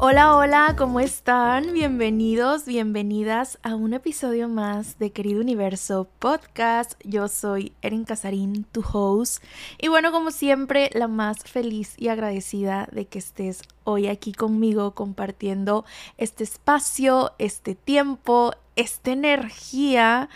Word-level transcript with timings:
Hola, 0.00 0.36
hola, 0.36 0.76
¿cómo 0.78 1.00
están? 1.00 1.72
Bienvenidos, 1.72 2.66
bienvenidas 2.66 3.58
a 3.64 3.74
un 3.74 3.94
episodio 3.94 4.48
más 4.48 4.96
de 5.00 5.10
Querido 5.10 5.40
Universo 5.40 6.06
Podcast. 6.20 6.92
Yo 7.02 7.26
soy 7.26 7.72
Erin 7.82 8.04
Casarín, 8.04 8.62
tu 8.70 8.84
host. 8.92 9.42
Y 9.76 9.88
bueno, 9.88 10.12
como 10.12 10.30
siempre, 10.30 10.88
la 10.94 11.08
más 11.08 11.38
feliz 11.38 11.94
y 11.96 12.08
agradecida 12.08 12.88
de 12.92 13.06
que 13.06 13.18
estés 13.18 13.62
hoy 13.82 14.06
aquí 14.06 14.30
conmigo 14.32 14.94
compartiendo 14.94 15.84
este 16.16 16.44
espacio, 16.44 17.32
este 17.38 17.74
tiempo, 17.74 18.54
esta 18.76 19.10
energía 19.10 20.28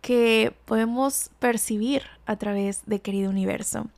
que 0.00 0.54
podemos 0.64 1.32
percibir 1.40 2.04
a 2.24 2.36
través 2.36 2.82
de 2.86 3.00
Querido 3.00 3.30
Universo. 3.30 3.88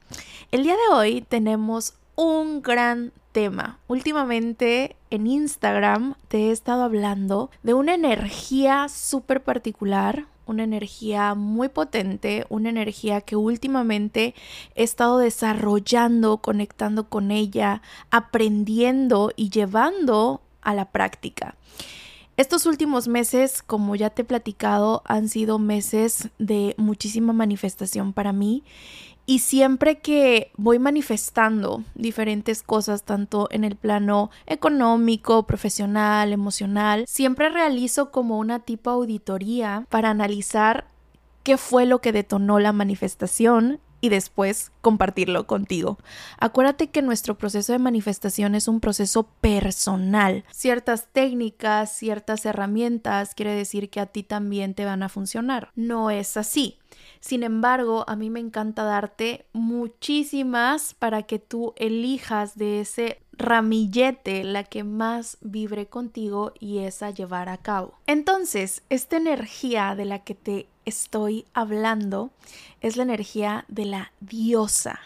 El 0.50 0.62
día 0.62 0.76
de 0.76 0.94
hoy 0.94 1.20
tenemos 1.20 1.92
un 2.16 2.62
gran 2.62 3.12
tema. 3.32 3.78
Últimamente 3.88 4.96
en 5.10 5.26
Instagram 5.26 6.14
te 6.28 6.48
he 6.48 6.50
estado 6.50 6.82
hablando 6.82 7.50
de 7.62 7.74
una 7.74 7.94
energía 7.94 8.88
súper 8.88 9.42
particular, 9.42 10.26
una 10.46 10.64
energía 10.64 11.34
muy 11.34 11.68
potente, 11.68 12.44
una 12.48 12.70
energía 12.70 13.20
que 13.20 13.36
últimamente 13.36 14.34
he 14.74 14.82
estado 14.82 15.18
desarrollando, 15.18 16.38
conectando 16.38 17.08
con 17.08 17.30
ella, 17.30 17.82
aprendiendo 18.10 19.32
y 19.36 19.50
llevando 19.50 20.42
a 20.62 20.74
la 20.74 20.90
práctica. 20.90 21.56
Estos 22.36 22.64
últimos 22.64 23.06
meses, 23.06 23.62
como 23.62 23.96
ya 23.96 24.08
te 24.08 24.22
he 24.22 24.24
platicado, 24.24 25.02
han 25.04 25.28
sido 25.28 25.58
meses 25.58 26.30
de 26.38 26.74
muchísima 26.78 27.34
manifestación 27.34 28.14
para 28.14 28.32
mí 28.32 28.64
y 29.26 29.40
siempre 29.40 29.98
que 29.98 30.50
voy 30.56 30.78
manifestando 30.78 31.84
diferentes 31.94 32.62
cosas, 32.62 33.04
tanto 33.04 33.48
en 33.50 33.64
el 33.64 33.76
plano 33.76 34.30
económico, 34.46 35.46
profesional, 35.46 36.32
emocional, 36.32 37.04
siempre 37.06 37.48
realizo 37.48 38.10
como 38.10 38.38
una 38.38 38.60
tipo 38.60 38.90
auditoría 38.90 39.86
para 39.88 40.10
analizar 40.10 40.86
qué 41.42 41.56
fue 41.56 41.86
lo 41.86 42.00
que 42.00 42.12
detonó 42.12 42.58
la 42.58 42.72
manifestación 42.72 43.80
y 44.00 44.08
después 44.08 44.72
compartirlo 44.80 45.46
contigo. 45.46 45.98
Acuérdate 46.38 46.88
que 46.88 47.02
nuestro 47.02 47.36
proceso 47.36 47.72
de 47.72 47.78
manifestación 47.78 48.54
es 48.54 48.66
un 48.66 48.80
proceso 48.80 49.24
personal. 49.40 50.44
Ciertas 50.50 51.08
técnicas, 51.12 51.92
ciertas 51.92 52.46
herramientas 52.46 53.34
quiere 53.34 53.54
decir 53.54 53.90
que 53.90 54.00
a 54.00 54.06
ti 54.06 54.22
también 54.22 54.74
te 54.74 54.84
van 54.84 55.02
a 55.02 55.08
funcionar. 55.08 55.70
No 55.74 56.10
es 56.10 56.36
así. 56.36 56.78
Sin 57.20 57.42
embargo, 57.42 58.04
a 58.08 58.16
mí 58.16 58.30
me 58.30 58.40
encanta 58.40 58.82
darte 58.82 59.44
muchísimas 59.52 60.94
para 60.94 61.22
que 61.22 61.38
tú 61.38 61.74
elijas 61.76 62.56
de 62.56 62.80
ese 62.80 63.20
ramillete 63.32 64.44
la 64.44 64.64
que 64.64 64.84
más 64.84 65.38
vibre 65.40 65.86
contigo 65.86 66.52
y 66.58 66.78
esa 66.78 67.10
llevar 67.10 67.48
a 67.48 67.58
cabo. 67.58 67.94
Entonces, 68.06 68.82
esta 68.88 69.16
energía 69.16 69.94
de 69.94 70.04
la 70.06 70.20
que 70.20 70.34
te 70.34 70.66
estoy 70.84 71.46
hablando 71.54 72.30
es 72.80 72.96
la 72.96 73.02
energía 73.02 73.64
de 73.68 73.84
la 73.86 74.12
diosa. 74.20 75.00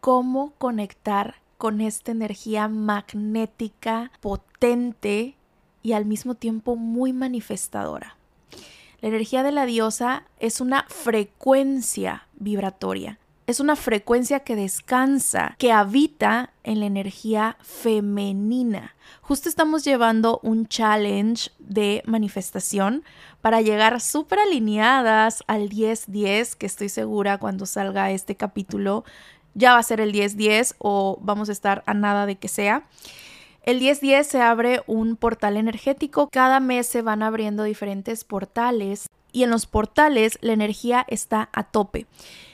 ¿Cómo 0.00 0.52
conectar 0.58 1.36
con 1.56 1.80
esta 1.80 2.12
energía 2.12 2.68
magnética, 2.68 4.10
potente 4.20 5.34
y 5.82 5.92
al 5.92 6.04
mismo 6.04 6.34
tiempo 6.34 6.76
muy 6.76 7.12
manifestadora? 7.12 8.17
La 9.00 9.08
energía 9.08 9.42
de 9.42 9.52
la 9.52 9.66
diosa 9.66 10.24
es 10.40 10.60
una 10.60 10.84
frecuencia 10.88 12.26
vibratoria. 12.34 13.18
Es 13.46 13.60
una 13.60 13.76
frecuencia 13.76 14.40
que 14.40 14.56
descansa, 14.56 15.54
que 15.58 15.72
habita 15.72 16.50
en 16.64 16.80
la 16.80 16.86
energía 16.86 17.56
femenina. 17.62 18.94
Justo 19.22 19.48
estamos 19.48 19.84
llevando 19.84 20.38
un 20.42 20.66
challenge 20.66 21.50
de 21.58 22.02
manifestación 22.04 23.04
para 23.40 23.62
llegar 23.62 24.00
súper 24.00 24.40
alineadas 24.40 25.44
al 25.46 25.70
10-10, 25.70 26.56
que 26.56 26.66
estoy 26.66 26.88
segura 26.90 27.38
cuando 27.38 27.64
salga 27.64 28.10
este 28.10 28.36
capítulo 28.36 29.04
ya 29.54 29.72
va 29.72 29.78
a 29.78 29.82
ser 29.82 30.00
el 30.00 30.12
10-10 30.12 30.76
o 30.78 31.18
vamos 31.20 31.48
a 31.48 31.52
estar 31.52 31.82
a 31.86 31.94
nada 31.94 32.26
de 32.26 32.36
que 32.36 32.48
sea. 32.48 32.84
El 33.62 33.80
10-10 33.80 34.22
se 34.24 34.40
abre 34.40 34.82
un 34.86 35.16
portal 35.16 35.56
energético, 35.56 36.28
cada 36.30 36.60
mes 36.60 36.86
se 36.86 37.02
van 37.02 37.22
abriendo 37.22 37.64
diferentes 37.64 38.24
portales 38.24 39.06
y 39.32 39.42
en 39.42 39.50
los 39.50 39.66
portales 39.66 40.38
la 40.40 40.52
energía 40.52 41.04
está 41.08 41.50
a 41.52 41.64
tope. 41.64 42.06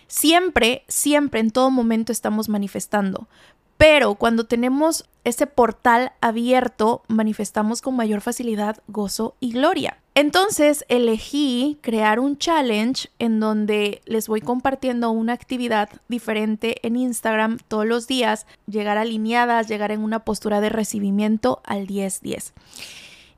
Siempre, 0.07 0.85
siempre, 0.89 1.41
en 1.41 1.51
todo 1.51 1.71
momento 1.71 2.13
estamos 2.13 2.49
manifestando, 2.49 3.29
pero 3.77 4.15
cuando 4.15 4.45
tenemos 4.45 5.05
ese 5.25 5.47
portal 5.47 6.13
abierto, 6.21 7.03
manifestamos 7.09 7.81
con 7.81 7.97
mayor 7.97 8.21
facilidad 8.21 8.83
gozo 8.87 9.35
y 9.41 9.53
gloria. 9.53 9.99
Entonces 10.17 10.85
elegí 10.89 11.79
crear 11.81 12.21
un 12.21 12.39
challenge 12.39 13.09
en 13.19 13.41
donde 13.41 14.01
les 14.07 14.29
voy 14.29 14.41
compartiendo 14.41 15.11
una 15.11 15.33
actividad 15.33 15.89
diferente 16.09 16.77
en 16.87 16.95
Instagram 16.95 17.59
todos 17.67 17.85
los 17.85 18.07
días, 18.07 18.47
llegar 18.67 18.97
alineadas, 18.97 19.67
llegar 19.67 19.91
en 19.91 20.05
una 20.05 20.21
postura 20.21 20.61
de 20.61 20.69
recibimiento 20.69 21.61
al 21.65 21.89
10-10. 21.89 22.53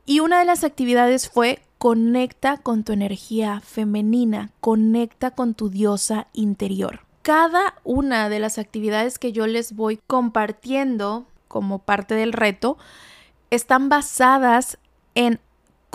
Y 0.04 0.20
una 0.20 0.38
de 0.38 0.44
las 0.44 0.65
actividades 0.65 1.31
fue 1.31 1.60
conecta 1.78 2.59
con 2.59 2.84
tu 2.84 2.92
energía 2.92 3.60
femenina, 3.60 4.50
conecta 4.60 5.31
con 5.31 5.54
tu 5.54 5.70
diosa 5.70 6.26
interior. 6.34 7.00
Cada 7.22 7.75
una 7.84 8.28
de 8.28 8.38
las 8.38 8.59
actividades 8.59 9.19
que 9.19 9.32
yo 9.32 9.47
les 9.47 9.75
voy 9.75 9.98
compartiendo 10.06 11.26
como 11.48 11.78
parte 11.78 12.15
del 12.15 12.34
reto 12.34 12.76
están 13.50 13.88
basadas 13.88 14.78
en 15.15 15.41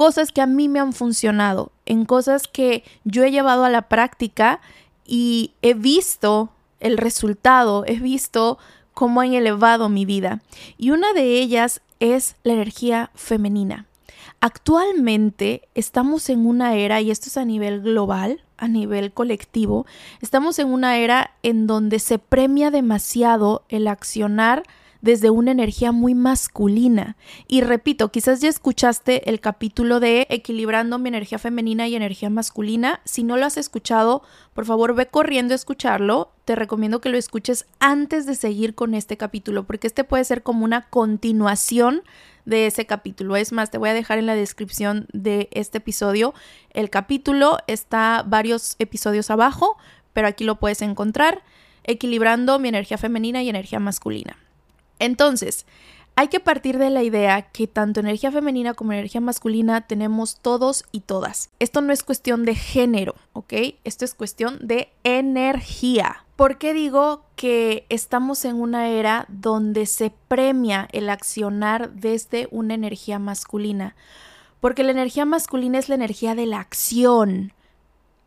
cosas 0.01 0.31
que 0.31 0.41
a 0.41 0.47
mí 0.47 0.67
me 0.67 0.79
han 0.79 0.93
funcionado, 0.93 1.71
en 1.85 2.05
cosas 2.05 2.47
que 2.47 2.83
yo 3.03 3.23
he 3.23 3.29
llevado 3.29 3.65
a 3.65 3.69
la 3.69 3.83
práctica 3.83 4.59
y 5.05 5.53
he 5.61 5.75
visto 5.75 6.49
el 6.79 6.97
resultado, 6.97 7.83
he 7.85 7.99
visto 7.99 8.57
cómo 8.95 9.21
han 9.21 9.33
elevado 9.33 9.89
mi 9.89 10.05
vida. 10.05 10.41
Y 10.79 10.89
una 10.89 11.13
de 11.13 11.39
ellas 11.39 11.81
es 11.99 12.35
la 12.41 12.53
energía 12.53 13.11
femenina. 13.13 13.85
Actualmente 14.39 15.69
estamos 15.75 16.31
en 16.31 16.47
una 16.47 16.73
era, 16.73 16.99
y 16.99 17.11
esto 17.11 17.27
es 17.27 17.37
a 17.37 17.45
nivel 17.45 17.81
global, 17.81 18.43
a 18.57 18.67
nivel 18.67 19.11
colectivo, 19.11 19.85
estamos 20.19 20.57
en 20.57 20.69
una 20.69 20.97
era 20.97 21.29
en 21.43 21.67
donde 21.67 21.99
se 21.99 22.17
premia 22.17 22.71
demasiado 22.71 23.65
el 23.69 23.87
accionar 23.87 24.63
desde 25.01 25.29
una 25.29 25.51
energía 25.51 25.91
muy 25.91 26.13
masculina. 26.15 27.17
Y 27.47 27.61
repito, 27.61 28.11
quizás 28.11 28.39
ya 28.41 28.49
escuchaste 28.49 29.29
el 29.29 29.39
capítulo 29.39 29.99
de 29.99 30.27
equilibrando 30.29 30.99
mi 30.99 31.09
energía 31.09 31.39
femenina 31.39 31.87
y 31.87 31.95
energía 31.95 32.29
masculina. 32.29 33.01
Si 33.03 33.23
no 33.23 33.37
lo 33.37 33.45
has 33.45 33.57
escuchado, 33.57 34.21
por 34.53 34.65
favor 34.65 34.95
ve 34.95 35.07
corriendo 35.07 35.53
a 35.53 35.55
escucharlo. 35.55 36.31
Te 36.45 36.55
recomiendo 36.55 37.01
que 37.01 37.09
lo 37.09 37.17
escuches 37.17 37.65
antes 37.79 38.25
de 38.25 38.35
seguir 38.35 38.75
con 38.75 38.93
este 38.93 39.17
capítulo, 39.17 39.63
porque 39.63 39.87
este 39.87 40.03
puede 40.03 40.23
ser 40.23 40.43
como 40.43 40.65
una 40.65 40.83
continuación 40.89 42.03
de 42.45 42.67
ese 42.67 42.85
capítulo. 42.85 43.35
Es 43.35 43.51
más, 43.51 43.71
te 43.71 43.77
voy 43.77 43.89
a 43.89 43.93
dejar 43.93 44.19
en 44.19 44.25
la 44.25 44.35
descripción 44.35 45.07
de 45.13 45.49
este 45.51 45.79
episodio 45.79 46.33
el 46.71 46.89
capítulo. 46.89 47.57
Está 47.67 48.23
varios 48.27 48.75
episodios 48.79 49.29
abajo, 49.29 49.77
pero 50.13 50.27
aquí 50.27 50.43
lo 50.43 50.59
puedes 50.59 50.81
encontrar. 50.81 51.43
Equilibrando 51.83 52.59
mi 52.59 52.69
energía 52.69 52.99
femenina 52.99 53.41
y 53.41 53.49
energía 53.49 53.79
masculina. 53.79 54.37
Entonces, 55.01 55.65
hay 56.15 56.27
que 56.27 56.39
partir 56.39 56.77
de 56.77 56.91
la 56.91 57.01
idea 57.01 57.41
que 57.41 57.65
tanto 57.65 58.01
energía 58.01 58.31
femenina 58.31 58.75
como 58.75 58.93
energía 58.93 59.19
masculina 59.19 59.81
tenemos 59.87 60.39
todos 60.39 60.85
y 60.91 60.99
todas. 60.99 61.49
Esto 61.57 61.81
no 61.81 61.91
es 61.91 62.03
cuestión 62.03 62.45
de 62.45 62.53
género, 62.53 63.15
¿ok? 63.33 63.53
Esto 63.83 64.05
es 64.05 64.13
cuestión 64.13 64.59
de 64.61 64.93
energía. 65.03 66.23
¿Por 66.35 66.59
qué 66.59 66.75
digo 66.75 67.25
que 67.35 67.87
estamos 67.89 68.45
en 68.45 68.61
una 68.61 68.89
era 68.89 69.25
donde 69.27 69.87
se 69.87 70.13
premia 70.27 70.87
el 70.91 71.09
accionar 71.09 71.91
desde 71.93 72.47
una 72.51 72.75
energía 72.75 73.17
masculina? 73.17 73.95
Porque 74.59 74.83
la 74.83 74.91
energía 74.91 75.25
masculina 75.25 75.79
es 75.79 75.89
la 75.89 75.95
energía 75.95 76.35
de 76.35 76.45
la 76.45 76.59
acción, 76.59 77.53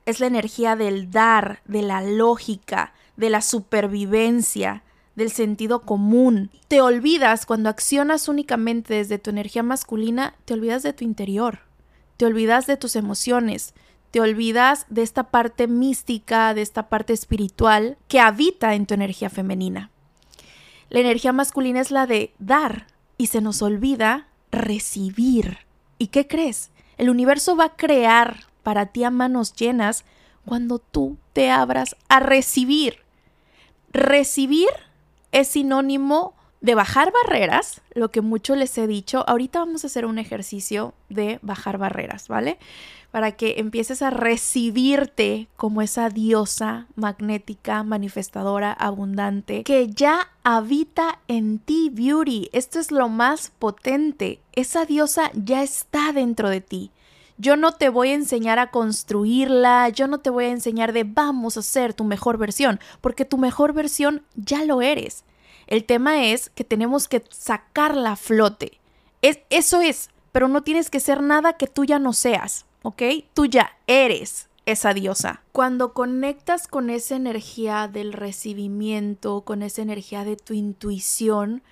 es 0.07 0.19
la 0.19 0.27
energía 0.27 0.75
del 0.75 1.13
dar, 1.13 1.63
de 1.67 1.83
la 1.83 2.03
lógica, 2.03 2.95
de 3.17 3.31
la 3.31 3.43
supervivencia, 3.43 4.83
del 5.17 5.31
sentido 5.31 5.83
común. 5.83 6.51
Te 6.69 6.81
olvidas 6.81 7.47
cuando 7.47 7.69
accionas 7.69 8.29
únicamente 8.29 8.95
desde 8.95 9.19
tu 9.19 9.31
energía 9.31 9.63
masculina, 9.63 10.35
te 10.45 10.55
olvidas 10.55 10.83
de 10.83 10.93
tu 10.93 11.05
interior, 11.05 11.61
te 12.17 12.27
olvidas 12.27 12.67
de 12.67 12.77
tus 12.77 12.97
emociones, 12.97 13.75
te 14.11 14.21
olvidas 14.21 14.87
de 14.89 15.03
esta 15.03 15.25
parte 15.25 15.67
mística, 15.67 16.55
de 16.55 16.63
esta 16.63 16.89
parte 16.89 17.13
espiritual 17.13 17.99
que 18.09 18.21
habita 18.21 18.75
en 18.75 18.87
tu 18.87 18.95
energía 18.95 19.31
femenina. 19.31 19.91
La 20.89 21.01
energía 21.01 21.33
masculina 21.33 21.81
es 21.81 21.91
la 21.91 22.07
de 22.07 22.33
dar 22.39 22.87
y 23.19 23.27
se 23.29 23.41
nos 23.41 23.63
olvida 23.63 24.29
recibir. 24.53 25.59
¿Y 25.99 26.09
qué 26.09 26.27
crees? 26.27 26.71
El 26.97 27.11
universo 27.11 27.57
va 27.57 27.65
a 27.65 27.77
crear 27.77 28.45
para 28.63 28.87
ti 28.87 29.05
a 29.05 29.11
manos 29.11 29.55
llenas 29.55 30.05
cuando 30.45 30.79
tú 30.79 31.17
te 31.33 31.51
abras 31.51 31.97
a 32.09 32.21
recibir. 32.21 32.99
Recibir 33.93 34.69
es 35.35 35.49
sinónimo 35.49 36.35
de 36.61 36.75
bajar 36.75 37.13
barreras, 37.13 37.83
lo 37.93 38.11
que 38.11 38.23
mucho 38.23 38.57
les 38.57 38.79
he 38.79 38.87
dicho, 38.87 39.23
ahorita 39.29 39.59
vamos 39.59 39.85
a 39.85 39.89
hacer 39.89 40.07
un 40.07 40.19
ejercicio 40.19 40.95
de 41.11 41.39
bajar 41.43 41.77
barreras, 41.77 42.29
¿vale? 42.29 42.57
Para 43.11 43.33
que 43.33 43.57
empieces 43.59 44.01
a 44.01 44.09
recibirte 44.09 45.49
como 45.57 45.83
esa 45.83 46.09
diosa 46.09 46.87
magnética, 46.95 47.83
manifestadora, 47.83 48.73
abundante, 48.73 49.63
que 49.63 49.89
ya 49.89 50.31
habita 50.43 51.19
en 51.29 51.59
ti, 51.59 51.91
Beauty. 51.93 52.49
Esto 52.53 52.79
es 52.79 52.91
lo 52.91 53.11
más 53.11 53.53
potente. 53.59 54.41
Esa 54.53 54.87
diosa 54.87 55.31
ya 55.35 55.63
está 55.63 56.13
dentro 56.13 56.49
de 56.49 56.63
ti. 56.63 56.93
Yo 57.37 57.57
no 57.57 57.73
te 57.73 57.89
voy 57.89 58.11
a 58.11 58.15
enseñar 58.15 58.59
a 58.59 58.71
construirla, 58.71 59.89
yo 59.89 60.07
no 60.07 60.19
te 60.19 60.31
voy 60.31 60.45
a 60.45 60.51
enseñar 60.51 60.93
de 60.93 61.05
vamos 61.05 61.57
a 61.57 61.63
ser 61.63 61.93
tu 61.93 62.05
mejor 62.05 62.39
versión, 62.39 62.79
porque 63.01 63.25
tu 63.25 63.39
mejor 63.39 63.73
versión 63.73 64.23
ya 64.37 64.65
lo 64.65 64.81
eres. 64.81 65.24
El 65.67 65.85
tema 65.85 66.25
es 66.25 66.51
que 66.51 66.65
tenemos 66.65 67.09
que 67.09 67.25
sacarla 67.31 68.13
a 68.13 68.17
flote. 68.17 68.81
Es, 69.23 69.41
eso 69.51 69.81
es, 69.81 70.11
pero 70.33 70.49
no 70.49 70.63
tienes 70.63 70.91
que 70.91 71.01
ser 71.01 71.23
nada 71.23 71.55
que 71.55 71.67
tú 71.67 71.85
ya 71.85 71.99
no 71.99 72.13
seas, 72.13 72.67
¿ok? 72.83 73.03
Tú 73.33 73.47
ya 73.47 73.77
eres 73.87 74.49
esa 74.67 74.95
diosa. 74.95 75.43
Cuando 75.53 75.93
conectas 75.93 76.69
con 76.69 76.91
esa 76.91 77.17
energía 77.17 77.89
del 77.89 78.13
recibimiento, 78.13 79.43
con 79.43 79.63
esa 79.63 79.83
energía 79.83 80.25
de 80.25 80.37
tu 80.37 80.55
intuición, 80.55 81.63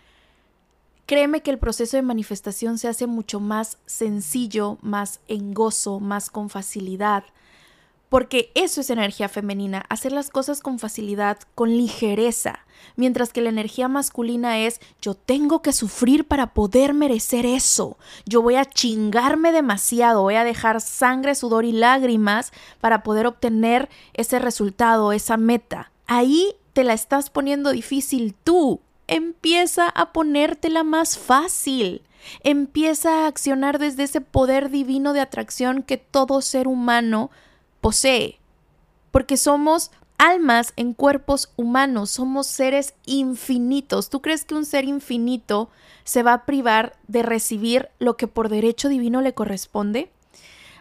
créeme 1.06 1.42
que 1.42 1.50
el 1.50 1.58
proceso 1.58 1.96
de 1.96 2.02
manifestación 2.02 2.78
se 2.78 2.88
hace 2.88 3.06
mucho 3.06 3.40
más 3.40 3.78
sencillo, 3.86 4.78
más 4.82 5.20
en 5.28 5.54
gozo, 5.54 6.00
más 6.00 6.30
con 6.30 6.48
facilidad. 6.50 7.24
Porque 8.12 8.52
eso 8.54 8.82
es 8.82 8.90
energía 8.90 9.30
femenina, 9.30 9.86
hacer 9.88 10.12
las 10.12 10.28
cosas 10.28 10.60
con 10.60 10.78
facilidad, 10.78 11.38
con 11.54 11.70
ligereza, 11.70 12.66
mientras 12.94 13.32
que 13.32 13.40
la 13.40 13.48
energía 13.48 13.88
masculina 13.88 14.58
es 14.58 14.82
yo 15.00 15.14
tengo 15.14 15.62
que 15.62 15.72
sufrir 15.72 16.26
para 16.26 16.52
poder 16.52 16.92
merecer 16.92 17.46
eso, 17.46 17.96
yo 18.26 18.42
voy 18.42 18.56
a 18.56 18.66
chingarme 18.66 19.50
demasiado, 19.50 20.20
voy 20.20 20.34
a 20.34 20.44
dejar 20.44 20.82
sangre, 20.82 21.34
sudor 21.34 21.64
y 21.64 21.72
lágrimas 21.72 22.52
para 22.82 23.02
poder 23.02 23.26
obtener 23.26 23.88
ese 24.12 24.38
resultado, 24.38 25.14
esa 25.14 25.38
meta. 25.38 25.90
Ahí 26.06 26.54
te 26.74 26.84
la 26.84 26.92
estás 26.92 27.30
poniendo 27.30 27.70
difícil 27.70 28.34
tú, 28.44 28.82
empieza 29.06 29.88
a 29.88 30.12
ponértela 30.12 30.84
más 30.84 31.16
fácil. 31.16 32.02
Empieza 32.44 33.24
a 33.24 33.26
accionar 33.26 33.78
desde 33.78 34.02
ese 34.02 34.20
poder 34.20 34.68
divino 34.68 35.14
de 35.14 35.20
atracción 35.20 35.82
que 35.82 35.96
todo 35.96 36.42
ser 36.42 36.68
humano 36.68 37.30
posee, 37.82 38.38
porque 39.10 39.36
somos 39.36 39.90
almas 40.16 40.72
en 40.76 40.94
cuerpos 40.94 41.52
humanos, 41.56 42.10
somos 42.10 42.46
seres 42.46 42.94
infinitos. 43.04 44.08
¿Tú 44.08 44.22
crees 44.22 44.44
que 44.44 44.54
un 44.54 44.64
ser 44.64 44.84
infinito 44.84 45.68
se 46.04 46.22
va 46.22 46.32
a 46.32 46.46
privar 46.46 46.96
de 47.08 47.22
recibir 47.22 47.90
lo 47.98 48.16
que 48.16 48.28
por 48.28 48.48
derecho 48.48 48.88
divino 48.88 49.20
le 49.20 49.34
corresponde? 49.34 50.10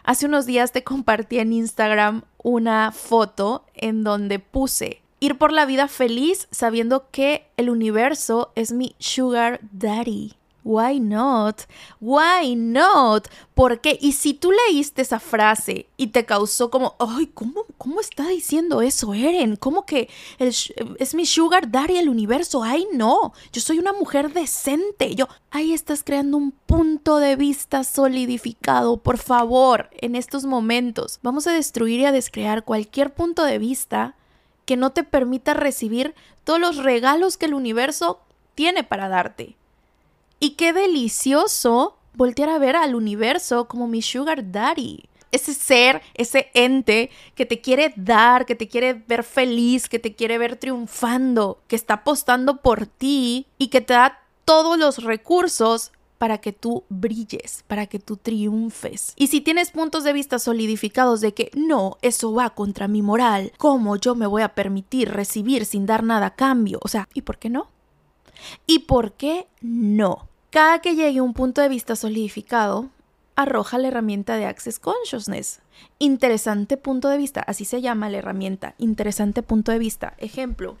Hace 0.04 0.26
unos 0.26 0.46
días 0.46 0.72
te 0.72 0.84
compartí 0.84 1.38
en 1.38 1.52
Instagram 1.52 2.22
una 2.42 2.92
foto 2.92 3.66
en 3.74 4.04
donde 4.04 4.38
puse 4.38 5.02
ir 5.20 5.38
por 5.38 5.52
la 5.52 5.66
vida 5.66 5.86
feliz 5.86 6.48
sabiendo 6.50 7.10
que 7.10 7.46
el 7.56 7.70
universo 7.70 8.52
es 8.56 8.72
mi 8.72 8.96
sugar 8.98 9.60
daddy. 9.72 10.34
Why 10.64 11.00
not? 11.00 11.62
Why 12.00 12.54
not? 12.54 13.28
¿Por 13.54 13.80
qué? 13.80 13.98
Y 14.00 14.12
si 14.12 14.32
tú 14.32 14.52
leíste 14.52 15.02
esa 15.02 15.18
frase 15.18 15.86
y 15.96 16.08
te 16.08 16.24
causó 16.24 16.70
como, 16.70 16.94
ay, 17.00 17.26
¿cómo, 17.34 17.64
cómo 17.78 18.00
está 18.00 18.28
diciendo 18.28 18.80
eso, 18.80 19.12
Eren? 19.12 19.56
¿Cómo 19.56 19.84
que 19.84 20.08
es 20.38 21.14
mi 21.14 21.26
sugar 21.26 21.70
daddy 21.70 21.96
el 21.96 22.08
universo? 22.08 22.62
Ay, 22.62 22.86
no, 22.92 23.32
yo 23.52 23.60
soy 23.60 23.78
una 23.78 23.92
mujer 23.92 24.32
decente. 24.32 25.14
Yo, 25.16 25.26
ahí 25.50 25.72
estás 25.72 26.04
creando 26.04 26.36
un 26.36 26.52
punto 26.52 27.18
de 27.18 27.34
vista 27.34 27.82
solidificado. 27.82 28.98
Por 28.98 29.18
favor, 29.18 29.90
en 29.98 30.14
estos 30.14 30.44
momentos, 30.44 31.18
vamos 31.22 31.46
a 31.46 31.52
destruir 31.52 32.00
y 32.00 32.04
a 32.04 32.12
descrear 32.12 32.64
cualquier 32.64 33.12
punto 33.12 33.44
de 33.44 33.58
vista 33.58 34.14
que 34.64 34.76
no 34.76 34.90
te 34.90 35.02
permita 35.02 35.54
recibir 35.54 36.14
todos 36.44 36.60
los 36.60 36.76
regalos 36.76 37.36
que 37.36 37.46
el 37.46 37.54
universo 37.54 38.20
tiene 38.54 38.84
para 38.84 39.08
darte. 39.08 39.56
Y 40.42 40.56
qué 40.56 40.72
delicioso 40.72 41.98
voltear 42.14 42.48
a 42.48 42.58
ver 42.58 42.74
al 42.74 42.96
universo 42.96 43.68
como 43.68 43.86
mi 43.86 44.02
sugar 44.02 44.50
daddy. 44.50 45.04
Ese 45.30 45.54
ser, 45.54 46.02
ese 46.14 46.50
ente 46.52 47.10
que 47.36 47.46
te 47.46 47.60
quiere 47.60 47.94
dar, 47.94 48.44
que 48.44 48.56
te 48.56 48.66
quiere 48.66 48.94
ver 48.94 49.22
feliz, 49.22 49.88
que 49.88 50.00
te 50.00 50.16
quiere 50.16 50.38
ver 50.38 50.56
triunfando, 50.56 51.60
que 51.68 51.76
está 51.76 51.94
apostando 51.94 52.56
por 52.60 52.88
ti 52.88 53.46
y 53.56 53.68
que 53.68 53.82
te 53.82 53.94
da 53.94 54.18
todos 54.44 54.76
los 54.76 55.04
recursos 55.04 55.92
para 56.18 56.38
que 56.38 56.52
tú 56.52 56.82
brilles, 56.88 57.62
para 57.68 57.86
que 57.86 58.00
tú 58.00 58.16
triunfes. 58.16 59.12
Y 59.14 59.28
si 59.28 59.42
tienes 59.42 59.70
puntos 59.70 60.02
de 60.02 60.12
vista 60.12 60.40
solidificados 60.40 61.20
de 61.20 61.34
que 61.34 61.52
no, 61.54 61.98
eso 62.02 62.32
va 62.32 62.50
contra 62.50 62.88
mi 62.88 63.00
moral, 63.00 63.52
¿cómo 63.58 63.94
yo 63.94 64.16
me 64.16 64.26
voy 64.26 64.42
a 64.42 64.56
permitir 64.56 65.08
recibir 65.08 65.66
sin 65.66 65.86
dar 65.86 66.02
nada 66.02 66.26
a 66.26 66.34
cambio? 66.34 66.80
O 66.82 66.88
sea, 66.88 67.08
¿y 67.14 67.22
por 67.22 67.38
qué 67.38 67.48
no? 67.48 67.68
¿Y 68.66 68.80
por 68.80 69.12
qué 69.12 69.46
no? 69.60 70.31
Cada 70.52 70.80
que 70.80 70.94
llegue 70.94 71.22
un 71.22 71.32
punto 71.32 71.62
de 71.62 71.70
vista 71.70 71.96
solidificado, 71.96 72.90
arroja 73.36 73.78
la 73.78 73.88
herramienta 73.88 74.36
de 74.36 74.44
Access 74.44 74.78
Consciousness. 74.78 75.62
Interesante 75.98 76.76
punto 76.76 77.08
de 77.08 77.16
vista, 77.16 77.40
así 77.40 77.64
se 77.64 77.80
llama 77.80 78.10
la 78.10 78.18
herramienta, 78.18 78.74
interesante 78.76 79.42
punto 79.42 79.72
de 79.72 79.78
vista. 79.78 80.12
Ejemplo, 80.18 80.76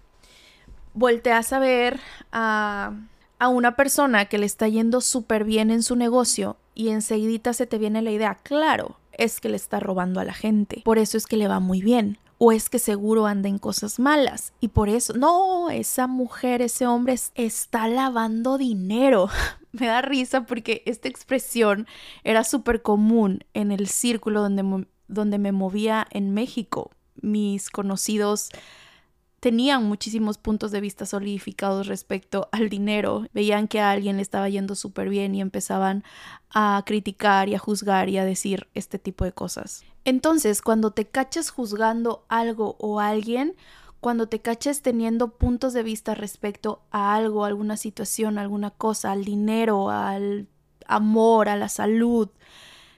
volteas 0.92 1.54
a 1.54 1.58
ver 1.58 2.00
a, 2.32 2.92
a 3.38 3.48
una 3.48 3.74
persona 3.74 4.26
que 4.26 4.36
le 4.36 4.44
está 4.44 4.68
yendo 4.68 5.00
súper 5.00 5.44
bien 5.44 5.70
en 5.70 5.82
su 5.82 5.96
negocio 5.96 6.58
y 6.74 6.90
enseguida 6.90 7.54
se 7.54 7.66
te 7.66 7.78
viene 7.78 8.02
la 8.02 8.10
idea, 8.10 8.34
claro, 8.42 8.98
es 9.12 9.40
que 9.40 9.48
le 9.48 9.56
está 9.56 9.80
robando 9.80 10.20
a 10.20 10.24
la 10.24 10.34
gente, 10.34 10.82
por 10.84 10.98
eso 10.98 11.16
es 11.16 11.26
que 11.26 11.38
le 11.38 11.48
va 11.48 11.60
muy 11.60 11.80
bien 11.80 12.18
o 12.36 12.52
es 12.52 12.68
que 12.68 12.78
seguro 12.78 13.26
anda 13.26 13.48
en 13.48 13.58
cosas 13.58 13.98
malas 13.98 14.52
y 14.60 14.68
por 14.68 14.90
eso, 14.90 15.14
no, 15.14 15.70
esa 15.70 16.08
mujer, 16.08 16.60
ese 16.60 16.86
hombre 16.86 17.16
está 17.34 17.88
lavando 17.88 18.58
dinero. 18.58 19.30
Me 19.72 19.86
da 19.86 20.02
risa 20.02 20.44
porque 20.44 20.82
esta 20.86 21.08
expresión 21.08 21.86
era 22.24 22.44
súper 22.44 22.82
común 22.82 23.44
en 23.54 23.72
el 23.72 23.88
círculo 23.88 24.42
donde, 24.42 24.86
donde 25.08 25.38
me 25.38 25.52
movía 25.52 26.06
en 26.10 26.34
México. 26.34 26.90
Mis 27.20 27.70
conocidos 27.70 28.50
tenían 29.42 29.84
muchísimos 29.84 30.38
puntos 30.38 30.70
de 30.70 30.80
vista 30.80 31.04
solidificados 31.04 31.88
respecto 31.88 32.48
al 32.52 32.68
dinero. 32.68 33.26
Veían 33.34 33.66
que 33.66 33.80
a 33.80 33.90
alguien 33.90 34.16
le 34.16 34.22
estaba 34.22 34.48
yendo 34.48 34.76
súper 34.76 35.08
bien 35.08 35.34
y 35.34 35.40
empezaban 35.40 36.04
a 36.50 36.80
criticar 36.86 37.48
y 37.48 37.56
a 37.56 37.58
juzgar 37.58 38.08
y 38.08 38.18
a 38.18 38.24
decir 38.24 38.68
este 38.74 39.00
tipo 39.00 39.24
de 39.24 39.32
cosas. 39.32 39.84
Entonces, 40.04 40.62
cuando 40.62 40.92
te 40.92 41.06
caches 41.06 41.50
juzgando 41.50 42.24
algo 42.28 42.76
o 42.78 43.00
alguien, 43.00 43.56
cuando 44.02 44.26
te 44.26 44.40
caches 44.40 44.82
teniendo 44.82 45.28
puntos 45.28 45.72
de 45.74 45.84
vista 45.84 46.16
respecto 46.16 46.82
a 46.90 47.14
algo, 47.14 47.44
alguna 47.44 47.76
situación, 47.76 48.36
alguna 48.36 48.72
cosa, 48.72 49.12
al 49.12 49.24
dinero, 49.24 49.90
al 49.90 50.48
amor, 50.88 51.48
a 51.48 51.54
la 51.54 51.68
salud, 51.68 52.28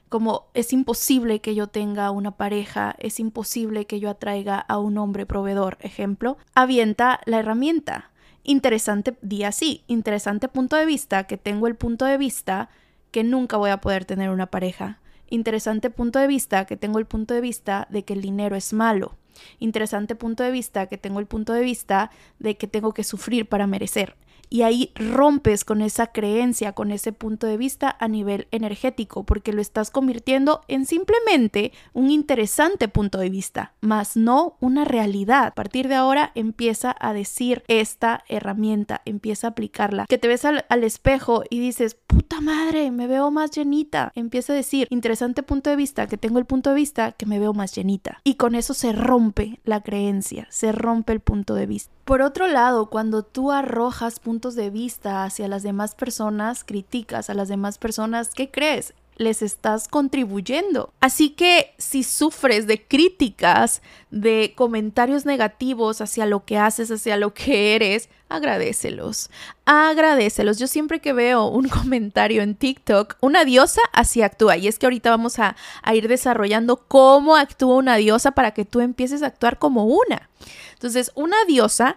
como 0.09 0.47
es 0.55 0.73
imposible 0.73 1.43
que 1.43 1.55
yo 1.55 1.67
tenga 1.67 2.11
una 2.11 2.31
pareja, 2.39 2.97
es 2.99 3.21
imposible 3.21 3.85
que 3.85 4.01
yo 4.01 4.09
atraiga 4.09 4.59
a 4.59 4.79
un 4.79 4.97
hombre 4.97 5.27
proveedor, 5.27 5.77
ejemplo, 5.81 6.39
avienta 6.55 7.21
la 7.27 7.41
herramienta. 7.41 8.11
Interesante 8.43 9.15
día 9.21 9.53
sí, 9.53 9.85
interesante 9.87 10.49
punto 10.49 10.75
de 10.75 10.87
vista, 10.87 11.25
que 11.25 11.37
tengo 11.37 11.67
el 11.67 11.77
punto 11.77 12.07
de 12.07 12.17
vista 12.17 12.71
que 13.11 13.25
nunca 13.25 13.59
voy 13.59 13.69
a 13.69 13.83
poder 13.83 14.07
tener 14.07 14.31
una 14.31 14.47
pareja. 14.47 15.01
Interesante 15.29 15.91
punto 15.91 16.19
de 16.19 16.29
vista, 16.29 16.65
que 16.65 16.79
tengo 16.79 16.99
el 16.99 17.05
punto 17.05 17.35
de 17.35 17.43
vista 17.43 17.89
de 17.91 18.07
que 18.07 18.15
el 18.15 18.23
dinero 18.23 18.57
es 18.57 18.73
malo. 18.73 19.19
Interesante 19.59 20.14
punto 20.14 20.43
de 20.43 20.50
vista, 20.50 20.87
que 20.87 20.99
tengo 20.99 21.21
el 21.21 21.26
punto 21.26 21.53
de 21.53 21.62
vista 21.62 22.11
de 22.38 22.57
que 22.57 22.67
tengo 22.67 22.93
que 22.93 23.05
sufrir 23.05 23.49
para 23.49 23.67
merecer 23.67 24.17
y 24.55 24.63
ahí 24.63 24.93
rompes 24.95 25.65
con 25.65 25.83
esa 25.83 26.13
creencia, 26.13 26.75
con 26.75 26.93
ese 26.93 27.13
punto 27.13 27.49
de 27.49 27.57
vista 27.57 27.97
a 27.99 28.07
nivel 28.07 28.47
energético, 28.53 29.25
porque 29.25 29.53
lo 29.53 29.61
estás 29.61 29.91
convirtiendo 29.91 30.61
en 30.69 30.87
simplemente 30.87 31.73
un 31.93 32.09
interesante 32.09 32.87
punto 32.87 33.19
de 33.19 33.31
vista, 33.31 33.73
más 33.81 34.17
no 34.17 34.57
una 34.61 34.85
realidad. 34.85 35.47
A 35.47 35.55
partir 35.57 35.89
de 35.89 35.97
ahora 35.97 36.31
empieza 36.37 36.95
a 37.01 37.13
decir 37.13 37.65
esta 37.67 38.23
herramienta, 38.29 39.03
empieza 39.07 39.49
a 39.49 39.51
aplicarla. 39.51 40.07
Que 40.09 40.19
te 40.19 40.29
ves 40.29 40.45
al, 40.45 40.85
espejo 40.85 41.43
y 41.51 41.59
dices, 41.59 41.97
puta 42.07 42.41
madre, 42.41 42.93
me 42.93 43.09
veo 43.09 43.33
más 43.33 43.51
llenita. 43.51 44.13
Empieza 44.15 44.53
a 44.53 44.57
decir, 44.57 44.87
interesante 44.91 45.43
punto 45.43 45.69
de 45.69 45.75
vista, 45.75 46.07
que 46.07 46.17
tengo 46.17 46.39
el 46.39 46.45
punto 46.45 46.71
de 46.71 46.77
vista 46.77 47.11
que 47.11 47.27
me 47.27 47.41
veo 47.41 47.55
más 47.55 47.75
llenita. 47.75 48.21
Y 48.23 48.37
con 48.37 48.55
eso 48.55 48.73
se 48.73 48.93
rompe 48.93 49.59
la 49.65 49.83
creencia, 49.83 50.47
se 50.49 50.71
rompe 50.71 51.13
el 51.13 51.19
punto 51.19 51.57
de 51.57 51.67
vista. 51.67 51.94
Por 52.05 52.21
otro 52.21 52.49
lado, 52.49 52.91
cuando 52.91 53.23
tú 53.23 53.51
arrojas 53.51 54.21
puntos 54.21 54.55
de 54.55 54.69
vista 54.69 55.25
hacia 55.25 55.49
las 55.49 55.63
demás 55.63 55.95
personas, 55.95 56.63
criticas 56.63 57.31
a 57.31 57.35
las 57.35 57.49
demás 57.49 57.79
personas, 57.79 58.29
¿qué 58.35 58.51
crees? 58.51 58.93
Les 59.16 59.42
estás 59.42 59.88
contribuyendo. 59.88 60.92
Así 61.00 61.30
que 61.30 61.75
si 61.78 62.02
sufres 62.02 62.66
de 62.66 62.87
críticas, 62.87 63.83
de 64.11 64.54
comentarios 64.56 65.25
negativos 65.25 66.00
hacia 66.00 66.26
lo 66.26 66.44
que 66.44 66.59
haces, 66.59 66.90
hacia 66.90 67.16
lo 67.16 67.33
que 67.33 67.75
eres, 67.75 68.09
agradecelos. 68.28 69.30
Agradecelos. 69.64 70.59
Yo 70.59 70.66
siempre 70.66 71.00
que 71.00 71.12
veo 71.12 71.47
un 71.47 71.68
comentario 71.68 72.42
en 72.42 72.54
TikTok, 72.54 73.16
una 73.21 73.44
diosa 73.44 73.83
así 73.92 74.23
actúa. 74.23 74.56
Y 74.56 74.68
es 74.68 74.78
que 74.78 74.87
ahorita 74.87 75.11
vamos 75.11 75.38
a, 75.38 75.56
a 75.83 75.94
ir 75.94 76.09
desarrollando 76.09 76.76
cómo 76.76 77.37
actúa 77.37 77.76
una 77.76 77.97
diosa 77.97 78.33
para 78.33 78.52
que 78.52 78.64
tú 78.64 78.80
empieces 78.80 79.23
a 79.23 79.26
actuar 79.26 79.59
como 79.59 79.85
una. 79.85 80.28
Entonces, 80.73 81.12
una 81.14 81.37
diosa 81.47 81.97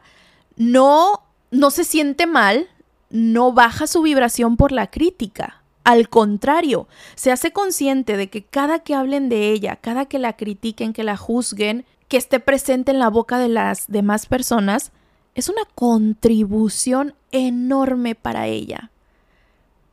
no, 0.55 1.23
no 1.51 1.71
se 1.71 1.83
siente 1.83 2.27
mal, 2.27 2.69
no 3.09 3.53
baja 3.53 3.87
su 3.87 4.01
vibración 4.01 4.57
por 4.57 4.71
la 4.71 4.87
crítica 4.87 5.61
al 5.87 6.09
contrario, 6.09 6.89
se 7.15 7.31
hace 7.31 7.53
consciente 7.53 8.17
de 8.17 8.29
que 8.29 8.43
cada 8.43 8.79
que 8.79 8.93
hablen 8.93 9.29
de 9.29 9.51
ella, 9.53 9.77
cada 9.77 10.03
que 10.03 10.19
la 10.19 10.33
critiquen, 10.33 10.91
que 10.91 11.05
la 11.05 11.15
juzguen, 11.15 11.85
que 12.09 12.17
esté 12.17 12.41
presente 12.41 12.91
en 12.91 12.99
la 12.99 13.09
boca 13.09 13.39
de 13.39 13.47
las 13.47 13.87
demás 13.87 14.25
personas, 14.25 14.91
es 15.33 15.47
una 15.47 15.61
contribución 15.75 17.15
enorme 17.31 18.15
para 18.15 18.47
ella. 18.47 18.91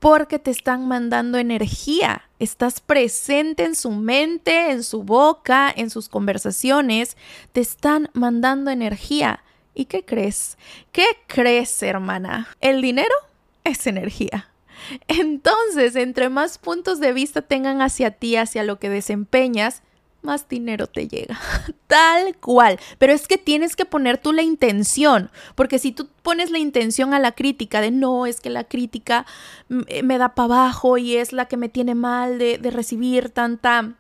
Porque 0.01 0.41
te 0.41 0.51
están 0.51 0.89
mandando 0.89 1.39
energía, 1.39 2.29
estás 2.41 2.81
presente 2.81 3.63
en 3.63 3.77
su 3.77 3.93
mente, 3.93 4.73
en 4.73 4.83
su 4.83 5.05
boca, 5.05 5.73
en 5.77 5.91
sus 5.91 6.09
conversaciones, 6.09 7.17
te 7.53 7.61
están 7.61 8.11
mandando 8.15 8.73
energía. 8.73 9.45
¿Y 9.77 9.85
qué 9.85 10.05
crees? 10.05 10.59
¿Qué 10.91 11.07
crees, 11.29 11.81
hermana? 11.85 12.49
El 12.61 12.83
dinero 12.83 13.15
es 13.63 13.87
energía. 13.87 14.49
Entonces, 15.09 15.97
entre 15.97 16.29
más 16.29 16.59
puntos 16.59 17.01
de 17.01 17.13
vista 17.13 17.43
tengan 17.43 17.83
hacia 17.83 18.11
ti, 18.11 18.37
hacia 18.37 18.65
lo 18.65 18.79
que 18.79 18.89
desempeñas, 18.89 19.83
más 20.23 20.49
dinero 20.49 20.87
te 20.87 21.07
llega. 21.07 21.39
Tal 21.87 22.37
cual. 22.37 22.81
Pero 22.99 23.13
es 23.13 23.29
que 23.29 23.39
tienes 23.39 23.77
que 23.77 23.85
poner 23.85 24.19
tú 24.19 24.33
la 24.33 24.43
intención, 24.43 25.31
porque 25.55 25.79
si 25.79 25.93
tú 25.93 26.09
pones 26.23 26.51
la 26.51 26.59
intención 26.59 27.15
a 27.15 27.19
la 27.19 27.33
crítica 27.33 27.81
de 27.81 27.91
no, 27.91 28.27
es 28.27 28.41
que 28.41 28.51
la 28.51 28.65
crítica 28.65 29.27
eh, 29.89 30.03
me 30.03 30.19
da 30.19 30.35
para 30.35 30.47
abajo 30.47 30.99
y 30.99 31.17
es 31.17 31.33
la 31.33 31.47
que 31.47 31.57
me 31.57 31.69
tiene 31.69 31.95
mal 31.95 32.39
de, 32.39 32.59
de 32.59 32.71
recibir 32.71 33.31
tanta 33.31 33.95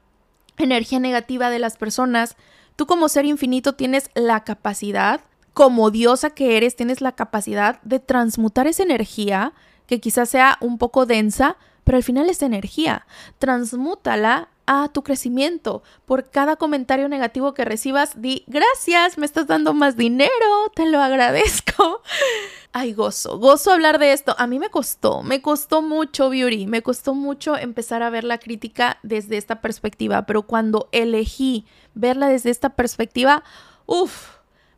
energía 0.57 1.01
negativa 1.01 1.51
de 1.51 1.59
las 1.59 1.77
personas, 1.77 2.37
tú 2.77 2.87
como 2.87 3.09
ser 3.09 3.25
infinito 3.25 3.75
tienes 3.75 4.11
la 4.15 4.45
capacidad, 4.45 5.21
como 5.53 5.91
diosa 5.91 6.31
que 6.31 6.57
eres, 6.57 6.77
tienes 6.77 7.01
la 7.01 7.13
capacidad 7.13 7.81
de 7.83 8.01
transmutar 8.01 8.67
esa 8.67 8.83
energía 8.83 9.53
que 9.87 10.01
quizás 10.01 10.29
sea 10.29 10.59
un 10.61 10.79
poco 10.79 11.07
densa, 11.07 11.57
pero 11.85 11.97
al 11.97 12.03
final 12.03 12.31
es 12.31 12.43
energía. 12.43 13.07
Transmútala 13.39 14.49
a 14.67 14.89
tu 14.89 15.03
crecimiento. 15.03 15.83
Por 16.07 16.31
cada 16.31 16.57
comentario 16.57 17.09
negativo 17.09 17.55
que 17.55 17.65
recibas, 17.65 18.21
di 18.21 18.45
gracias, 18.47 19.19
me 19.19 19.27
estás 19.27 19.47
dando 19.47 19.75
más 19.75 19.97
dinero, 19.97 20.31
te 20.75 20.87
lo 20.87 21.01
agradezco. 21.01 22.03
Ay, 22.73 22.93
gozo, 22.93 23.39
gozo 23.39 23.73
hablar 23.73 23.99
de 23.99 24.13
esto. 24.13 24.35
A 24.39 24.47
mí 24.47 24.59
me 24.59 24.71
costó, 24.71 25.23
me 25.23 25.43
costó 25.43 25.83
mucho, 25.83 26.31
Beauty, 26.31 26.67
me 26.67 26.83
costó 26.83 27.15
mucho 27.15 27.57
empezar 27.57 28.03
a 28.03 28.11
ver 28.11 28.25
la 28.25 28.39
crítica 28.39 28.99
desde 29.03 29.37
esta 29.37 29.61
perspectiva, 29.61 30.27
pero 30.27 30.43
cuando 30.43 30.89
elegí 30.93 31.67
verla 31.95 32.29
desde 32.29 32.51
esta 32.51 32.71
perspectiva, 32.71 33.45
uff, 33.87 34.34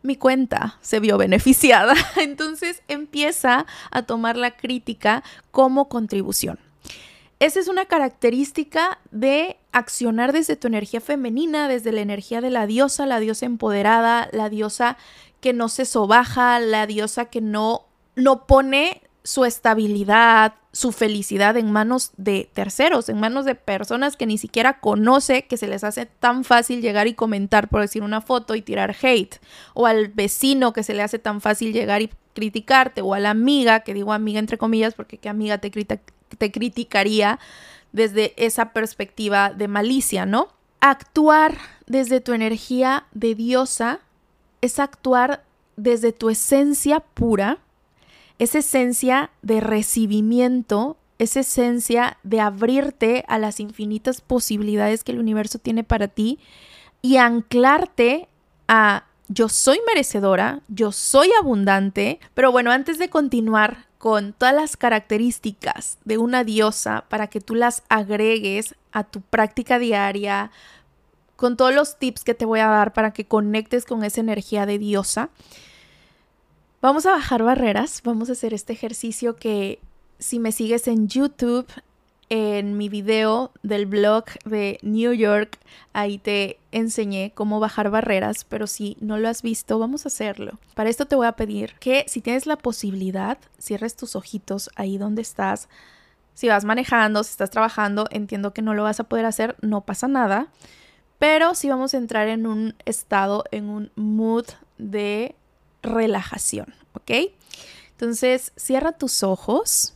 mi 0.06 0.16
cuenta 0.16 0.78
se 0.80 1.00
vio 1.00 1.18
beneficiada. 1.18 1.94
Entonces 2.16 2.82
empieza 2.88 3.66
a 3.90 4.02
tomar 4.02 4.36
la 4.36 4.56
crítica 4.56 5.22
como 5.50 5.88
contribución. 5.88 6.58
Esa 7.38 7.60
es 7.60 7.68
una 7.68 7.84
característica 7.84 8.98
de 9.10 9.58
accionar 9.72 10.32
desde 10.32 10.56
tu 10.56 10.68
energía 10.68 11.02
femenina, 11.02 11.68
desde 11.68 11.92
la 11.92 12.00
energía 12.00 12.40
de 12.40 12.48
la 12.48 12.66
diosa, 12.66 13.04
la 13.04 13.20
diosa 13.20 13.44
empoderada, 13.44 14.30
la 14.32 14.48
diosa 14.48 14.96
que 15.40 15.52
no 15.52 15.68
se 15.68 15.84
sobaja, 15.84 16.58
la 16.60 16.86
diosa 16.86 17.26
que 17.26 17.42
no, 17.42 17.82
no 18.14 18.46
pone 18.46 19.02
su 19.26 19.45
estabilidad, 19.45 20.54
su 20.71 20.92
felicidad 20.92 21.56
en 21.56 21.73
manos 21.73 22.12
de 22.16 22.49
terceros, 22.54 23.09
en 23.09 23.18
manos 23.18 23.45
de 23.45 23.56
personas 23.56 24.16
que 24.16 24.25
ni 24.25 24.38
siquiera 24.38 24.78
conoce, 24.78 25.47
que 25.47 25.56
se 25.56 25.66
les 25.66 25.83
hace 25.83 26.06
tan 26.06 26.45
fácil 26.45 26.80
llegar 26.80 27.09
y 27.09 27.14
comentar 27.14 27.68
por 27.68 27.80
decir 27.80 28.04
una 28.04 28.21
foto 28.21 28.54
y 28.54 28.62
tirar 28.62 28.95
hate, 29.02 29.40
o 29.75 29.87
al 29.87 30.09
vecino 30.09 30.73
que 30.73 30.85
se 30.85 30.95
le 30.95 31.02
hace 31.02 31.18
tan 31.18 31.40
fácil 31.40 31.73
llegar 31.73 32.02
y 32.02 32.11
criticarte, 32.35 33.00
o 33.02 33.14
a 33.14 33.18
la 33.18 33.30
amiga, 33.30 33.80
que 33.80 33.95
digo 33.95 34.12
amiga 34.12 34.38
entre 34.38 34.59
comillas, 34.59 34.95
porque 34.95 35.18
qué 35.18 35.28
amiga 35.28 35.59
te, 35.59 35.71
te 35.71 36.52
criticaría 36.52 37.40
desde 37.90 38.33
esa 38.37 38.73
perspectiva 38.73 39.50
de 39.50 39.66
malicia, 39.66 40.25
¿no? 40.25 40.50
Actuar 40.78 41.59
desde 41.88 42.21
tu 42.21 42.33
energía 42.33 43.06
de 43.11 43.35
diosa 43.35 43.99
es 44.61 44.78
actuar 44.78 45.42
desde 45.75 46.12
tu 46.12 46.30
esencia 46.30 47.00
pura, 47.00 47.59
esa 48.38 48.59
esencia 48.59 49.31
de 49.43 49.61
recibimiento, 49.61 50.97
esa 51.19 51.40
esencia 51.40 52.19
de 52.23 52.40
abrirte 52.40 53.25
a 53.28 53.38
las 53.38 53.61
infinitas 53.61 54.21
posibilidades 54.21 55.05
que 55.05 55.12
el 55.12 55.19
universo 55.19 55.59
tiene 55.59 55.85
para 55.85 56.09
ti 56.09 56.38
y 57.02 57.16
anclarte 57.16 58.28
a 58.69 59.05
yo 59.28 59.49
soy 59.49 59.81
merecedora, 59.87 60.61
yo 60.69 60.93
soy 60.93 61.31
abundante, 61.38 62.21
pero 62.35 62.52
bueno, 62.52 62.71
antes 62.71 62.99
de 62.99 63.09
continuar 63.09 63.87
con 63.99 64.35
todas 64.35 64.55
las 64.55 64.76
características 64.76 65.99
de 66.05 66.19
una 66.19 66.45
diosa 66.45 67.07
para 67.09 67.26
que 67.26 67.40
tú 67.40 67.55
las 67.55 67.83
agregues 67.88 68.75
a 68.93 69.05
tu 69.05 69.21
práctica 69.21 69.78
diaria, 69.78 70.50
con 71.35 71.57
todos 71.57 71.75
los 71.75 71.99
tips 71.99 72.25
que 72.25 72.35
te 72.35 72.45
voy 72.45 72.61
a 72.61 72.69
dar 72.69 72.93
para 72.93 73.12
que 73.12 73.26
conectes 73.26 73.85
con 73.85 74.05
esa 74.05 74.21
energía 74.21 74.64
de 74.64 74.78
diosa, 74.78 75.31
Vamos 76.87 77.05
a 77.05 77.11
bajar 77.11 77.43
barreras, 77.43 78.00
vamos 78.05 78.28
a 78.28 78.33
hacer 78.35 78.55
este 78.55 78.73
ejercicio 78.73 79.35
que 79.35 79.81
si 80.21 80.38
me 80.38 80.52
sigues 80.52 80.87
en 80.87 81.09
YouTube, 81.09 81.66
en 82.28 82.78
mi 82.78 82.88
video 82.88 83.50
del 83.64 83.87
blog 83.87 84.26
de 84.45 84.78
New 84.83 85.12
York, 85.12 85.59
ahí 85.95 86.19
te 86.19 86.61
enseñé 86.71 87.33
cómo 87.35 87.59
bajar 87.59 87.90
barreras, 87.90 88.45
pero 88.45 88.69
si 88.69 88.97
no 89.00 89.19
lo 89.19 89.28
has 89.28 89.43
visto, 89.43 89.81
vamos 89.81 90.07
a 90.07 90.11
hacerlo. 90.11 90.61
Para 90.76 90.88
esto 90.88 91.07
te 91.07 91.16
voy 91.16 91.26
a 91.26 91.33
pedir 91.33 91.75
que 91.81 92.05
si 92.07 92.21
tienes 92.21 92.47
la 92.47 92.57
posibilidad, 92.57 93.37
cierres 93.59 93.97
tus 93.97 94.14
ojitos 94.14 94.71
ahí 94.76 94.97
donde 94.97 95.23
estás. 95.23 95.69
Si 96.35 96.47
vas 96.47 96.64
manejando, 96.64 97.25
si 97.25 97.33
estás 97.33 97.50
trabajando, 97.50 98.07
entiendo 98.12 98.55
que 98.55 98.62
no 98.62 98.75
lo 98.75 98.85
vas 98.85 99.00
a 99.00 99.09
poder 99.09 99.26
hacer, 99.26 99.57
no 99.61 99.81
pasa 99.81 100.07
nada. 100.07 100.52
Pero 101.19 101.57
si 101.57 101.69
vamos 101.69 101.95
a 101.95 101.99
entrar 101.99 102.28
en 102.28 102.47
un 102.47 102.76
estado, 102.85 103.43
en 103.50 103.71
un 103.71 103.90
mood 103.97 104.47
de 104.78 105.35
relajación, 105.87 106.75
¿ok? 106.93 107.11
Entonces, 107.93 108.52
cierra 108.57 108.93
tus 108.93 109.23
ojos, 109.23 109.95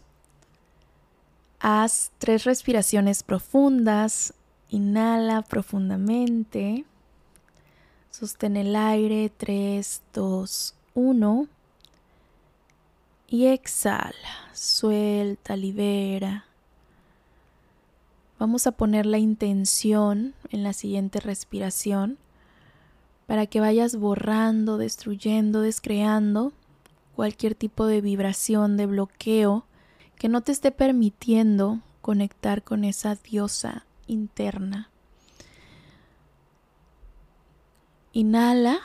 haz 1.59 2.13
tres 2.19 2.45
respiraciones 2.45 3.23
profundas, 3.23 4.33
inhala 4.71 5.43
profundamente, 5.43 6.87
sostén 8.11 8.57
el 8.57 8.75
aire, 8.75 9.31
3, 9.37 10.03
2, 10.15 10.75
1 10.95 11.49
y 13.29 13.47
exhala, 13.47 14.51
suelta, 14.53 15.57
libera. 15.57 16.47
Vamos 18.39 18.67
a 18.67 18.73
poner 18.73 19.05
la 19.05 19.19
intención 19.19 20.35
en 20.51 20.63
la 20.63 20.73
siguiente 20.73 21.21
respiración 21.21 22.19
para 23.31 23.47
que 23.47 23.61
vayas 23.61 23.95
borrando, 23.95 24.77
destruyendo, 24.77 25.61
descreando 25.61 26.53
cualquier 27.15 27.55
tipo 27.55 27.87
de 27.87 28.01
vibración, 28.01 28.77
de 28.77 28.87
bloqueo 28.87 29.67
que 30.17 30.29
no 30.29 30.41
te 30.41 30.51
esté 30.51 30.73
permitiendo 30.73 31.79
conectar 32.01 32.65
con 32.65 32.83
esa 32.83 33.15
diosa 33.15 33.87
interna. 34.09 34.91
Inhala 38.13 38.81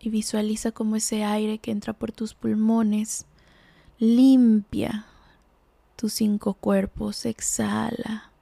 y 0.00 0.10
visualiza 0.10 0.72
cómo 0.72 0.96
ese 0.96 1.22
aire 1.22 1.58
que 1.58 1.70
entra 1.70 1.92
por 1.92 2.10
tus 2.10 2.34
pulmones 2.34 3.24
limpia 4.00 5.06
tus 5.94 6.14
cinco 6.14 6.54
cuerpos, 6.54 7.24
exhala, 7.24 8.32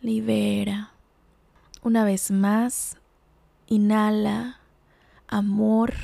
libera. 0.00 0.92
Una 1.82 2.04
vez 2.04 2.30
más, 2.30 2.98
Inhala 3.66 4.58
amor, 5.26 5.94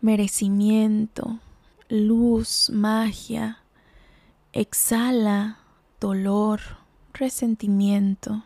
merecimiento, 0.00 1.38
luz, 1.88 2.70
magia. 2.70 3.58
Exhala 4.52 5.58
dolor, 6.00 6.60
resentimiento. 7.12 8.44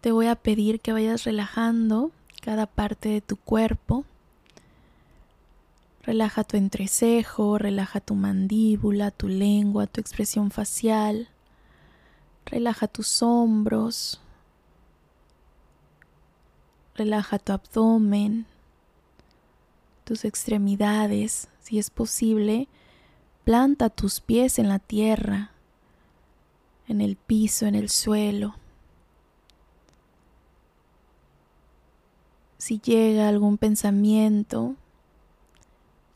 Te 0.00 0.12
voy 0.12 0.26
a 0.26 0.36
pedir 0.36 0.80
que 0.80 0.92
vayas 0.92 1.24
relajando 1.24 2.12
cada 2.40 2.66
parte 2.66 3.08
de 3.08 3.20
tu 3.20 3.36
cuerpo, 3.36 4.04
Relaja 6.06 6.44
tu 6.44 6.56
entrecejo, 6.56 7.58
relaja 7.58 7.98
tu 7.98 8.14
mandíbula, 8.14 9.10
tu 9.10 9.26
lengua, 9.26 9.88
tu 9.88 10.00
expresión 10.00 10.52
facial. 10.52 11.28
Relaja 12.44 12.86
tus 12.86 13.24
hombros. 13.24 14.20
Relaja 16.96 17.38
tu 17.38 17.52
abdomen, 17.52 18.46
tus 20.04 20.24
extremidades. 20.24 21.48
Si 21.60 21.78
es 21.78 21.90
posible, 21.90 22.68
planta 23.44 23.90
tus 23.90 24.20
pies 24.20 24.58
en 24.58 24.70
la 24.70 24.78
tierra, 24.78 25.50
en 26.88 27.02
el 27.02 27.16
piso, 27.16 27.66
en 27.66 27.74
el 27.74 27.90
suelo. 27.90 28.54
Si 32.56 32.80
llega 32.80 33.28
algún 33.28 33.58
pensamiento, 33.58 34.74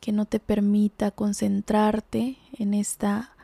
que 0.00 0.12
no 0.12 0.24
te 0.24 0.40
permita 0.40 1.10
concentrarte 1.10 2.38
en 2.56 2.72
esta 2.72 3.34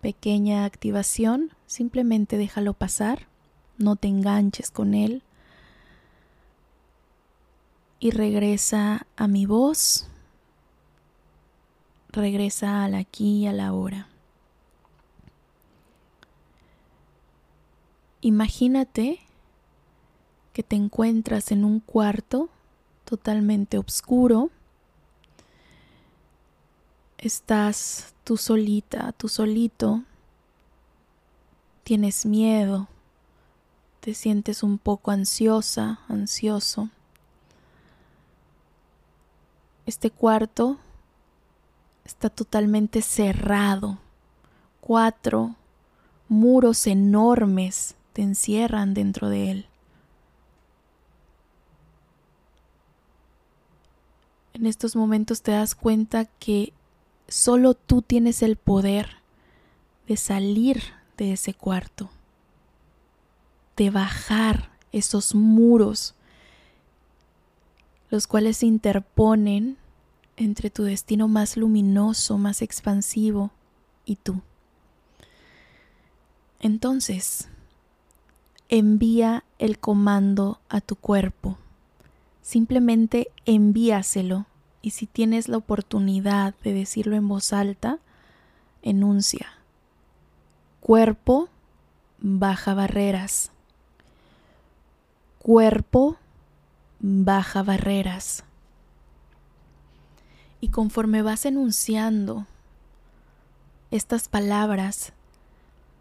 pequeña 0.00 0.64
activación, 0.64 1.50
simplemente 1.66 2.38
déjalo 2.38 2.72
pasar, 2.72 3.26
no 3.78 3.96
te 3.96 4.06
enganches 4.06 4.70
con 4.70 4.94
él 4.94 5.24
y 8.04 8.10
regresa 8.10 9.06
a 9.16 9.28
mi 9.28 9.46
voz, 9.46 10.06
regresa 12.10 12.84
al 12.84 12.96
aquí 12.96 13.38
y 13.38 13.46
a 13.46 13.52
la 13.54 13.72
hora. 13.72 14.08
Imagínate 18.20 19.20
que 20.52 20.62
te 20.62 20.76
encuentras 20.76 21.50
en 21.50 21.64
un 21.64 21.80
cuarto 21.80 22.50
totalmente 23.06 23.78
oscuro, 23.78 24.50
estás 27.16 28.12
tú 28.22 28.36
solita, 28.36 29.12
tú 29.12 29.30
solito, 29.30 30.02
tienes 31.84 32.26
miedo, 32.26 32.86
te 34.00 34.12
sientes 34.12 34.62
un 34.62 34.76
poco 34.76 35.10
ansiosa, 35.10 36.00
ansioso. 36.06 36.90
Este 39.86 40.10
cuarto 40.10 40.78
está 42.04 42.30
totalmente 42.30 43.02
cerrado. 43.02 43.98
Cuatro 44.80 45.56
muros 46.28 46.86
enormes 46.86 47.96
te 48.12 48.22
encierran 48.22 48.94
dentro 48.94 49.28
de 49.28 49.50
él. 49.50 49.66
En 54.52 54.66
estos 54.66 54.94
momentos 54.94 55.42
te 55.42 55.52
das 55.52 55.74
cuenta 55.74 56.26
que 56.26 56.72
Solo 57.28 57.74
tú 57.74 58.02
tienes 58.02 58.42
el 58.42 58.56
poder 58.56 59.16
de 60.06 60.16
salir 60.16 60.82
de 61.16 61.32
ese 61.32 61.54
cuarto, 61.54 62.10
de 63.76 63.90
bajar 63.90 64.70
esos 64.92 65.34
muros, 65.34 66.14
los 68.10 68.26
cuales 68.26 68.58
se 68.58 68.66
interponen 68.66 69.76
entre 70.36 70.70
tu 70.70 70.84
destino 70.84 71.28
más 71.28 71.56
luminoso, 71.56 72.38
más 72.38 72.62
expansivo 72.62 73.50
y 74.04 74.16
tú. 74.16 74.40
Entonces, 76.60 77.48
envía 78.68 79.44
el 79.58 79.78
comando 79.78 80.60
a 80.68 80.80
tu 80.80 80.96
cuerpo. 80.96 81.58
Simplemente 82.42 83.30
envíaselo 83.44 84.46
y 84.82 84.90
si 84.90 85.06
tienes 85.06 85.48
la 85.48 85.56
oportunidad 85.56 86.54
de 86.62 86.74
decirlo 86.74 87.16
en 87.16 87.28
voz 87.28 87.52
alta, 87.52 87.98
enuncia. 88.82 89.46
Cuerpo, 90.80 91.48
baja 92.18 92.74
barreras. 92.74 93.50
Cuerpo, 95.38 96.16
baja 97.00 97.62
barreras. 97.62 98.44
Y 100.60 100.68
conforme 100.68 101.22
vas 101.22 101.44
enunciando 101.44 102.46
estas 103.90 104.28
palabras, 104.28 105.12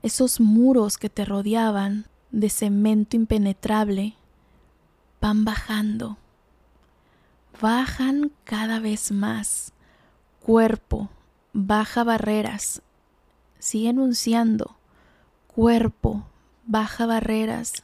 esos 0.01 0.39
muros 0.39 0.97
que 0.97 1.09
te 1.09 1.25
rodeaban 1.25 2.05
de 2.31 2.49
cemento 2.49 3.15
impenetrable 3.15 4.15
van 5.21 5.45
bajando 5.45 6.17
bajan 7.61 8.31
cada 8.43 8.79
vez 8.79 9.11
más. 9.11 9.73
Cuerpo, 10.41 11.09
baja 11.53 12.03
barreras. 12.03 12.81
Sigue 13.59 13.89
enunciando. 13.89 14.75
Cuerpo, 15.47 16.25
baja 16.65 17.05
barreras. 17.05 17.83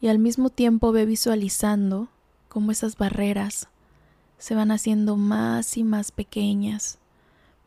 Y 0.00 0.08
al 0.08 0.18
mismo 0.18 0.50
tiempo 0.50 0.92
ve 0.92 1.06
visualizando 1.06 2.08
cómo 2.48 2.72
esas 2.72 2.96
barreras 2.96 3.68
se 4.38 4.54
van 4.54 4.70
haciendo 4.70 5.16
más 5.16 5.76
y 5.76 5.84
más 5.84 6.12
pequeñas. 6.12 6.98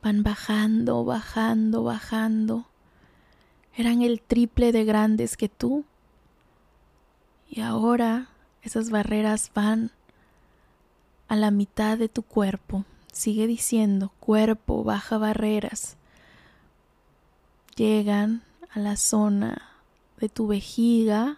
Van 0.01 0.23
bajando, 0.23 1.05
bajando, 1.05 1.83
bajando. 1.83 2.65
Eran 3.75 4.01
el 4.01 4.21
triple 4.21 4.71
de 4.71 4.83
grandes 4.83 5.37
que 5.37 5.49
tú. 5.49 5.85
Y 7.49 7.61
ahora 7.61 8.29
esas 8.61 8.89
barreras 8.89 9.51
van 9.53 9.91
a 11.27 11.35
la 11.35 11.51
mitad 11.51 11.97
de 11.97 12.09
tu 12.09 12.23
cuerpo. 12.23 12.85
Sigue 13.11 13.47
diciendo, 13.47 14.11
cuerpo, 14.19 14.83
baja 14.83 15.17
barreras. 15.17 15.97
Llegan 17.75 18.43
a 18.69 18.79
la 18.79 18.95
zona 18.95 19.61
de 20.19 20.29
tu 20.29 20.47
vejiga. 20.47 21.37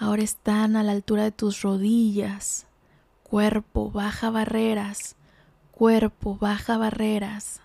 Ahora 0.00 0.22
están 0.22 0.76
a 0.76 0.82
la 0.82 0.92
altura 0.92 1.24
de 1.24 1.30
tus 1.30 1.60
rodillas. 1.60 2.64
Cuerpo, 3.22 3.90
baja 3.90 4.30
barreras. 4.30 5.14
Cuerpo, 5.72 6.38
baja 6.40 6.78
barreras. 6.78 7.60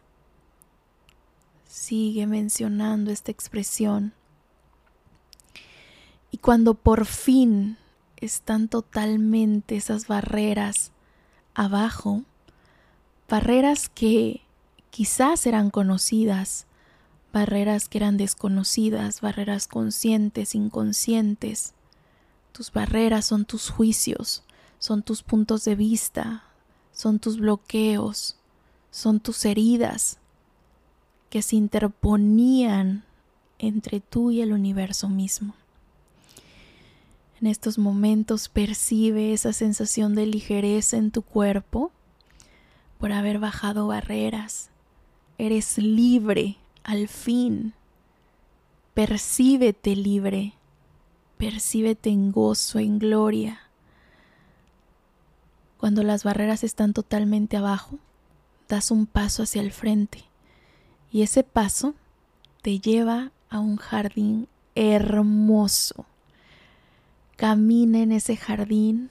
Sigue 1.65 2.27
mencionando 2.27 3.09
esta 3.09 3.31
expresión. 3.31 4.11
Y 6.29 6.39
cuando 6.39 6.73
por 6.73 7.05
fin 7.05 7.77
están 8.17 8.67
totalmente 8.67 9.77
esas 9.77 10.07
barreras 10.07 10.91
abajo, 11.53 12.23
barreras 13.29 13.87
que 13.87 14.41
quizás 14.89 15.47
eran 15.47 15.69
conocidas, 15.69 16.67
barreras 17.31 17.87
que 17.87 17.97
eran 17.97 18.17
desconocidas, 18.17 19.21
barreras 19.21 19.67
conscientes, 19.67 20.53
inconscientes. 20.53 21.74
Tus 22.55 22.71
barreras 22.71 23.25
son 23.25 23.43
tus 23.43 23.69
juicios, 23.69 24.41
son 24.79 25.03
tus 25.03 25.23
puntos 25.23 25.65
de 25.65 25.75
vista, 25.75 26.45
son 26.93 27.19
tus 27.19 27.37
bloqueos, 27.37 28.37
son 28.91 29.19
tus 29.19 29.43
heridas 29.43 30.19
que 31.29 31.41
se 31.41 31.57
interponían 31.57 33.03
entre 33.59 33.99
tú 33.99 34.31
y 34.31 34.39
el 34.39 34.53
universo 34.53 35.09
mismo. 35.09 35.53
En 37.41 37.47
estos 37.47 37.77
momentos 37.77 38.47
percibe 38.47 39.33
esa 39.33 39.51
sensación 39.51 40.15
de 40.15 40.25
ligereza 40.25 40.95
en 40.95 41.11
tu 41.11 41.23
cuerpo 41.23 41.91
por 42.99 43.11
haber 43.11 43.37
bajado 43.37 43.87
barreras. 43.87 44.69
Eres 45.37 45.77
libre 45.77 46.55
al 46.85 47.09
fin. 47.09 47.73
Percíbete 48.93 49.97
libre. 49.97 50.54
Percíbete 51.37 52.09
en 52.09 52.31
gozo, 52.31 52.79
en 52.79 52.99
gloria. 52.99 53.59
Cuando 55.77 56.03
las 56.03 56.23
barreras 56.23 56.63
están 56.63 56.93
totalmente 56.93 57.57
abajo, 57.57 57.99
das 58.67 58.91
un 58.91 59.05
paso 59.05 59.43
hacia 59.43 59.61
el 59.61 59.71
frente 59.71 60.23
y 61.11 61.21
ese 61.21 61.43
paso 61.43 61.93
te 62.61 62.79
lleva 62.79 63.31
a 63.49 63.59
un 63.59 63.77
jardín 63.77 64.47
hermoso 64.73 66.05
Camina 67.35 67.99
en 67.99 68.13
ese 68.13 68.37
jardín, 68.37 69.09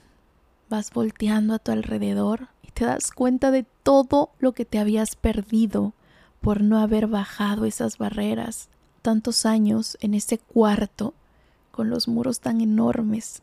vas 0.67 0.91
volteando 0.91 1.53
a 1.53 1.59
tu 1.59 1.71
alrededor 1.71 2.47
y 2.63 2.71
te 2.71 2.83
das 2.83 3.11
cuenta 3.11 3.51
de 3.51 3.67
todo 3.83 4.31
lo 4.39 4.53
que 4.53 4.65
te 4.65 4.79
habías 4.79 5.15
perdido 5.15 5.93
por 6.41 6.61
no 6.61 6.79
haber 6.79 7.05
bajado 7.05 7.65
esas 7.65 7.99
barreras 7.99 8.69
tantos 9.03 9.45
años 9.45 9.95
en 10.01 10.15
ese 10.15 10.39
cuarto 10.39 11.13
con 11.75 11.89
los 11.89 12.07
muros 12.07 12.39
tan 12.39 12.61
enormes. 12.61 13.41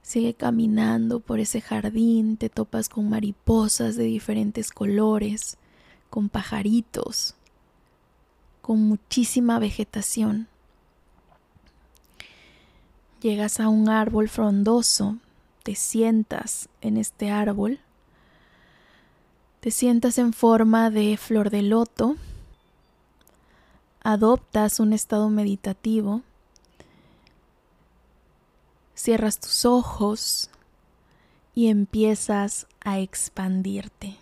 Sigue 0.00 0.32
caminando 0.32 1.18
por 1.18 1.40
ese 1.40 1.60
jardín, 1.60 2.36
te 2.36 2.48
topas 2.48 2.88
con 2.88 3.10
mariposas 3.10 3.96
de 3.96 4.04
diferentes 4.04 4.70
colores, 4.70 5.58
con 6.08 6.28
pajaritos, 6.28 7.34
con 8.60 8.80
muchísima 8.82 9.58
vegetación. 9.58 10.46
Llegas 13.20 13.58
a 13.58 13.68
un 13.68 13.88
árbol 13.88 14.28
frondoso, 14.28 15.18
te 15.64 15.74
sientas 15.74 16.68
en 16.80 16.96
este 16.96 17.30
árbol 17.30 17.80
Te 19.58 19.70
sientas 19.72 20.18
en 20.18 20.32
forma 20.32 20.90
de 20.90 21.16
flor 21.16 21.50
de 21.50 21.62
loto, 21.62 22.16
adoptas 24.02 24.80
un 24.80 24.92
estado 24.92 25.28
meditativo, 25.28 26.22
cierras 28.94 29.40
tus 29.40 29.64
ojos 29.64 30.50
y 31.54 31.68
empiezas 31.68 32.66
a 32.80 32.98
expandirte. 32.98 34.16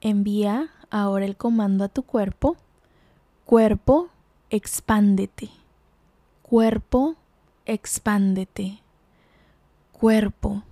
Envía 0.00 0.70
ahora 0.90 1.24
el 1.24 1.36
comando 1.36 1.84
a 1.84 1.88
tu 1.88 2.02
cuerpo. 2.02 2.56
Cuerpo, 3.44 4.10
expándete. 4.50 5.50
Cuerpo, 6.42 7.16
expándete. 7.66 8.80
Cuerpo, 9.92 10.62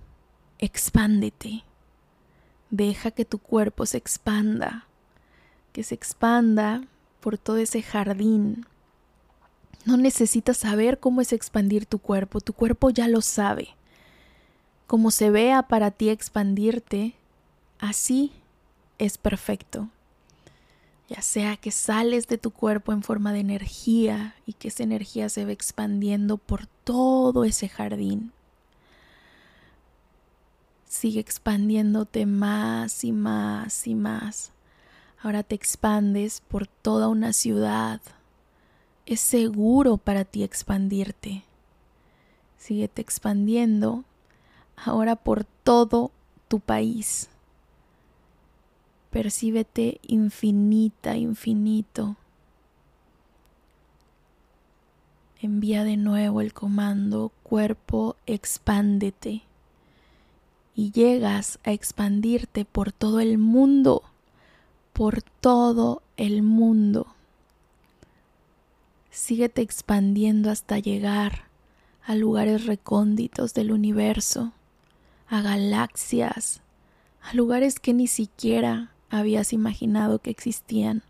expándete. 0.59 1.63
Deja 2.69 3.11
que 3.11 3.25
tu 3.25 3.39
cuerpo 3.39 3.85
se 3.85 3.97
expanda, 3.97 4.87
que 5.73 5.83
se 5.83 5.95
expanda 5.95 6.83
por 7.19 7.37
todo 7.37 7.57
ese 7.57 7.81
jardín. 7.81 8.65
No 9.85 9.97
necesitas 9.97 10.57
saber 10.57 10.99
cómo 10.99 11.21
es 11.21 11.33
expandir 11.33 11.85
tu 11.85 11.99
cuerpo, 11.99 12.39
tu 12.39 12.53
cuerpo 12.53 12.89
ya 12.89 13.07
lo 13.07 13.21
sabe. 13.21 13.69
Como 14.87 15.11
se 15.11 15.29
vea 15.29 15.63
para 15.63 15.91
ti 15.91 16.09
expandirte, 16.09 17.15
así 17.79 18.31
es 18.97 19.17
perfecto. 19.17 19.89
Ya 21.09 21.21
sea 21.21 21.57
que 21.57 21.71
sales 21.71 22.27
de 22.27 22.37
tu 22.37 22.51
cuerpo 22.51 22.93
en 22.93 23.03
forma 23.03 23.33
de 23.33 23.39
energía 23.39 24.35
y 24.45 24.53
que 24.53 24.69
esa 24.69 24.83
energía 24.83 25.27
se 25.29 25.45
va 25.45 25.51
expandiendo 25.51 26.37
por 26.37 26.65
todo 26.85 27.43
ese 27.43 27.67
jardín. 27.67 28.31
Sigue 30.87 31.19
expandiéndote 31.19 32.25
más 32.25 33.03
y 33.03 33.11
más 33.11 33.85
y 33.85 33.95
más. 33.95 34.51
Ahora 35.21 35.43
te 35.43 35.55
expandes 35.55 36.41
por 36.47 36.67
toda 36.67 37.09
una 37.09 37.33
ciudad. 37.33 37.99
Es 39.05 39.19
seguro 39.19 39.97
para 39.97 40.23
ti 40.23 40.43
expandirte. 40.43 41.43
Síguete 42.57 43.01
expandiendo 43.01 44.05
ahora 44.77 45.17
por 45.17 45.43
todo 45.43 46.11
tu 46.47 46.61
país. 46.61 47.29
Percíbete 49.11 49.99
infinita, 50.03 51.17
infinito. 51.17 52.15
Envía 55.41 55.83
de 55.83 55.97
nuevo 55.97 56.39
el 56.39 56.53
comando 56.53 57.33
cuerpo 57.43 58.15
expándete 58.25 59.43
y 60.73 60.91
llegas 60.91 61.59
a 61.65 61.73
expandirte 61.73 62.63
por 62.63 62.93
todo 62.93 63.19
el 63.19 63.37
mundo, 63.37 64.03
por 64.93 65.21
todo 65.21 66.01
el 66.15 66.41
mundo. 66.43 67.07
Síguete 69.13 69.61
expandiendo 69.61 70.49
hasta 70.49 70.79
llegar 70.79 71.43
a 72.03 72.15
lugares 72.15 72.65
recónditos 72.65 73.53
del 73.53 73.71
universo, 73.71 74.53
a 75.27 75.43
galaxias, 75.43 76.61
a 77.21 77.35
lugares 77.35 77.79
que 77.79 77.93
ni 77.93 78.07
siquiera 78.07 78.91
habías 79.11 79.53
imaginado 79.53 80.17
que 80.17 80.31
existían. 80.31 81.03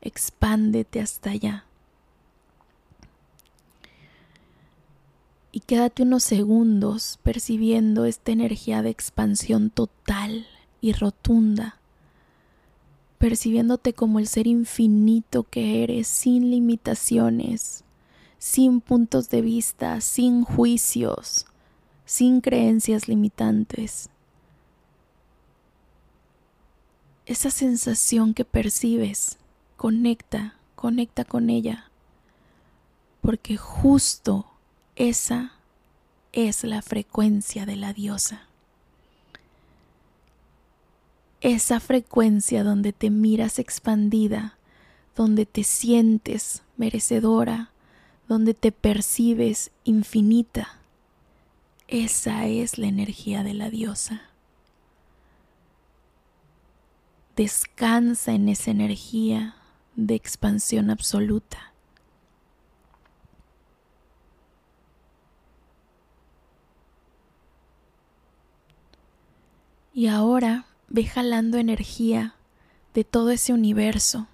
Expándete 0.00 1.00
hasta 1.00 1.30
allá. 1.30 1.64
Y 5.52 5.60
quédate 5.60 6.02
unos 6.02 6.24
segundos 6.24 7.20
percibiendo 7.22 8.04
esta 8.04 8.32
energía 8.32 8.82
de 8.82 8.90
expansión 8.90 9.70
total 9.70 10.48
y 10.80 10.92
rotunda, 10.92 11.78
percibiéndote 13.22 13.92
como 13.92 14.18
el 14.18 14.26
ser 14.26 14.48
infinito 14.48 15.44
que 15.44 15.84
eres, 15.84 16.08
sin 16.08 16.50
limitaciones, 16.50 17.84
sin 18.38 18.80
puntos 18.80 19.30
de 19.30 19.42
vista, 19.42 20.00
sin 20.00 20.42
juicios, 20.42 21.46
sin 22.04 22.40
creencias 22.40 23.06
limitantes. 23.06 24.10
esa 27.24 27.52
sensación 27.52 28.34
que 28.34 28.44
percibes, 28.44 29.38
conecta, 29.76 30.56
conecta 30.74 31.24
con 31.24 31.50
ella, 31.50 31.90
porque 33.20 33.56
justo 33.56 34.46
esa 34.96 35.52
es 36.32 36.64
la 36.64 36.82
frecuencia 36.82 37.66
de 37.66 37.76
la 37.76 37.92
diosa. 37.92 38.48
Esa 41.42 41.80
frecuencia 41.80 42.62
donde 42.62 42.92
te 42.92 43.10
miras 43.10 43.58
expandida, 43.58 44.58
donde 45.16 45.44
te 45.44 45.64
sientes 45.64 46.62
merecedora, 46.76 47.72
donde 48.28 48.54
te 48.54 48.70
percibes 48.70 49.72
infinita. 49.82 50.78
Esa 51.88 52.46
es 52.46 52.78
la 52.78 52.86
energía 52.86 53.42
de 53.42 53.54
la 53.54 53.70
diosa. 53.70 54.22
Descansa 57.34 58.34
en 58.34 58.48
esa 58.48 58.70
energía 58.70 59.56
de 59.96 60.14
expansión 60.14 60.90
absoluta. 60.90 61.72
Y 69.92 70.06
ahora 70.06 70.66
ve 70.92 71.04
jalando 71.04 71.58
energía 71.58 72.34
de 72.94 73.02
todo 73.02 73.30
ese 73.30 73.52
universo. 73.52 74.28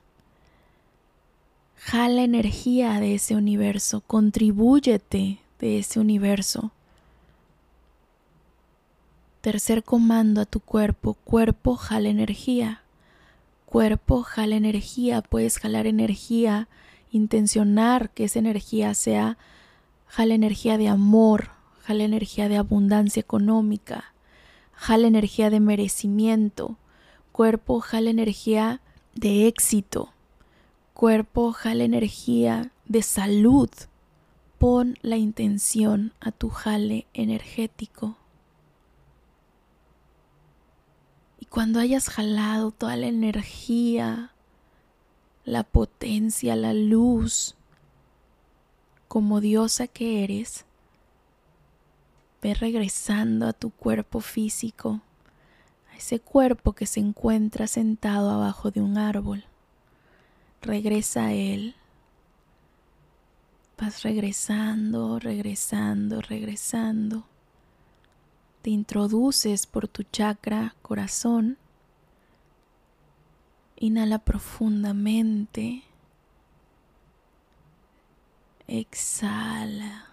Jala 1.77 2.23
energía 2.23 3.01
de 3.01 3.15
ese 3.15 3.35
universo, 3.35 4.03
contribúyete 4.07 5.39
de 5.61 5.79
ese 5.79 6.01
universo. 6.01 6.73
Tercer 9.41 9.83
comando 9.83 10.43
a 10.43 10.45
tu 10.45 10.61
cuerpo, 10.61 11.15
cuerpo 11.25 11.77
jala 11.77 12.11
energía 12.11 12.83
cuerpo 13.69 14.23
jala 14.23 14.57
energía, 14.57 15.21
puedes 15.21 15.59
jalar 15.59 15.87
energía, 15.87 16.69
intencionar 17.13 18.09
que 18.11 18.25
esa 18.25 18.39
energía 18.39 18.95
sea, 18.95 19.37
jala 20.07 20.35
energía 20.35 20.79
de 20.79 20.89
amor, 20.89 21.51
jala 21.83 22.05
energía 22.05 22.49
de 22.49 22.57
abundancia 22.57 23.21
económica, 23.21 24.15
jala 24.79 25.09
energía 25.09 25.51
de 25.51 25.59
merecimiento, 25.59 26.77
cuerpo 27.33 27.81
jala 27.81 28.11
energía 28.11 28.81
de 29.15 29.49
éxito, 29.49 30.13
cuerpo 30.95 31.53
jala 31.53 31.85
energía 31.85 32.71
de 32.87 33.03
salud. 33.03 33.69
Pon 34.59 34.99
la 35.03 35.17
intención 35.17 36.13
a 36.21 36.33
tu 36.33 36.49
jale 36.51 37.07
energético. 37.13 38.17
cuando 41.51 41.81
hayas 41.81 42.09
jalado 42.09 42.71
toda 42.71 42.97
la 42.97 43.07
energía, 43.07 44.33
la 45.45 45.65
potencia, 45.65 46.55
la 46.57 46.75
luz, 46.75 47.57
como 49.09 49.41
diosa 49.41 49.87
que 49.87 50.25
eres, 50.25 50.67
ve 52.43 52.55
regresando 52.55 53.47
a 53.47 53.53
tu 53.53 53.71
cuerpo 53.71 54.21
físico, 54.21 55.01
a 55.93 55.97
ese 55.97 56.21
cuerpo 56.21 56.73
que 56.73 56.87
se 56.87 57.01
encuentra 57.01 57.67
sentado 57.67 58.31
abajo 58.31 58.71
de 58.71 58.81
un 58.81 58.99
árbol. 58.99 59.45
Regresa 60.63 61.27
a 61.27 61.33
él. 61.33 61.75
Vas 63.79 64.03
regresando, 64.03 65.19
regresando, 65.19 66.21
regresando 66.21 67.25
te 68.63 68.71
introduces 68.71 69.67
por 69.67 69.89
tu 69.89 70.03
chakra 70.03 70.75
corazón. 70.83 71.59
Inhala 73.77 74.19
profundamente. 74.19 75.85
Exhala. 78.67 80.08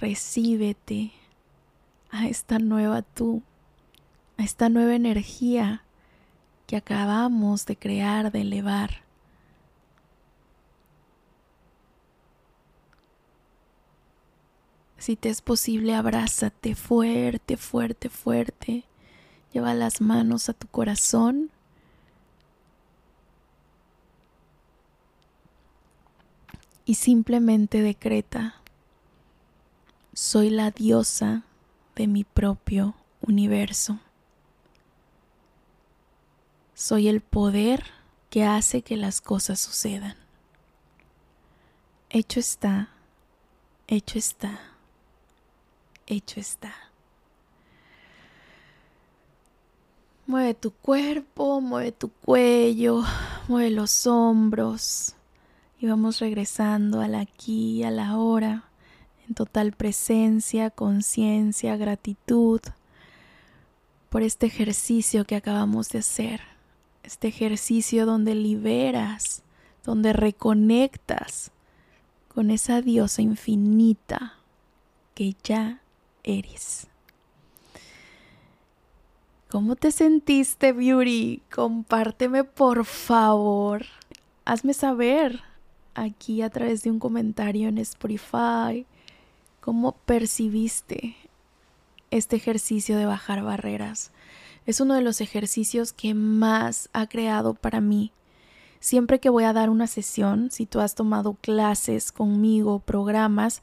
Recíbete 0.00 1.12
a 2.10 2.26
esta 2.26 2.58
nueva 2.58 3.02
tú, 3.02 3.42
a 4.38 4.44
esta 4.44 4.70
nueva 4.70 4.94
energía 4.94 5.84
que 6.66 6.76
acabamos 6.76 7.66
de 7.66 7.76
crear, 7.76 8.32
de 8.32 8.40
elevar. 8.40 9.02
Si 14.96 15.16
te 15.16 15.28
es 15.28 15.42
posible, 15.42 15.94
abrázate 15.94 16.74
fuerte, 16.74 17.58
fuerte, 17.58 18.08
fuerte. 18.08 18.84
Lleva 19.52 19.74
las 19.74 20.00
manos 20.00 20.48
a 20.48 20.54
tu 20.54 20.66
corazón. 20.68 21.50
Y 26.86 26.94
simplemente 26.94 27.82
decreta, 27.82 28.59
Soy 30.12 30.50
la 30.50 30.72
diosa 30.72 31.44
de 31.94 32.08
mi 32.08 32.24
propio 32.24 32.94
universo. 33.20 34.00
Soy 36.74 37.06
el 37.06 37.20
poder 37.20 37.84
que 38.28 38.44
hace 38.44 38.82
que 38.82 38.96
las 38.96 39.20
cosas 39.20 39.60
sucedan. 39.60 40.16
Hecho 42.08 42.40
está, 42.40 42.88
hecho 43.86 44.18
está, 44.18 44.58
hecho 46.06 46.40
está. 46.40 46.74
Mueve 50.26 50.54
tu 50.54 50.72
cuerpo, 50.72 51.60
mueve 51.60 51.92
tu 51.92 52.08
cuello, 52.08 53.04
mueve 53.46 53.70
los 53.70 54.08
hombros 54.08 55.14
y 55.78 55.86
vamos 55.86 56.18
regresando 56.18 57.00
al 57.00 57.14
aquí, 57.14 57.84
a 57.84 57.90
la 57.90 58.16
hora, 58.16 58.69
en 59.30 59.34
total 59.34 59.70
presencia, 59.70 60.70
conciencia, 60.70 61.76
gratitud 61.76 62.60
por 64.08 64.22
este 64.22 64.46
ejercicio 64.46 65.24
que 65.24 65.36
acabamos 65.36 65.88
de 65.90 66.00
hacer, 66.00 66.40
este 67.04 67.28
ejercicio 67.28 68.06
donde 68.06 68.34
liberas, 68.34 69.44
donde 69.84 70.12
reconectas 70.12 71.52
con 72.34 72.50
esa 72.50 72.82
diosa 72.82 73.22
infinita 73.22 74.34
que 75.14 75.36
ya 75.44 75.80
eres. 76.24 76.88
¿Cómo 79.48 79.76
te 79.76 79.92
sentiste, 79.92 80.72
Beauty? 80.72 81.42
Compárteme, 81.54 82.42
por 82.42 82.84
favor. 82.84 83.86
Hazme 84.44 84.74
saber 84.74 85.40
aquí 85.94 86.42
a 86.42 86.50
través 86.50 86.82
de 86.82 86.90
un 86.90 86.98
comentario 86.98 87.68
en 87.68 87.78
Spotify 87.78 88.86
cómo 89.60 89.92
percibiste 90.06 91.16
este 92.10 92.36
ejercicio 92.36 92.96
de 92.96 93.06
bajar 93.06 93.42
barreras. 93.42 94.12
Es 94.66 94.80
uno 94.80 94.94
de 94.94 95.02
los 95.02 95.20
ejercicios 95.20 95.92
que 95.92 96.14
más 96.14 96.88
ha 96.92 97.06
creado 97.08 97.54
para 97.54 97.80
mí. 97.80 98.12
Siempre 98.80 99.20
que 99.20 99.30
voy 99.30 99.44
a 99.44 99.52
dar 99.52 99.70
una 99.70 99.86
sesión, 99.86 100.50
si 100.50 100.66
tú 100.66 100.80
has 100.80 100.94
tomado 100.94 101.34
clases 101.34 102.12
conmigo, 102.12 102.78
programas, 102.78 103.62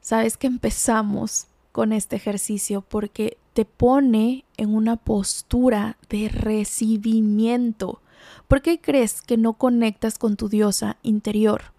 sabes 0.00 0.36
que 0.36 0.46
empezamos 0.46 1.46
con 1.72 1.92
este 1.92 2.16
ejercicio 2.16 2.82
porque 2.82 3.38
te 3.52 3.64
pone 3.64 4.44
en 4.56 4.74
una 4.74 4.96
postura 4.96 5.96
de 6.08 6.28
recibimiento. 6.28 8.00
¿Por 8.48 8.62
qué 8.62 8.80
crees 8.80 9.22
que 9.22 9.36
no 9.36 9.54
conectas 9.54 10.18
con 10.18 10.36
tu 10.36 10.48
diosa 10.48 10.96
interior? 11.02 11.72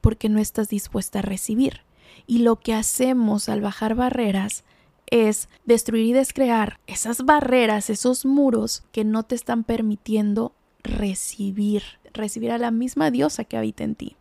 Porque 0.00 0.28
no 0.28 0.38
estás 0.38 0.68
dispuesta 0.68 1.20
a 1.20 1.22
recibir. 1.22 1.82
Y 2.26 2.38
lo 2.38 2.56
que 2.56 2.74
hacemos 2.74 3.48
al 3.48 3.60
bajar 3.60 3.94
barreras 3.94 4.64
es 5.06 5.48
destruir 5.66 6.06
y 6.06 6.12
descrear 6.12 6.80
esas 6.86 7.24
barreras, 7.24 7.90
esos 7.90 8.24
muros 8.24 8.84
que 8.92 9.04
no 9.04 9.24
te 9.24 9.34
están 9.34 9.64
permitiendo 9.64 10.54
recibir, 10.82 11.82
recibir 12.12 12.50
a 12.50 12.58
la 12.58 12.70
misma 12.70 13.10
diosa 13.10 13.44
que 13.44 13.56
habita 13.56 13.84
en 13.84 13.94
ti. 13.94 14.16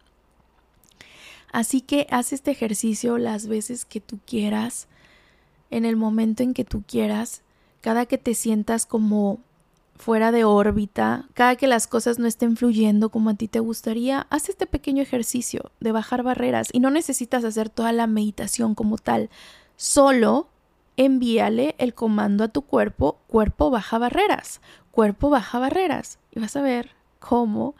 Así 1.51 1.82
que 1.82 2.08
haz 2.10 2.34
este 2.34 2.51
ejercicio 2.51 3.17
las 3.17 3.47
veces 3.47 3.86
que 3.86 3.99
tú 3.99 4.19
quieras 4.25 4.88
en 5.69 5.86
el 5.86 5.95
momento 5.95 6.43
en 6.43 6.54
que 6.54 6.65
tú 6.65 6.84
quieras, 6.86 7.41
cada 7.82 8.06
que 8.06 8.17
te 8.17 8.36
sientas 8.36 8.86
como 8.86 9.39
fuera 10.01 10.31
de 10.31 10.43
órbita, 10.43 11.29
cada 11.33 11.55
que 11.55 11.67
las 11.67 11.87
cosas 11.87 12.19
no 12.19 12.27
estén 12.27 12.57
fluyendo 12.57 13.09
como 13.09 13.29
a 13.29 13.35
ti 13.35 13.47
te 13.47 13.59
gustaría, 13.59 14.27
haz 14.29 14.49
este 14.49 14.65
pequeño 14.65 15.01
ejercicio 15.03 15.71
de 15.79 15.91
bajar 15.91 16.23
barreras 16.23 16.69
y 16.73 16.79
no 16.79 16.89
necesitas 16.89 17.45
hacer 17.45 17.69
toda 17.69 17.91
la 17.93 18.07
meditación 18.07 18.75
como 18.75 18.97
tal, 18.97 19.29
solo 19.75 20.49
envíale 20.97 21.75
el 21.77 21.93
comando 21.93 22.43
a 22.43 22.47
tu 22.47 22.63
cuerpo, 22.63 23.19
cuerpo 23.27 23.69
baja 23.69 23.99
barreras, 23.99 24.59
cuerpo 24.89 25.29
baja 25.29 25.59
barreras 25.59 26.19
y 26.31 26.39
vas 26.39 26.55
a 26.55 26.61
ver 26.61 26.91
cómo 27.19 27.75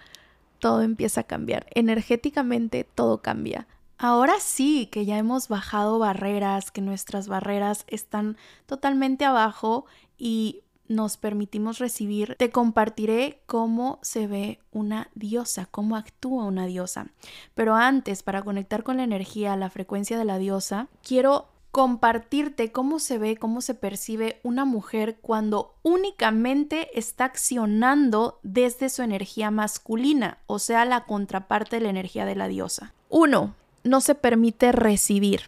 todo 0.60 0.84
empieza 0.84 1.21
a 1.21 1.25
cambiar. 1.25 1.65
Energéticamente 1.71 2.88
todo 2.95 3.21
cambia. 3.21 3.67
Ahora 3.97 4.36
sí 4.39 4.88
que 4.91 5.05
ya 5.05 5.17
hemos 5.17 5.47
bajado 5.47 5.99
barreras, 5.99 6.71
que 6.71 6.81
nuestras 6.81 7.27
barreras 7.27 7.84
están 7.88 8.38
totalmente 8.67 9.25
abajo 9.25 9.86
y 10.17 10.62
nos 10.91 11.17
permitimos 11.17 11.80
recibir, 11.80 12.36
te 12.38 12.51
compartiré 12.51 13.41
cómo 13.45 13.99
se 14.01 14.27
ve 14.27 14.60
una 14.71 15.10
diosa, 15.15 15.67
cómo 15.71 15.95
actúa 15.95 16.45
una 16.45 16.65
diosa. 16.65 17.08
Pero 17.56 17.75
antes, 17.75 18.23
para 18.23 18.43
conectar 18.43 18.84
con 18.84 18.97
la 18.97 19.04
energía, 19.04 19.56
la 19.56 19.69
frecuencia 19.69 20.17
de 20.17 20.25
la 20.25 20.38
diosa, 20.38 20.88
quiero 21.01 21.47
compartirte 21.71 22.71
cómo 22.71 22.99
se 22.99 23.17
ve, 23.17 23.38
cómo 23.38 23.62
se 23.62 23.73
percibe 23.73 24.41
una 24.43 24.65
mujer 24.65 25.17
cuando 25.21 25.75
únicamente 25.84 26.99
está 26.99 27.25
accionando 27.25 28.39
desde 28.43 28.89
su 28.89 29.01
energía 29.01 29.51
masculina, 29.51 30.39
o 30.47 30.60
sea, 30.60 30.84
la 30.84 31.06
contraparte 31.06 31.77
de 31.77 31.84
la 31.84 31.89
energía 31.89 32.25
de 32.25 32.36
la 32.36 32.49
diosa. 32.49 32.93
Uno, 33.10 33.56
no 33.84 34.01
se 34.01 34.15
permite 34.15 34.71
recibir. 34.73 35.43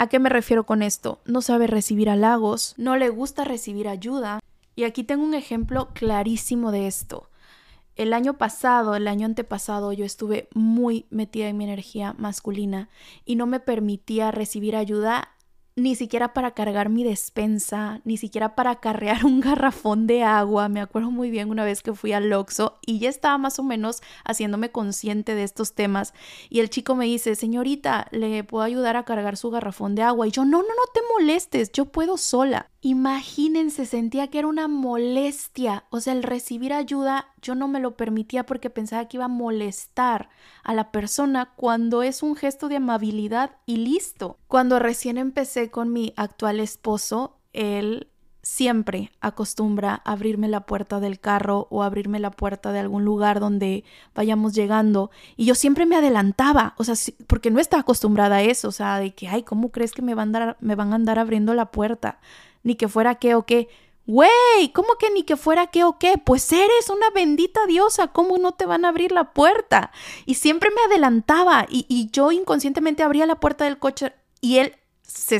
¿A 0.00 0.06
qué 0.06 0.18
me 0.18 0.30
refiero 0.30 0.64
con 0.64 0.80
esto? 0.80 1.20
No 1.26 1.42
sabe 1.42 1.66
recibir 1.66 2.08
halagos, 2.08 2.72
no 2.78 2.96
le 2.96 3.10
gusta 3.10 3.44
recibir 3.44 3.86
ayuda. 3.86 4.40
Y 4.74 4.84
aquí 4.84 5.04
tengo 5.04 5.22
un 5.22 5.34
ejemplo 5.34 5.90
clarísimo 5.92 6.72
de 6.72 6.86
esto. 6.86 7.28
El 7.96 8.14
año 8.14 8.38
pasado, 8.38 8.94
el 8.94 9.06
año 9.06 9.26
antepasado, 9.26 9.92
yo 9.92 10.06
estuve 10.06 10.48
muy 10.54 11.04
metida 11.10 11.48
en 11.48 11.58
mi 11.58 11.64
energía 11.64 12.14
masculina 12.16 12.88
y 13.26 13.36
no 13.36 13.44
me 13.44 13.60
permitía 13.60 14.30
recibir 14.30 14.74
ayuda 14.74 15.34
ni 15.82 15.94
siquiera 15.94 16.32
para 16.32 16.52
cargar 16.52 16.88
mi 16.88 17.04
despensa, 17.04 18.00
ni 18.04 18.16
siquiera 18.16 18.54
para 18.54 18.76
carrear 18.76 19.24
un 19.24 19.40
garrafón 19.40 20.06
de 20.06 20.22
agua. 20.22 20.68
Me 20.68 20.80
acuerdo 20.80 21.10
muy 21.10 21.30
bien 21.30 21.50
una 21.50 21.64
vez 21.64 21.82
que 21.82 21.94
fui 21.94 22.12
al 22.12 22.32
Oxxo 22.32 22.78
y 22.86 22.98
ya 22.98 23.08
estaba 23.08 23.38
más 23.38 23.58
o 23.58 23.62
menos 23.62 24.02
haciéndome 24.24 24.70
consciente 24.70 25.34
de 25.34 25.42
estos 25.42 25.74
temas 25.74 26.14
y 26.48 26.60
el 26.60 26.70
chico 26.70 26.94
me 26.94 27.06
dice, 27.06 27.34
"Señorita, 27.34 28.06
¿le 28.10 28.44
puedo 28.44 28.64
ayudar 28.64 28.96
a 28.96 29.04
cargar 29.04 29.36
su 29.36 29.50
garrafón 29.50 29.94
de 29.94 30.02
agua?" 30.02 30.26
Y 30.26 30.30
yo, 30.30 30.44
"No, 30.44 30.62
no, 30.62 30.68
no 30.68 30.92
te 30.92 31.00
molestes, 31.12 31.72
yo 31.72 31.86
puedo 31.86 32.16
sola." 32.16 32.69
Imagínense, 32.82 33.84
sentía 33.84 34.28
que 34.28 34.38
era 34.38 34.48
una 34.48 34.66
molestia, 34.66 35.84
o 35.90 36.00
sea, 36.00 36.14
el 36.14 36.22
recibir 36.22 36.72
ayuda 36.72 37.26
yo 37.42 37.54
no 37.54 37.68
me 37.68 37.78
lo 37.78 37.94
permitía 37.94 38.46
porque 38.46 38.70
pensaba 38.70 39.06
que 39.06 39.18
iba 39.18 39.26
a 39.26 39.28
molestar 39.28 40.30
a 40.64 40.72
la 40.72 40.90
persona 40.90 41.52
cuando 41.56 42.02
es 42.02 42.22
un 42.22 42.36
gesto 42.36 42.70
de 42.70 42.76
amabilidad 42.76 43.56
y 43.66 43.76
listo. 43.76 44.38
Cuando 44.48 44.78
recién 44.78 45.18
empecé 45.18 45.70
con 45.70 45.92
mi 45.92 46.14
actual 46.16 46.58
esposo, 46.58 47.36
él 47.52 48.08
siempre 48.42 49.12
acostumbra 49.20 50.00
abrirme 50.04 50.48
la 50.48 50.64
puerta 50.64 51.00
del 51.00 51.20
carro 51.20 51.66
o 51.70 51.82
abrirme 51.82 52.18
la 52.18 52.30
puerta 52.30 52.72
de 52.72 52.78
algún 52.78 53.04
lugar 53.04 53.40
donde 53.40 53.84
vayamos 54.14 54.54
llegando 54.54 55.10
y 55.36 55.44
yo 55.44 55.54
siempre 55.54 55.84
me 55.84 55.96
adelantaba, 55.96 56.74
o 56.78 56.84
sea, 56.84 56.94
porque 57.26 57.50
no 57.50 57.60
estaba 57.60 57.82
acostumbrada 57.82 58.36
a 58.36 58.42
eso, 58.42 58.68
o 58.68 58.72
sea, 58.72 58.98
de 58.98 59.14
que, 59.14 59.28
ay, 59.28 59.42
¿cómo 59.42 59.70
crees 59.70 59.92
que 59.92 60.00
me 60.00 60.14
van 60.14 60.34
a 60.34 60.38
andar, 60.38 60.56
me 60.60 60.74
van 60.74 60.92
a 60.92 60.96
andar 60.96 61.18
abriendo 61.18 61.52
la 61.52 61.70
puerta? 61.70 62.18
Ni 62.62 62.74
que 62.74 62.88
fuera 62.88 63.16
qué 63.16 63.34
o 63.34 63.46
qué. 63.46 63.68
Güey, 64.06 64.72
¿cómo 64.74 64.94
que 64.98 65.10
ni 65.10 65.22
que 65.22 65.36
fuera 65.36 65.68
qué 65.68 65.84
o 65.84 65.98
qué? 65.98 66.18
Pues 66.18 66.50
eres 66.52 66.90
una 66.90 67.10
bendita 67.10 67.64
diosa, 67.66 68.08
¿cómo 68.08 68.38
no 68.38 68.52
te 68.52 68.66
van 68.66 68.84
a 68.84 68.88
abrir 68.88 69.12
la 69.12 69.32
puerta? 69.32 69.92
Y 70.26 70.34
siempre 70.34 70.70
me 70.70 70.82
adelantaba 70.82 71.66
y, 71.68 72.10
yo 72.10 72.32
inconscientemente 72.32 73.02
abría 73.02 73.26
la 73.26 73.38
puerta 73.38 73.66
del 73.66 73.78
coche 73.78 74.12
y 74.40 74.58
él 74.58 74.74
se, 75.02 75.38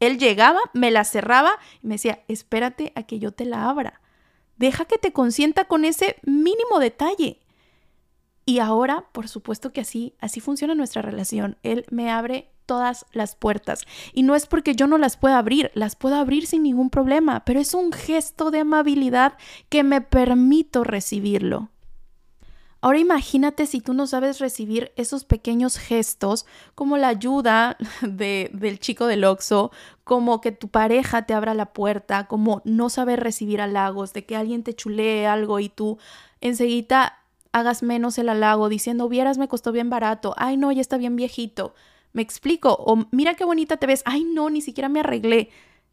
él 0.00 0.18
llegaba, 0.18 0.58
me 0.72 0.90
la 0.90 1.04
cerraba 1.04 1.52
y 1.82 1.86
me 1.86 1.94
decía, 1.94 2.24
espérate 2.26 2.92
a 2.96 3.04
que 3.04 3.18
yo 3.18 3.32
te 3.32 3.44
la 3.44 3.68
abra. 3.68 4.00
Deja 4.56 4.84
que 4.84 4.98
te 4.98 5.12
consienta 5.12 5.66
con 5.66 5.84
ese 5.84 6.16
mínimo 6.22 6.80
detalle. 6.80 7.40
Y 8.46 8.58
ahora, 8.58 9.06
por 9.12 9.28
supuesto 9.28 9.72
que 9.72 9.82
así, 9.82 10.16
así 10.18 10.40
funciona 10.40 10.74
nuestra 10.74 11.02
relación. 11.02 11.56
Él 11.62 11.86
me 11.90 12.10
abre 12.10 12.50
todas 12.70 13.04
las 13.10 13.34
puertas. 13.34 13.82
Y 14.12 14.22
no 14.22 14.36
es 14.36 14.46
porque 14.46 14.76
yo 14.76 14.86
no 14.86 14.96
las 14.96 15.16
pueda 15.16 15.38
abrir, 15.38 15.72
las 15.74 15.96
puedo 15.96 16.14
abrir 16.14 16.46
sin 16.46 16.62
ningún 16.62 16.88
problema, 16.88 17.44
pero 17.44 17.58
es 17.58 17.74
un 17.74 17.90
gesto 17.90 18.52
de 18.52 18.60
amabilidad 18.60 19.32
que 19.68 19.82
me 19.82 20.00
permito 20.00 20.84
recibirlo. 20.84 21.68
Ahora 22.80 23.00
imagínate 23.00 23.66
si 23.66 23.80
tú 23.80 23.92
no 23.92 24.06
sabes 24.06 24.38
recibir 24.38 24.92
esos 24.94 25.24
pequeños 25.24 25.78
gestos, 25.78 26.46
como 26.76 26.96
la 26.96 27.08
ayuda 27.08 27.76
de, 28.02 28.52
del 28.54 28.78
chico 28.78 29.06
del 29.06 29.24
Oxxo, 29.24 29.72
como 30.04 30.40
que 30.40 30.52
tu 30.52 30.68
pareja 30.68 31.26
te 31.26 31.34
abra 31.34 31.54
la 31.54 31.72
puerta, 31.72 32.28
como 32.28 32.62
no 32.64 32.88
saber 32.88 33.18
recibir 33.18 33.60
halagos, 33.60 34.12
de 34.12 34.24
que 34.26 34.36
alguien 34.36 34.62
te 34.62 34.74
chulee 34.74 35.26
algo 35.26 35.58
y 35.58 35.70
tú 35.70 35.98
enseguida 36.40 37.16
hagas 37.50 37.82
menos 37.82 38.16
el 38.16 38.28
halago 38.28 38.68
diciendo, 38.68 39.08
vieras 39.08 39.38
me 39.38 39.48
costó 39.48 39.72
bien 39.72 39.90
barato, 39.90 40.34
ay 40.36 40.56
no, 40.56 40.70
ya 40.70 40.80
está 40.80 40.98
bien 40.98 41.16
viejito. 41.16 41.74
Me 42.12 42.22
explico. 42.22 42.76
O 42.78 43.06
mira 43.10 43.34
qué 43.34 43.44
bonita 43.44 43.76
te 43.76 43.86
ves. 43.86 44.02
Ay, 44.04 44.24
no, 44.24 44.50
ni 44.50 44.60
siquiera 44.60 44.88
me 44.88 45.00
arreglé. 45.00 45.50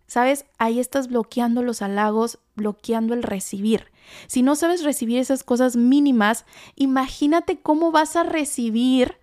¿Sabes? 0.08 0.46
Ahí 0.58 0.80
estás 0.80 1.10
bloqueando 1.10 1.64
los 1.64 1.82
halagos, 1.82 2.40
bloqueando 2.56 3.14
el 3.14 3.24
recibir. 3.24 3.92
Si 4.28 4.42
no 4.42 4.56
sabes 4.56 4.84
recibir 4.84 5.20
esas 5.20 5.44
cosas 5.44 5.76
mínimas, 5.76 6.46
imagínate 6.76 7.60
cómo 7.60 7.92
vas 7.92 8.16
a 8.16 8.24
recibir 8.24 9.18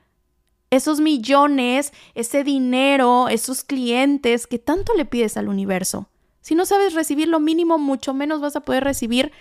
esos 0.71 1.01
millones, 1.01 1.93
ese 2.15 2.45
dinero, 2.45 3.29
esos 3.29 3.65
clientes 3.65 4.47
que 4.47 4.59
tanto 4.59 4.93
le 4.95 5.05
pides 5.05 5.37
al 5.37 5.49
universo. 5.49 6.09
Si 6.41 6.55
no 6.55 6.67
sabes 6.67 6.93
recibir 6.93 7.29
lo 7.29 7.41
mínimo, 7.41 7.79
mucho 7.79 8.13
menos 8.13 8.41
vas 8.41 8.57
a 8.57 8.61
poder 8.61 8.85
recibir 8.85 9.33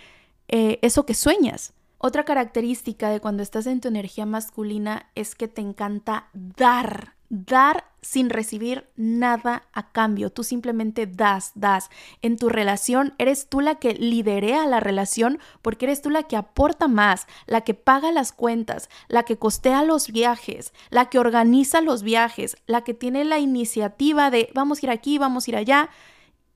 eh, 0.48 0.80
eso 0.82 1.06
que 1.06 1.14
sueñas. 1.14 1.74
Otra 1.98 2.24
característica 2.26 3.10
de 3.10 3.20
cuando 3.20 3.44
estás 3.44 3.66
en 3.66 3.82
tu 3.82 3.88
energía 3.88 4.26
masculina 4.26 5.10
es 5.16 5.36
que 5.36 5.48
te 5.48 5.62
encanta 5.62 6.30
dar, 6.34 7.16
dar 7.34 7.86
sin 8.02 8.30
recibir 8.30 8.88
nada 8.96 9.64
a 9.74 9.92
cambio. 9.92 10.30
Tú 10.30 10.44
simplemente 10.44 11.08
das, 11.08 11.52
das. 11.56 11.90
En 12.22 12.38
tu 12.38 12.48
relación 12.48 13.16
eres 13.18 13.50
tú 13.50 13.60
la 13.60 13.76
que 13.76 13.96
liderea 13.96 14.68
la 14.68 14.80
relación 14.80 15.40
porque 15.64 15.86
eres 15.86 16.04
tú 16.04 16.12
la 16.12 16.24
que 16.24 16.36
aporta 16.36 16.88
más, 16.88 17.26
la 17.48 17.62
que 17.62 17.74
paga 17.74 18.12
las 18.12 18.34
cuentas, 18.34 18.88
la 19.08 19.24
que 19.24 19.38
costea 19.38 19.84
los 19.84 20.10
viajes, 20.10 20.74
la 20.92 21.10
que 21.10 21.18
organiza 21.18 21.82
los 21.82 22.04
viajes, 22.04 22.56
la 22.68 22.84
que 22.84 22.94
tiene 22.94 23.26
la 23.26 23.40
iniciativa 23.40 24.30
de 24.30 24.52
vamos 24.54 24.84
a 24.84 24.86
ir 24.86 24.90
aquí, 24.92 25.18
vamos 25.18 25.48
a 25.48 25.52
ir 25.52 25.56
allá. 25.56 25.90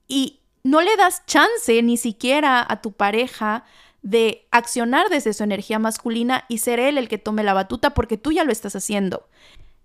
Y 0.06 0.38
no 0.62 0.80
le 0.80 0.96
das 0.96 1.26
chance 1.26 1.82
ni 1.82 1.96
siquiera 1.96 2.64
a 2.68 2.80
tu 2.82 2.92
pareja 2.92 3.64
de 4.02 4.46
accionar 4.52 5.08
desde 5.08 5.32
su 5.32 5.42
energía 5.42 5.80
masculina 5.80 6.44
y 6.48 6.58
ser 6.58 6.78
él 6.78 6.98
el 6.98 7.08
que 7.08 7.18
tome 7.18 7.42
la 7.42 7.52
batuta 7.52 7.94
porque 7.94 8.16
tú 8.16 8.30
ya 8.30 8.44
lo 8.44 8.52
estás 8.52 8.76
haciendo. 8.76 9.26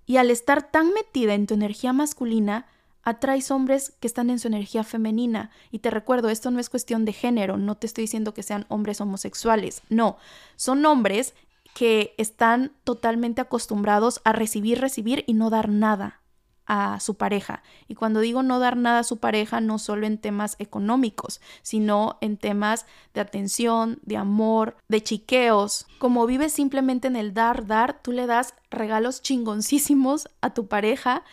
Y 0.05 0.17
al 0.17 0.31
estar 0.31 0.71
tan 0.71 0.93
metida 0.93 1.33
en 1.33 1.47
tu 1.47 1.53
energía 1.53 1.93
masculina, 1.93 2.67
atraes 3.03 3.51
hombres 3.51 3.93
que 3.99 4.07
están 4.07 4.29
en 4.29 4.39
su 4.39 4.47
energía 4.47 4.83
femenina. 4.83 5.51
Y 5.71 5.79
te 5.79 5.91
recuerdo, 5.91 6.29
esto 6.29 6.51
no 6.51 6.59
es 6.59 6.69
cuestión 6.69 7.05
de 7.05 7.13
género, 7.13 7.57
no 7.57 7.75
te 7.75 7.87
estoy 7.87 8.03
diciendo 8.03 8.33
que 8.33 8.43
sean 8.43 8.65
hombres 8.69 9.01
homosexuales, 9.01 9.81
no, 9.89 10.17
son 10.55 10.85
hombres 10.85 11.33
que 11.73 12.13
están 12.17 12.71
totalmente 12.83 13.41
acostumbrados 13.41 14.21
a 14.23 14.31
recibir, 14.31 14.79
recibir 14.79 15.23
y 15.27 15.33
no 15.33 15.49
dar 15.49 15.69
nada 15.69 16.22
a 16.65 16.99
su 16.99 17.15
pareja. 17.15 17.63
Y 17.87 17.95
cuando 17.95 18.19
digo 18.19 18.43
no 18.43 18.59
dar 18.59 18.77
nada 18.77 18.99
a 18.99 19.03
su 19.03 19.17
pareja, 19.17 19.61
no 19.61 19.79
solo 19.79 20.07
en 20.07 20.17
temas 20.17 20.55
económicos, 20.59 21.41
sino 21.61 22.17
en 22.21 22.37
temas 22.37 22.85
de 23.13 23.21
atención, 23.21 23.99
de 24.03 24.17
amor, 24.17 24.77
de 24.87 25.01
chiqueos. 25.01 25.87
Como 25.99 26.25
vives 26.25 26.53
simplemente 26.53 27.07
en 27.07 27.15
el 27.15 27.33
dar, 27.33 27.67
dar, 27.67 28.01
tú 28.01 28.11
le 28.11 28.27
das 28.27 28.53
regalos 28.69 29.21
chingoncísimos 29.21 30.29
a 30.41 30.53
tu 30.53 30.67
pareja 30.67 31.23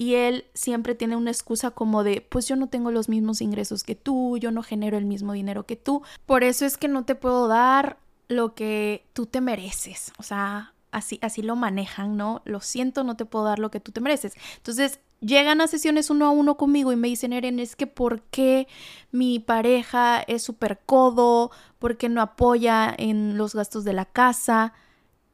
y 0.00 0.14
él 0.14 0.46
siempre 0.54 0.94
tiene 0.94 1.16
una 1.16 1.30
excusa 1.30 1.72
como 1.72 2.04
de, 2.04 2.26
pues 2.26 2.48
yo 2.48 2.56
no 2.56 2.68
tengo 2.68 2.90
los 2.90 3.10
mismos 3.10 3.42
ingresos 3.42 3.82
que 3.82 3.94
tú, 3.94 4.38
yo 4.38 4.50
no 4.50 4.62
genero 4.62 4.96
el 4.96 5.04
mismo 5.04 5.34
dinero 5.34 5.66
que 5.66 5.76
tú, 5.76 6.02
por 6.24 6.42
eso 6.42 6.64
es 6.64 6.78
que 6.78 6.88
no 6.88 7.04
te 7.04 7.14
puedo 7.14 7.48
dar 7.48 7.98
lo 8.26 8.54
que 8.54 9.04
tú 9.12 9.26
te 9.26 9.42
mereces. 9.42 10.12
O 10.18 10.22
sea, 10.22 10.72
así, 10.92 11.18
así 11.22 11.42
lo 11.42 11.56
manejan, 11.56 12.16
¿no? 12.16 12.42
Lo 12.44 12.60
siento, 12.60 13.04
no 13.04 13.16
te 13.16 13.24
puedo 13.24 13.44
dar 13.44 13.58
lo 13.58 13.70
que 13.70 13.80
tú 13.80 13.92
te 13.92 14.00
mereces. 14.00 14.34
Entonces, 14.56 15.00
llegan 15.20 15.60
a 15.60 15.66
sesiones 15.66 16.10
uno 16.10 16.26
a 16.26 16.30
uno 16.30 16.56
conmigo 16.56 16.92
y 16.92 16.96
me 16.96 17.08
dicen, 17.08 17.32
Eren, 17.32 17.58
es 17.58 17.76
que 17.76 17.86
¿por 17.86 18.22
qué 18.22 18.66
mi 19.12 19.38
pareja 19.38 20.20
es 20.22 20.42
súper 20.42 20.80
codo? 20.84 21.50
¿Por 21.78 21.96
qué 21.96 22.08
no 22.08 22.20
apoya 22.20 22.94
en 22.96 23.36
los 23.36 23.54
gastos 23.54 23.84
de 23.84 23.92
la 23.92 24.06
casa? 24.06 24.72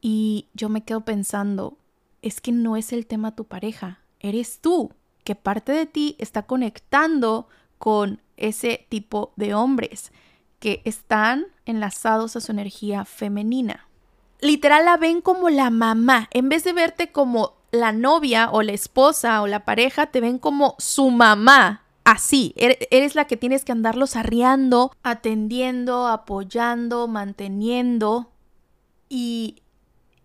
Y 0.01 0.47
yo 0.53 0.69
me 0.69 0.83
quedo 0.83 1.01
pensando, 1.01 1.77
es 2.21 2.41
que 2.41 2.51
no 2.51 2.77
es 2.77 2.93
el 2.93 3.07
tema 3.07 3.35
tu 3.35 3.45
pareja, 3.45 3.99
eres 4.19 4.59
tú, 4.59 4.91
que 5.23 5.35
parte 5.35 5.71
de 5.71 5.85
ti 5.85 6.15
está 6.19 6.43
conectando 6.43 7.47
con 7.77 8.21
ese 8.37 8.85
tipo 8.89 9.33
de 9.35 9.53
hombres 9.53 10.11
que 10.59 10.81
están 10.85 11.47
enlazados 11.65 12.35
a 12.35 12.41
su 12.41 12.51
energía 12.51 13.05
femenina 13.05 13.86
literal 14.41 14.85
la 14.85 14.97
ven 14.97 15.21
como 15.21 15.49
la 15.49 15.69
mamá. 15.69 16.27
En 16.31 16.49
vez 16.49 16.63
de 16.63 16.73
verte 16.73 17.11
como 17.11 17.53
la 17.71 17.91
novia 17.91 18.49
o 18.51 18.61
la 18.61 18.73
esposa 18.73 19.41
o 19.41 19.47
la 19.47 19.65
pareja, 19.65 20.07
te 20.07 20.21
ven 20.21 20.39
como 20.39 20.75
su 20.79 21.09
mamá. 21.09 21.83
Así, 22.03 22.53
eres 22.55 23.15
la 23.15 23.25
que 23.25 23.35
tienes 23.35 23.65
que 23.65 23.73
andarlos 23.73 24.15
arriando, 24.15 24.93
atendiendo, 25.03 26.07
apoyando, 26.07 27.07
manteniendo. 27.09 28.31
Y 29.09 29.61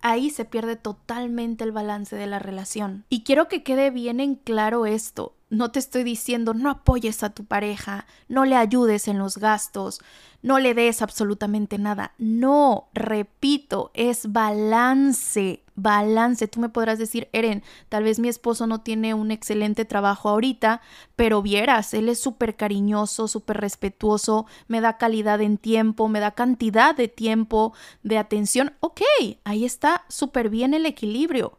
ahí 0.01 0.31
se 0.31 0.45
pierde 0.45 0.77
totalmente 0.77 1.65
el 1.65 1.73
balance 1.73 2.15
de 2.15 2.29
la 2.29 2.39
relación. 2.39 3.05
Y 3.09 3.25
quiero 3.25 3.49
que 3.49 3.65
quede 3.65 3.91
bien 3.91 4.21
en 4.21 4.37
claro 4.37 4.87
esto. 4.87 5.35
No 5.53 5.71
te 5.71 5.81
estoy 5.81 6.03
diciendo 6.03 6.55
no 6.55 6.71
apoyes 6.71 7.23
a 7.23 7.29
tu 7.29 7.45
pareja, 7.45 8.07
no 8.27 8.47
le 8.47 8.57
ayudes 8.57 9.07
en 9.07 9.19
los 9.19 9.37
gastos, 9.37 10.01
no 10.41 10.59
le 10.59 10.73
des 10.73 11.03
absolutamente 11.03 11.77
nada. 11.77 12.15
No, 12.17 12.89
repito, 12.95 13.91
es 13.93 14.33
balance, 14.33 15.63
balance. 15.75 16.49
Tú 16.49 16.59
me 16.59 16.71
podrás 16.71 16.99
decir, 16.99 17.29
Eren, 17.35 17.63
tal 17.91 18.05
vez 18.05 18.19
mi 18.19 18.29
esposo 18.29 18.67
no 18.67 18.81
tiene 18.81 19.13
un 19.13 19.31
excelente 19.31 19.85
trabajo 19.85 20.31
ahorita, 20.31 20.81
pero 21.17 21.43
vieras, 21.43 21.93
él 21.93 22.09
es 22.09 22.19
súper 22.19 22.57
cariñoso, 22.57 23.29
súper 23.29 23.59
respetuoso, 23.59 24.47
me 24.69 24.81
da 24.81 24.97
calidad 24.97 25.43
en 25.43 25.59
tiempo, 25.59 26.09
me 26.09 26.21
da 26.21 26.31
cantidad 26.31 26.97
de 26.97 27.09
tiempo, 27.09 27.75
de 28.03 28.17
atención. 28.17 28.73
Ok, 28.81 29.03
ahí 29.45 29.67
está 29.67 30.07
súper 30.09 30.49
bien 30.49 30.73
el 30.73 30.87
equilibrio. 30.87 31.59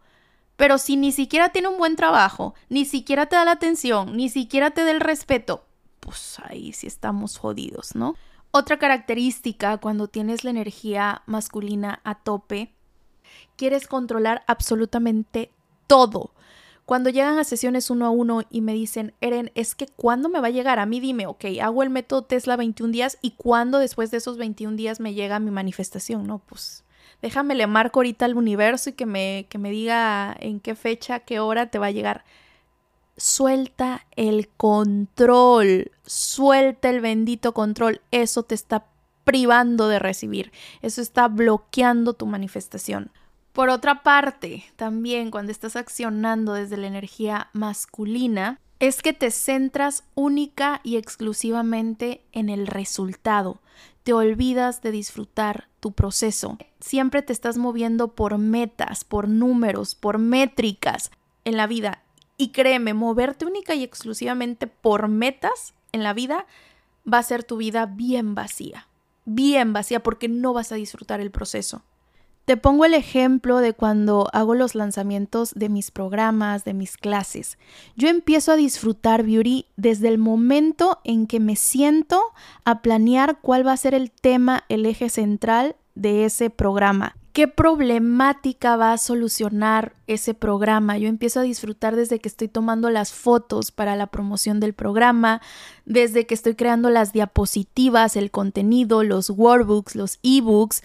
Pero 0.55 0.77
si 0.77 0.95
ni 0.97 1.11
siquiera 1.11 1.49
tiene 1.49 1.67
un 1.67 1.77
buen 1.77 1.95
trabajo, 1.95 2.53
ni 2.69 2.85
siquiera 2.85 3.25
te 3.25 3.35
da 3.35 3.45
la 3.45 3.51
atención, 3.51 4.15
ni 4.15 4.29
siquiera 4.29 4.71
te 4.71 4.83
da 4.83 4.91
el 4.91 4.99
respeto, 4.99 5.65
pues 5.99 6.37
ahí 6.43 6.73
sí 6.73 6.87
estamos 6.87 7.37
jodidos, 7.37 7.95
¿no? 7.95 8.15
Otra 8.51 8.77
característica 8.77 9.77
cuando 9.77 10.07
tienes 10.07 10.43
la 10.43 10.51
energía 10.51 11.23
masculina 11.25 12.01
a 12.03 12.15
tope, 12.15 12.71
quieres 13.55 13.87
controlar 13.87 14.43
absolutamente 14.45 15.51
todo. 15.87 16.33
Cuando 16.85 17.09
llegan 17.09 17.39
a 17.39 17.45
sesiones 17.45 17.89
uno 17.89 18.05
a 18.05 18.09
uno 18.09 18.43
y 18.49 18.61
me 18.61 18.73
dicen, 18.73 19.13
Eren, 19.21 19.51
es 19.55 19.73
que 19.73 19.87
¿cuándo 19.87 20.27
me 20.27 20.41
va 20.41 20.47
a 20.47 20.51
llegar? 20.51 20.79
A 20.79 20.85
mí 20.85 20.99
dime, 20.99 21.27
ok, 21.27 21.45
hago 21.61 21.81
el 21.81 21.89
método 21.89 22.25
Tesla 22.25 22.57
21 22.57 22.91
días 22.91 23.17
y 23.21 23.31
¿cuándo 23.31 23.79
después 23.79 24.11
de 24.11 24.17
esos 24.17 24.37
21 24.37 24.75
días 24.75 24.99
me 24.99 25.13
llega 25.13 25.39
mi 25.39 25.49
manifestación? 25.49 26.27
No, 26.27 26.39
pues 26.39 26.82
déjame 27.23 27.55
le 27.55 27.67
marco 27.67 27.99
ahorita 27.99 28.25
al 28.25 28.35
universo 28.35 28.89
y 28.89 28.93
que 28.93 29.05
me, 29.05 29.47
que 29.49 29.57
me 29.57 29.71
diga 29.71 30.35
en 30.39 30.59
qué 30.59 30.75
fecha, 30.75 31.21
qué 31.21 31.39
hora 31.39 31.67
te 31.67 31.79
va 31.79 31.87
a 31.87 31.91
llegar. 31.91 32.25
Suelta 33.15 34.05
el 34.17 34.49
control, 34.49 35.91
suelta 36.05 36.89
el 36.89 36.99
bendito 36.99 37.53
control. 37.53 38.01
Eso 38.11 38.43
te 38.43 38.55
está 38.55 38.87
privando 39.23 39.87
de 39.87 39.99
recibir, 39.99 40.51
eso 40.81 41.01
está 41.01 41.29
bloqueando 41.29 42.13
tu 42.13 42.25
manifestación. 42.25 43.09
Por 43.53 43.69
otra 43.69 44.03
parte, 44.03 44.65
también 44.75 45.31
cuando 45.31 45.53
estás 45.53 45.77
accionando 45.77 46.53
desde 46.53 46.75
la 46.75 46.87
energía 46.87 47.49
masculina, 47.53 48.59
es 48.79 49.01
que 49.01 49.13
te 49.13 49.31
centras 49.31 50.03
única 50.13 50.81
y 50.83 50.97
exclusivamente 50.97 52.25
en 52.33 52.49
el 52.49 52.67
resultado. 52.67 53.61
Te 54.03 54.11
olvidas 54.11 54.81
de 54.81 54.91
disfrutar 54.91 55.69
tu 55.79 55.93
proceso. 55.93 56.57
Siempre 56.81 57.21
te 57.21 57.31
estás 57.31 57.57
moviendo 57.57 58.09
por 58.09 58.37
metas, 58.37 59.05
por 59.05 59.29
números, 59.29 59.95
por 59.95 60.17
métricas 60.17 61.09
en 61.45 61.55
la 61.55 61.67
vida. 61.67 62.03
Y 62.35 62.49
créeme, 62.49 62.93
moverte 62.93 63.45
única 63.45 63.75
y 63.75 63.83
exclusivamente 63.83 64.67
por 64.67 65.07
metas 65.07 65.73
en 65.93 66.03
la 66.03 66.13
vida 66.13 66.45
va 67.11 67.19
a 67.19 67.23
ser 67.23 67.45
tu 67.45 67.55
vida 67.55 67.85
bien 67.85 68.35
vacía. 68.35 68.87
Bien 69.23 69.71
vacía 69.71 70.03
porque 70.03 70.27
no 70.27 70.51
vas 70.51 70.73
a 70.73 70.75
disfrutar 70.75 71.21
el 71.21 71.31
proceso. 71.31 71.83
Te 72.45 72.57
pongo 72.57 72.83
el 72.83 72.93
ejemplo 72.93 73.59
de 73.59 73.73
cuando 73.73 74.27
hago 74.33 74.53
los 74.53 74.75
lanzamientos 74.75 75.53
de 75.55 75.69
mis 75.69 75.91
programas, 75.91 76.65
de 76.65 76.73
mis 76.73 76.97
clases. 76.97 77.57
Yo 77.95 78.09
empiezo 78.09 78.51
a 78.51 78.57
disfrutar 78.57 79.23
beauty 79.23 79.67
desde 79.77 80.09
el 80.09 80.17
momento 80.17 80.99
en 81.05 81.25
que 81.25 81.39
me 81.39 81.55
siento 81.55 82.21
a 82.65 82.81
planear 82.81 83.39
cuál 83.39 83.65
va 83.65 83.71
a 83.71 83.77
ser 83.77 83.93
el 83.93 84.11
tema, 84.11 84.65
el 84.67 84.85
eje 84.85 85.07
central 85.07 85.77
de 85.95 86.25
ese 86.25 86.49
programa. 86.49 87.15
¿Qué 87.31 87.47
problemática 87.47 88.75
va 88.75 88.93
a 88.93 88.97
solucionar 88.99 89.95
ese 90.05 90.35
programa? 90.35 90.99
Yo 90.99 91.07
empiezo 91.07 91.39
a 91.39 91.43
disfrutar 91.43 91.95
desde 91.95 92.19
que 92.19 92.29
estoy 92.29 92.47
tomando 92.47 92.91
las 92.91 93.11
fotos 93.11 93.71
para 93.71 93.95
la 93.95 94.07
promoción 94.07 94.59
del 94.59 94.73
programa, 94.73 95.41
desde 95.85 96.27
que 96.27 96.35
estoy 96.35 96.53
creando 96.53 96.91
las 96.91 97.11
diapositivas, 97.11 98.17
el 98.17 98.29
contenido, 98.29 99.01
los 99.01 99.31
workbooks, 99.31 99.95
los 99.95 100.19
ebooks 100.21 100.83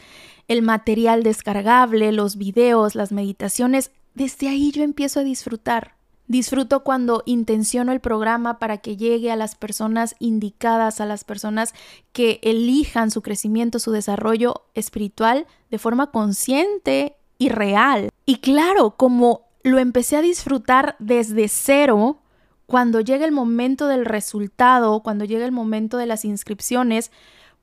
el 0.49 0.63
material 0.63 1.23
descargable, 1.23 2.11
los 2.13 2.37
videos, 2.37 2.95
las 2.95 3.13
meditaciones, 3.13 3.93
desde 4.15 4.49
ahí 4.49 4.73
yo 4.73 4.83
empiezo 4.83 5.21
a 5.21 5.25
disfrutar. 5.25 5.95
Disfruto 6.27 6.85
cuando 6.85 7.23
intenciono 7.25 7.93
el 7.93 8.01
programa 8.01 8.59
para 8.59 8.79
que 8.79 8.97
llegue 8.97 9.31
a 9.31 9.37
las 9.37 9.55
personas 9.55 10.15
indicadas, 10.19 11.01
a 11.01 11.07
las 11.07 11.25
personas 11.25 11.75
que 12.13 12.41
elijan 12.43 13.11
su 13.11 13.23
crecimiento, 13.23 13.79
su 13.79 13.93
desarrollo 13.93 14.65
espiritual 14.75 15.47
de 15.71 15.79
forma 15.79 16.11
consciente 16.11 17.17
y 17.39 17.49
real. 17.49 18.11
Y 18.27 18.37
claro, 18.37 18.91
como 18.91 19.47
lo 19.63 19.79
empecé 19.79 20.17
a 20.17 20.23
disfrutar 20.23 20.97
desde 20.99 21.49
cero, 21.49 22.21
cuando 22.67 23.01
llega 23.01 23.25
el 23.25 23.33
momento 23.33 23.87
del 23.87 24.05
resultado, 24.05 25.01
cuando 25.01 25.25
llega 25.25 25.47
el 25.47 25.53
momento 25.53 25.97
de 25.97 26.07
las 26.07 26.27
inscripciones, 26.27 27.11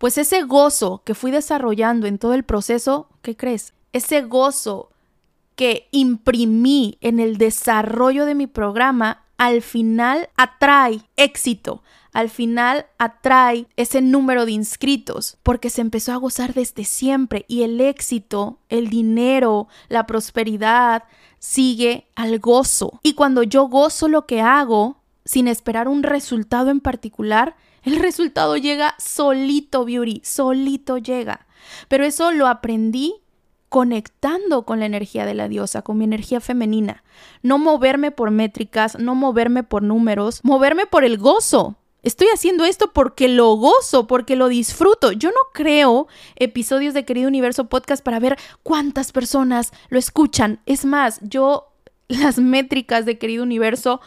pues 0.06 0.20
ese 0.20 0.44
gozo 0.44 1.02
que 1.04 1.16
fui 1.16 1.32
desarrollando 1.32 2.06
en 2.06 2.20
todo 2.20 2.36
el 2.36 2.44
proceso, 2.44 3.10
¿qué 3.24 3.36
crees? 3.36 3.74
Ese 3.92 4.22
gozo 4.22 4.92
que 5.56 5.88
imprimí 5.90 7.00
en 7.02 7.20
el 7.20 7.40
desarrollo 7.40 8.28
de 8.28 8.36
mi 8.36 8.46
programa, 8.46 9.24
al 9.38 9.64
final 9.64 10.30
atrae 10.38 11.02
éxito, 11.16 11.82
al 12.14 12.30
final 12.30 12.86
atrae 13.00 13.66
ese 13.78 14.04
número 14.04 14.46
de 14.46 14.52
inscritos, 14.52 15.40
porque 15.42 15.72
se 15.72 15.82
empezó 15.82 16.14
a 16.14 16.18
gozar 16.18 16.54
desde 16.54 16.84
siempre 16.84 17.44
y 17.48 17.64
el 17.64 17.82
éxito, 17.82 18.60
el 18.70 18.90
dinero, 18.92 19.70
la 19.90 20.06
prosperidad 20.06 21.06
sigue 21.40 22.06
al 22.14 22.38
gozo. 22.38 23.00
Y 23.02 23.16
cuando 23.16 23.42
yo 23.42 23.70
gozo 23.70 24.08
lo 24.08 24.28
que 24.28 24.40
hago, 24.40 25.02
sin 25.26 25.48
esperar 25.48 25.88
un 25.88 26.04
resultado 26.04 26.70
en 26.70 26.80
particular, 26.80 27.56
el 27.86 28.00
resultado 28.00 28.58
llega 28.58 28.96
solito, 28.98 29.86
Beauty, 29.86 30.22
solito 30.24 30.98
llega. 30.98 31.48
Pero 31.88 32.06
eso 32.06 32.32
lo 32.32 32.48
aprendí 32.48 33.16
conectando 33.70 34.64
con 34.64 34.80
la 34.80 34.86
energía 34.86 35.26
de 35.26 35.34
la 35.34 35.50
diosa, 35.50 35.82
con 35.82 35.98
mi 35.98 36.06
energía 36.06 36.40
femenina. 36.40 37.04
No 37.42 37.58
moverme 37.58 38.12
por 38.12 38.32
métricas, 38.32 38.98
no 38.98 39.16
moverme 39.16 39.64
por 39.64 39.84
números, 39.84 40.40
moverme 40.44 40.86
por 40.86 41.04
el 41.04 41.18
gozo. 41.18 41.76
Estoy 42.02 42.28
haciendo 42.34 42.66
esto 42.66 42.94
porque 42.94 43.28
lo 43.28 43.54
gozo, 43.56 44.08
porque 44.08 44.36
lo 44.36 44.48
disfruto. 44.48 45.12
Yo 45.12 45.32
no 45.32 45.40
creo 45.54 46.08
episodios 46.36 46.94
de 46.94 47.04
Querido 47.04 47.28
Universo 47.28 47.66
Podcast 47.66 48.02
para 48.02 48.20
ver 48.20 48.38
cuántas 48.64 49.12
personas 49.12 49.74
lo 49.90 50.00
escuchan. 50.00 50.62
Es 50.66 50.86
más, 50.86 51.20
yo 51.22 51.74
las 52.08 52.38
métricas 52.38 53.06
de 53.06 53.18
Querido 53.18 53.44
Universo 53.44 54.00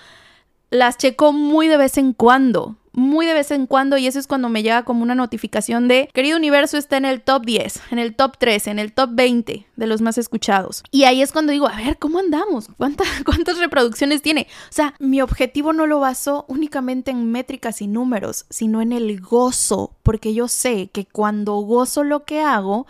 las 0.71 0.97
checo 0.97 1.33
muy 1.33 1.69
de 1.69 1.77
vez 1.77 1.99
en 1.99 2.15
cuando 2.15 2.78
muy 2.99 3.27
de 3.27 3.35
vez 3.35 3.51
en 3.51 3.67
cuando 3.67 3.97
y 3.97 4.07
eso 4.07 4.19
es 4.19 4.27
cuando 4.27 4.49
me 4.49 4.63
llega 4.63 4.85
como 4.85 5.03
una 5.03 5.15
notificación 5.15 5.89
de 5.89 6.09
querido 6.13 6.37
universo 6.37 6.77
está 6.77 6.97
en 6.97 7.05
el 7.05 7.23
top 7.23 7.45
10, 7.45 7.81
en 7.91 7.99
el 7.99 8.15
top 8.15 8.37
13, 8.39 8.71
en 8.71 8.79
el 8.79 8.93
top 8.93 9.11
20 9.13 9.67
de 9.77 9.87
los 9.87 10.01
más 10.01 10.19
escuchados. 10.19 10.83
Y 10.91 11.05
ahí 11.05 11.23
es 11.23 11.33
cuando 11.33 11.53
digo, 11.53 11.69
a 11.69 11.77
ver, 11.77 11.99
¿cómo 11.99 12.19
andamos? 12.19 12.69
¿Cuántas, 12.77 13.09
cuántas 13.25 13.59
reproducciones 13.59 14.23
tiene? 14.23 14.47
O 14.65 14.73
sea, 14.73 14.95
mi 14.99 15.21
objetivo 15.21 15.73
no 15.73 15.87
lo 15.87 16.01
baso 16.01 16.45
únicamente 16.49 17.11
en 17.11 17.31
métricas 17.31 17.81
y 17.83 17.87
números, 17.87 18.47
sino 18.51 18.83
en 18.83 18.93
el 18.93 19.21
gozo, 19.21 19.95
porque 20.03 20.35
yo 20.35 20.49
sé 20.49 20.91
que 20.93 21.07
cuando 21.07 21.57
gozo 21.57 22.05
lo 22.05 22.25
que 22.25 22.41
hago, 22.41 22.87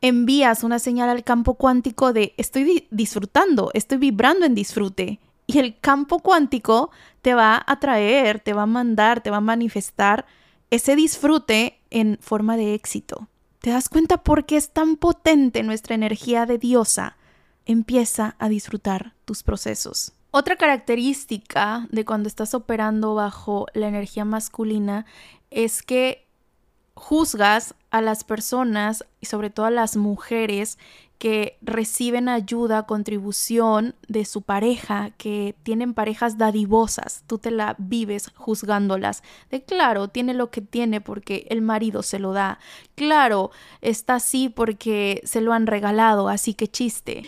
envías 0.00 0.62
una 0.62 0.78
señal 0.78 1.08
al 1.08 1.24
campo 1.24 1.54
cuántico 1.54 2.12
de 2.12 2.34
estoy 2.36 2.86
disfrutando, 2.90 3.70
estoy 3.74 3.98
vibrando 3.98 4.46
en 4.46 4.54
disfrute. 4.54 5.20
Y 5.50 5.58
el 5.58 5.78
campo 5.80 6.18
cuántico 6.18 6.90
te 7.22 7.34
va 7.34 7.62
a 7.66 7.80
traer, 7.80 8.40
te 8.40 8.52
va 8.52 8.62
a 8.62 8.66
mandar, 8.66 9.22
te 9.22 9.30
va 9.30 9.38
a 9.38 9.40
manifestar 9.40 10.26
ese 10.70 10.96
disfrute 10.96 11.80
en 11.90 12.18
forma 12.20 12.56
de 12.56 12.74
éxito. 12.74 13.28
¿Te 13.60 13.70
das 13.70 13.88
cuenta 13.88 14.18
por 14.18 14.46
qué 14.46 14.56
es 14.56 14.70
tan 14.70 14.96
potente 14.96 15.62
nuestra 15.62 15.94
energía 15.94 16.46
de 16.46 16.58
diosa? 16.58 17.16
Empieza 17.66 18.36
a 18.38 18.48
disfrutar 18.48 19.14
tus 19.24 19.42
procesos. 19.42 20.12
Otra 20.30 20.56
característica 20.56 21.86
de 21.90 22.04
cuando 22.04 22.28
estás 22.28 22.54
operando 22.54 23.14
bajo 23.14 23.66
la 23.72 23.88
energía 23.88 24.24
masculina 24.24 25.06
es 25.50 25.82
que 25.82 26.27
juzgas 26.98 27.74
a 27.90 28.02
las 28.02 28.24
personas 28.24 29.04
y 29.20 29.26
sobre 29.26 29.50
todo 29.50 29.66
a 29.66 29.70
las 29.70 29.96
mujeres 29.96 30.78
que 31.18 31.58
reciben 31.62 32.28
ayuda, 32.28 32.86
contribución 32.86 33.94
de 34.06 34.24
su 34.24 34.42
pareja, 34.42 35.10
que 35.18 35.54
tienen 35.64 35.94
parejas 35.94 36.38
dadivosas, 36.38 37.24
tú 37.26 37.38
te 37.38 37.50
la 37.50 37.74
vives 37.78 38.30
juzgándolas. 38.36 39.22
De 39.50 39.62
claro, 39.62 40.08
tiene 40.08 40.32
lo 40.32 40.50
que 40.50 40.60
tiene 40.60 41.00
porque 41.00 41.46
el 41.50 41.60
marido 41.60 42.02
se 42.02 42.20
lo 42.20 42.32
da. 42.32 42.60
Claro, 42.94 43.50
está 43.80 44.16
así 44.16 44.48
porque 44.48 45.20
se 45.24 45.40
lo 45.40 45.52
han 45.52 45.66
regalado, 45.66 46.28
así 46.28 46.54
que 46.54 46.68
chiste. 46.68 47.24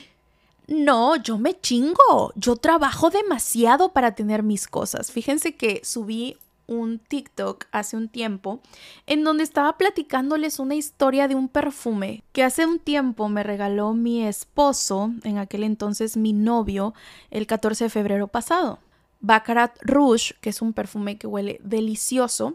No, 0.68 1.16
yo 1.16 1.36
me 1.36 1.58
chingo. 1.58 2.32
Yo 2.36 2.54
trabajo 2.54 3.10
demasiado 3.10 3.92
para 3.92 4.14
tener 4.14 4.44
mis 4.44 4.68
cosas. 4.68 5.10
Fíjense 5.10 5.56
que 5.56 5.80
subí 5.82 6.36
un 6.70 7.00
TikTok 7.00 7.66
hace 7.72 7.96
un 7.96 8.08
tiempo 8.08 8.60
en 9.06 9.24
donde 9.24 9.42
estaba 9.42 9.76
platicándoles 9.76 10.60
una 10.60 10.76
historia 10.76 11.26
de 11.28 11.34
un 11.34 11.48
perfume 11.48 12.22
que 12.32 12.44
hace 12.44 12.64
un 12.64 12.78
tiempo 12.78 13.28
me 13.28 13.42
regaló 13.42 13.92
mi 13.92 14.24
esposo, 14.24 15.12
en 15.24 15.38
aquel 15.38 15.64
entonces 15.64 16.16
mi 16.16 16.32
novio, 16.32 16.94
el 17.30 17.46
14 17.46 17.84
de 17.84 17.90
febrero 17.90 18.28
pasado. 18.28 18.78
Baccarat 19.20 19.76
Rouge, 19.82 20.34
que 20.40 20.50
es 20.50 20.62
un 20.62 20.72
perfume 20.72 21.18
que 21.18 21.26
huele 21.26 21.60
delicioso. 21.62 22.54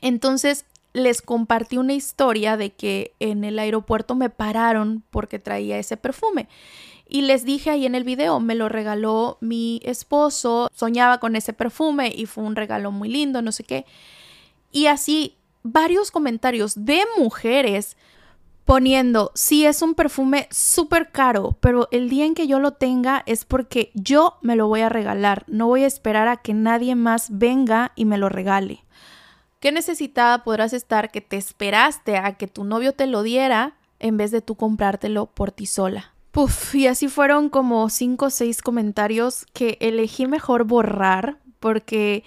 Entonces 0.00 0.64
les 0.92 1.22
compartí 1.22 1.76
una 1.76 1.92
historia 1.92 2.56
de 2.56 2.70
que 2.70 3.14
en 3.20 3.44
el 3.44 3.58
aeropuerto 3.58 4.14
me 4.14 4.30
pararon 4.30 5.04
porque 5.10 5.38
traía 5.38 5.78
ese 5.78 5.96
perfume. 5.96 6.48
Y 7.08 7.22
les 7.22 7.44
dije 7.44 7.70
ahí 7.70 7.86
en 7.86 7.94
el 7.94 8.04
video, 8.04 8.38
me 8.38 8.54
lo 8.54 8.68
regaló 8.68 9.38
mi 9.40 9.80
esposo, 9.82 10.68
soñaba 10.74 11.18
con 11.18 11.36
ese 11.36 11.54
perfume 11.54 12.12
y 12.14 12.26
fue 12.26 12.44
un 12.44 12.54
regalo 12.54 12.92
muy 12.92 13.08
lindo, 13.08 13.40
no 13.40 13.50
sé 13.50 13.64
qué. 13.64 13.86
Y 14.70 14.86
así 14.86 15.36
varios 15.62 16.10
comentarios 16.10 16.84
de 16.84 17.00
mujeres 17.18 17.96
poniendo, 18.66 19.32
sí 19.34 19.64
es 19.64 19.80
un 19.80 19.94
perfume 19.94 20.46
súper 20.50 21.10
caro, 21.10 21.56
pero 21.60 21.88
el 21.90 22.10
día 22.10 22.26
en 22.26 22.34
que 22.34 22.46
yo 22.46 22.58
lo 22.58 22.72
tenga 22.72 23.22
es 23.24 23.46
porque 23.46 23.90
yo 23.94 24.34
me 24.42 24.56
lo 24.56 24.68
voy 24.68 24.82
a 24.82 24.90
regalar, 24.90 25.44
no 25.46 25.68
voy 25.68 25.84
a 25.84 25.86
esperar 25.86 26.28
a 26.28 26.36
que 26.36 26.52
nadie 26.52 26.94
más 26.94 27.38
venga 27.38 27.92
y 27.96 28.04
me 28.04 28.18
lo 28.18 28.28
regale. 28.28 28.84
¿Qué 29.58 29.72
necesitada 29.72 30.44
podrás 30.44 30.74
estar 30.74 31.10
que 31.10 31.22
te 31.22 31.38
esperaste 31.38 32.18
a 32.18 32.36
que 32.36 32.46
tu 32.46 32.64
novio 32.64 32.92
te 32.92 33.06
lo 33.06 33.22
diera 33.22 33.78
en 34.00 34.18
vez 34.18 34.30
de 34.30 34.42
tú 34.42 34.54
comprártelo 34.54 35.24
por 35.26 35.50
ti 35.50 35.64
sola? 35.64 36.12
Y 36.72 36.86
así 36.86 37.08
fueron 37.08 37.48
como 37.48 37.88
cinco 37.90 38.26
o 38.26 38.30
seis 38.30 38.62
comentarios 38.62 39.46
que 39.52 39.76
elegí 39.80 40.26
mejor 40.26 40.64
borrar 40.64 41.38
porque 41.58 42.22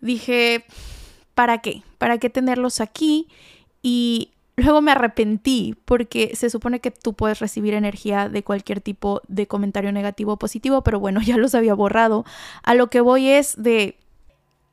dije, 0.00 0.64
¿para 1.34 1.58
qué? 1.58 1.82
¿Para 1.98 2.18
qué 2.18 2.28
tenerlos 2.28 2.80
aquí? 2.80 3.28
Y 3.82 4.30
luego 4.56 4.80
me 4.80 4.90
arrepentí 4.90 5.76
porque 5.84 6.34
se 6.34 6.50
supone 6.50 6.80
que 6.80 6.90
tú 6.90 7.14
puedes 7.14 7.38
recibir 7.38 7.74
energía 7.74 8.28
de 8.28 8.42
cualquier 8.42 8.80
tipo 8.80 9.22
de 9.28 9.46
comentario 9.46 9.92
negativo 9.92 10.32
o 10.32 10.38
positivo, 10.38 10.82
pero 10.82 10.98
bueno, 10.98 11.20
ya 11.24 11.36
los 11.36 11.54
había 11.54 11.74
borrado. 11.74 12.24
A 12.62 12.74
lo 12.74 12.90
que 12.90 13.00
voy 13.00 13.28
es 13.28 13.62
de, 13.62 13.96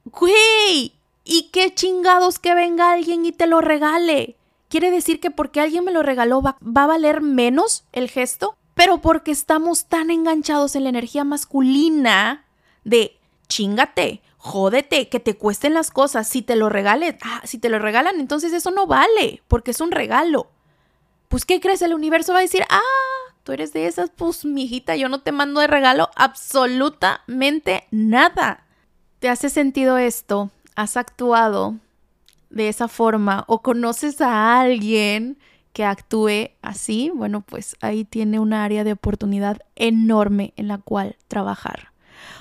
güey, 0.05 0.93
¿y 1.23 1.49
qué 1.51 1.75
chingados 1.75 2.39
que 2.39 2.55
venga 2.55 2.91
alguien 2.91 3.23
y 3.23 3.31
te 3.31 3.45
lo 3.45 3.61
regale? 3.61 4.36
Quiere 4.69 4.91
decir 4.91 5.19
que 5.19 5.31
porque 5.31 5.61
alguien 5.61 5.83
me 5.83 5.91
lo 5.91 6.03
regaló 6.03 6.41
va, 6.41 6.57
a 6.59 6.87
valer 6.87 7.21
menos 7.21 7.85
el 7.91 8.09
gesto, 8.09 8.57
pero 8.73 8.99
porque 8.99 9.31
estamos 9.31 9.85
tan 9.85 10.11
enganchados 10.11 10.75
en 10.75 10.83
la 10.83 10.89
energía 10.89 11.23
masculina 11.23 12.45
de 12.83 13.17
chingate, 13.47 14.21
jódete, 14.37 15.09
que 15.09 15.19
te 15.19 15.37
cuesten 15.37 15.73
las 15.73 15.91
cosas, 15.91 16.27
si 16.27 16.41
te 16.41 16.55
lo 16.55 16.69
regalen, 16.69 17.17
ah, 17.23 17.41
si 17.43 17.57
te 17.57 17.69
lo 17.69 17.79
regalan, 17.79 18.19
entonces 18.19 18.53
eso 18.53 18.71
no 18.71 18.87
vale, 18.87 19.41
porque 19.47 19.71
es 19.71 19.81
un 19.81 19.91
regalo. 19.91 20.47
Pues, 21.27 21.45
¿qué 21.45 21.59
crees? 21.59 21.81
El 21.81 21.93
universo 21.93 22.33
va 22.33 22.39
a 22.39 22.43
decir, 22.43 22.63
ah, 22.69 22.81
tú 23.43 23.51
eres 23.51 23.73
de 23.73 23.87
esas, 23.87 24.09
pues, 24.09 24.45
mijita, 24.45 24.95
yo 24.95 25.09
no 25.09 25.21
te 25.21 25.31
mando 25.31 25.59
de 25.59 25.67
regalo 25.67 26.09
absolutamente 26.15 27.85
nada. 27.91 28.65
¿Te 29.19 29.29
hace 29.29 29.49
sentido 29.49 29.97
esto? 29.97 30.51
¿Has 30.75 30.95
actuado 30.95 31.75
de 32.49 32.69
esa 32.69 32.87
forma 32.87 33.43
o 33.47 33.61
conoces 33.61 34.21
a 34.21 34.59
alguien 34.59 35.37
que 35.73 35.85
actúe 35.85 36.49
así, 36.61 37.11
bueno, 37.13 37.41
pues 37.41 37.75
ahí 37.81 38.03
tiene 38.03 38.39
una 38.39 38.63
área 38.63 38.83
de 38.83 38.93
oportunidad 38.93 39.59
enorme 39.75 40.53
en 40.55 40.67
la 40.67 40.79
cual 40.79 41.17
trabajar. 41.27 41.91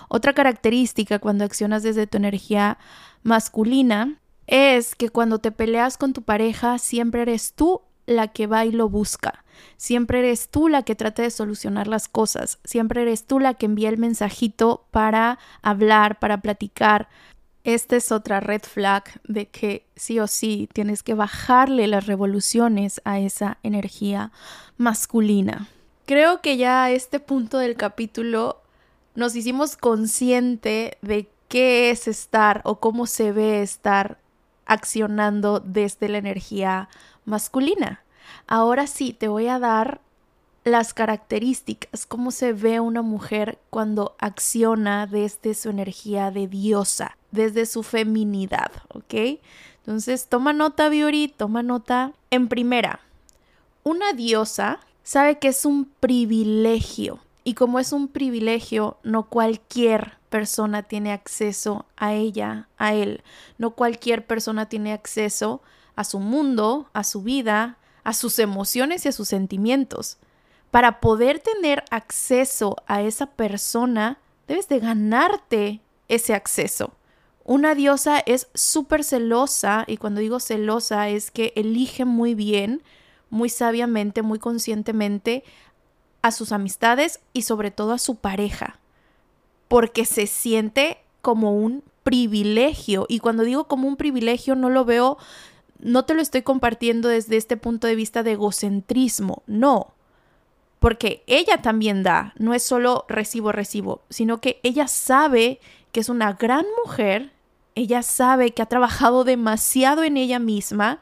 Otra 0.09 0.33
característica 0.33 1.19
cuando 1.19 1.45
accionas 1.45 1.83
desde 1.83 2.07
tu 2.07 2.17
energía 2.17 2.79
masculina 3.23 4.19
es 4.47 4.95
que 4.95 5.11
cuando 5.11 5.39
te 5.39 5.53
peleas 5.53 5.99
con 5.99 6.13
tu 6.13 6.23
pareja 6.23 6.79
siempre 6.79 7.23
eres 7.23 7.53
tú 7.53 7.83
la 8.07 8.29
que 8.29 8.47
va 8.47 8.65
y 8.65 8.73
lo 8.73 8.89
busca. 8.89 9.45
Siempre 9.77 10.21
eres 10.21 10.49
tú 10.49 10.69
la 10.69 10.83
que 10.83 10.95
trata 10.95 11.23
de 11.23 11.31
solucionar 11.31 11.89
las 11.89 12.09
cosas. 12.09 12.59
Siempre 12.65 13.03
eres 13.03 13.27
tú 13.27 13.41
la 13.41 13.55
que 13.55 13.67
envía 13.67 13.89
el 13.89 13.99
mensajito 13.99 14.87
para 14.91 15.39
hablar, 15.61 16.19
para 16.19 16.41
platicar, 16.41 17.09
esta 17.67 17.97
es 17.97 18.13
otra 18.13 18.39
red 18.39 18.63
flag 18.63 19.03
de 19.25 19.49
que 19.49 19.85
sí 19.97 20.21
o 20.21 20.29
sí 20.29 20.69
tienes 20.73 21.03
que 21.03 21.15
bajarle 21.15 21.89
las 21.89 22.07
revoluciones 22.07 23.01
a 23.05 23.19
esa 23.19 23.59
energía 23.65 24.31
masculina. 24.77 25.67
Creo 26.07 26.41
que 26.41 26.57
ya 26.57 26.85
a 26.85 26.93
este 26.93 27.19
punto 27.19 27.59
del 27.59 27.75
capítulo 27.75 28.63
nos 29.17 29.35
hicimos 29.35 29.77
consciente 29.77 30.97
de 31.03 31.29
qué 31.49 31.91
es 31.91 32.07
estar 32.07 32.61
o 32.63 32.79
cómo 32.79 33.07
se 33.07 33.33
ve 33.33 33.63
estar 33.63 34.19
accionando 34.65 35.59
desde 35.59 36.09
la 36.09 36.19
energía 36.19 36.89
masculina. 37.25 38.05
Ahora 38.47 38.87
sí, 38.87 39.13
te 39.13 39.27
voy 39.27 39.49
a 39.49 39.59
dar 39.59 40.01
las 40.63 40.95
características, 40.95 42.07
cómo 42.07 42.31
se 42.31 42.53
ve 42.53 42.81
una 42.81 43.03
mujer 43.03 43.59
cuando 43.71 44.17
acciona 44.19 45.07
desde 45.07 45.55
su 45.55 45.71
energía 45.71 46.33
de 46.33 46.49
diosa, 46.49 47.17
desde 47.37 47.67
su 47.67 47.85
feminidad, 47.85 48.73
¿ok? 48.89 49.39
Entonces, 49.79 50.27
toma 50.27 50.53
nota, 50.53 50.89
Biori, 50.89 51.29
toma 51.29 51.63
nota. 51.63 52.13
En 52.31 52.49
primera, 52.49 52.99
una 53.85 54.13
diosa 54.13 54.81
sabe 55.05 55.39
que 55.39 55.49
es 55.49 55.65
un 55.65 55.85
privilegio. 55.85 57.21
Y 57.45 57.55
como 57.55 57.79
es 57.79 57.93
un 57.93 58.09
privilegio, 58.09 58.97
no 59.05 59.29
cualquier 59.29 60.15
persona 60.29 60.83
tiene 60.83 61.13
acceso 61.13 61.87
a 61.97 62.13
ella, 62.13 62.67
a 62.77 62.95
él. 62.95 63.23
No 63.59 63.71
cualquier 63.71 64.27
persona 64.27 64.69
tiene 64.69 64.93
acceso 64.93 65.63
a 65.95 66.03
su 66.03 66.19
mundo, 66.19 66.91
a 66.93 67.05
su 67.05 67.23
vida, 67.23 67.79
a 68.03 68.13
sus 68.13 68.41
emociones 68.41 69.05
y 69.05 69.09
a 69.09 69.13
sus 69.13 69.29
sentimientos. 69.29 70.19
Para 70.73 71.01
poder 71.01 71.39
tener 71.39 71.85
acceso 71.91 72.77
a 72.89 73.03
esa 73.03 73.27
persona, 73.27 74.19
debes 74.49 74.69
de 74.69 74.81
ganarte 74.81 75.81
ese 76.09 76.35
acceso. 76.35 76.93
Una 77.49 77.77
diosa 77.77 78.19
es 78.27 78.49
súper 78.55 79.05
celosa 79.05 79.85
y 79.87 79.99
cuando 79.99 80.21
digo 80.21 80.41
celosa 80.41 81.09
es 81.11 81.31
que 81.31 81.53
elige 81.55 82.05
muy 82.05 82.35
bien, 82.35 82.83
muy 83.31 83.51
sabiamente, 83.51 84.23
muy 84.23 84.41
conscientemente 84.41 85.45
a 86.23 86.33
sus 86.33 86.51
amistades 86.51 87.21
y 87.33 87.43
sobre 87.43 87.71
todo 87.71 87.93
a 87.93 87.99
su 87.99 88.17
pareja, 88.17 88.81
porque 89.69 90.05
se 90.07 90.27
siente 90.27 90.99
como 91.23 91.55
un 91.55 91.85
privilegio. 92.03 93.07
Y 93.09 93.21
cuando 93.21 93.45
digo 93.45 93.69
como 93.69 93.87
un 93.87 93.97
privilegio 93.97 94.57
no 94.57 94.69
lo 94.69 94.85
veo, 94.85 95.17
no 95.79 96.05
te 96.05 96.15
lo 96.15 96.23
estoy 96.23 96.43
compartiendo 96.43 97.09
desde 97.09 97.37
este 97.37 97.57
punto 97.57 97.87
de 97.87 97.95
vista 97.95 98.25
de 98.25 98.33
egocentrismo, 98.33 99.45
no, 99.47 99.95
porque 100.81 101.23
ella 101.29 101.63
también 101.63 102.03
da, 102.03 102.35
no 102.39 102.55
es 102.55 102.65
solo 102.65 103.05
recibo, 103.09 103.53
recibo, 103.53 104.03
sino 104.11 104.41
que 104.41 104.59
ella 104.65 104.89
sabe 104.89 105.61
que 105.93 106.01
es 106.01 106.09
una 106.09 106.33
gran 106.33 106.67
mujer, 106.85 107.36
ella 107.77 108.03
sabe 108.03 108.53
que 108.53 108.63
ha 108.63 108.67
trabajado 108.67 109.23
demasiado 109.23 110.03
en 110.03 110.17
ella 110.17 110.41
misma 110.41 110.99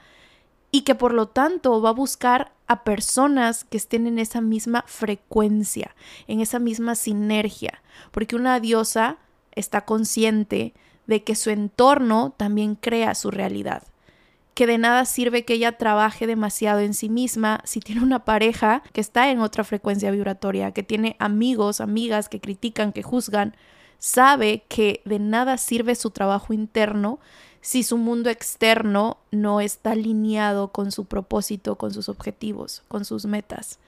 y 0.71 0.83
que 0.83 0.97
por 0.97 1.15
lo 1.15 1.29
tanto 1.29 1.81
va 1.81 1.91
a 1.91 1.93
buscar 1.93 2.53
a 2.67 2.83
personas 2.83 3.63
que 3.63 3.77
estén 3.77 4.09
en 4.09 4.19
esa 4.19 4.41
misma 4.41 4.85
frecuencia, 4.89 5.95
en 6.27 6.41
esa 6.41 6.59
misma 6.59 6.97
sinergia, 6.97 7.81
porque 8.11 8.35
una 8.35 8.59
diosa 8.59 9.19
está 9.53 9.85
consciente 9.85 10.75
de 11.07 11.23
que 11.23 11.37
su 11.37 11.51
entorno 11.51 12.35
también 12.37 12.75
crea 12.75 13.15
su 13.15 13.31
realidad. 13.31 13.85
Que 14.55 14.67
de 14.67 14.79
nada 14.79 15.05
sirve 15.05 15.45
que 15.45 15.55
ella 15.55 15.79
trabaje 15.79 16.27
demasiado 16.27 16.81
en 16.81 16.95
sí 16.95 17.09
misma 17.09 17.61
si 17.65 17.79
tiene 17.81 18.03
una 18.03 18.25
pareja 18.25 18.83
que 18.93 19.01
está 19.01 19.31
en 19.31 19.39
otra 19.41 19.63
frecuencia 19.63 20.11
vibratoria, 20.11 20.73
que 20.73 20.83
tiene 20.83 21.15
amigos, 21.21 21.81
amigas 21.81 22.29
que 22.29 22.41
critican, 22.41 22.93
que 22.93 23.03
juzgan, 23.05 23.55
sabe 23.99 24.65
que 24.69 25.01
de 25.05 25.19
nada 25.19 25.59
sirve 25.59 25.95
su 25.95 26.11
trabajo 26.11 26.53
interno 26.53 27.19
si 27.61 27.83
su 27.83 27.97
mundo 27.97 28.29
externo 28.29 29.17
no 29.31 29.61
está 29.61 29.93
alineado 29.93 30.69
con 30.69 30.93
su 30.93 31.07
propósito, 31.07 31.77
con 31.77 31.95
sus 31.95 32.11
objetivos, 32.11 32.83
con 32.89 33.07
sus 33.07 33.25
metas. 33.25 33.79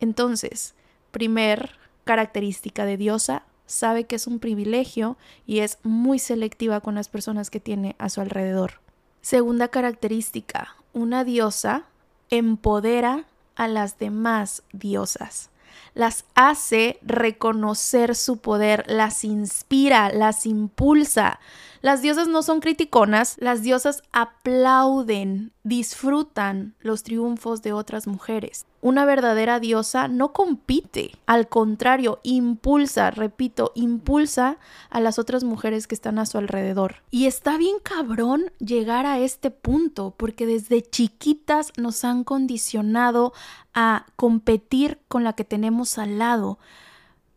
Entonces, 0.00 0.74
primer 1.12 1.78
característica 2.04 2.84
de 2.84 2.96
diosa, 2.96 3.44
sabe 3.66 4.04
que 4.04 4.16
es 4.16 4.26
un 4.26 4.40
privilegio 4.40 5.16
y 5.46 5.60
es 5.60 5.78
muy 5.84 6.18
selectiva 6.18 6.80
con 6.80 6.96
las 6.96 7.08
personas 7.08 7.50
que 7.50 7.60
tiene 7.60 7.94
a 7.98 8.08
su 8.08 8.20
alrededor. 8.20 8.80
Segunda 9.20 9.68
característica, 9.68 10.74
una 10.92 11.22
diosa 11.22 11.84
empodera 12.30 13.26
a 13.54 13.68
las 13.68 13.98
demás 13.98 14.64
diosas, 14.72 15.50
las 15.94 16.24
hace 16.34 16.98
reconocer 17.02 18.14
su 18.14 18.38
poder, 18.38 18.84
las 18.88 19.24
inspira, 19.24 20.10
las 20.10 20.46
impulsa, 20.46 21.40
las 21.82 22.02
diosas 22.02 22.28
no 22.28 22.42
son 22.42 22.60
criticonas, 22.60 23.36
las 23.38 23.62
diosas 23.62 24.02
aplauden, 24.12 25.52
disfrutan 25.64 26.74
los 26.80 27.02
triunfos 27.02 27.62
de 27.62 27.72
otras 27.72 28.06
mujeres. 28.06 28.66
Una 28.82 29.04
verdadera 29.04 29.60
diosa 29.60 30.08
no 30.08 30.32
compite, 30.32 31.12
al 31.26 31.48
contrario, 31.48 32.18
impulsa, 32.22 33.10
repito, 33.10 33.72
impulsa 33.74 34.56
a 34.88 35.00
las 35.00 35.18
otras 35.18 35.44
mujeres 35.44 35.86
que 35.86 35.94
están 35.94 36.18
a 36.18 36.24
su 36.24 36.38
alrededor. 36.38 36.96
Y 37.10 37.26
está 37.26 37.58
bien 37.58 37.76
cabrón 37.82 38.52
llegar 38.58 39.04
a 39.04 39.18
este 39.18 39.50
punto, 39.50 40.14
porque 40.16 40.46
desde 40.46 40.80
chiquitas 40.80 41.72
nos 41.76 42.04
han 42.04 42.24
condicionado 42.24 43.34
a 43.74 44.06
competir 44.16 44.98
con 45.08 45.24
la 45.24 45.34
que 45.34 45.44
tenemos 45.44 45.98
al 45.98 46.18
lado. 46.18 46.58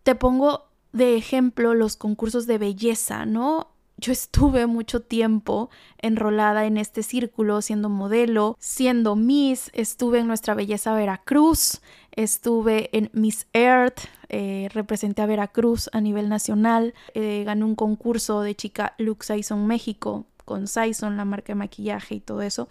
Te 0.03 0.15
pongo 0.15 0.67
de 0.93 1.17
ejemplo 1.17 1.73
los 1.73 1.97
concursos 1.97 2.47
de 2.47 2.57
belleza, 2.57 3.25
¿no? 3.25 3.72
Yo 3.97 4.11
estuve 4.11 4.67
mucho 4.67 5.01
tiempo 5.01 5.69
enrolada 6.01 6.65
en 6.65 6.77
este 6.77 7.03
círculo, 7.03 7.61
siendo 7.61 7.89
modelo, 7.89 8.57
siendo 8.59 9.15
Miss, 9.15 9.69
estuve 9.73 10.19
en 10.19 10.27
Nuestra 10.27 10.55
Belleza 10.55 10.93
Veracruz, 10.93 11.81
estuve 12.11 12.89
en 12.97 13.09
Miss 13.13 13.47
Earth, 13.53 14.01
eh, 14.29 14.69
representé 14.73 15.21
a 15.21 15.25
Veracruz 15.25 15.89
a 15.93 16.01
nivel 16.01 16.27
nacional, 16.27 16.93
eh, 17.13 17.43
gané 17.45 17.63
un 17.63 17.75
concurso 17.75 18.41
de 18.41 18.55
chica 18.55 18.93
Luke 18.97 19.25
Saison 19.25 19.65
México 19.67 20.25
con 20.43 20.67
Saison, 20.67 21.15
la 21.17 21.25
marca 21.25 21.53
de 21.53 21.55
maquillaje 21.55 22.15
y 22.15 22.19
todo 22.19 22.41
eso. 22.41 22.67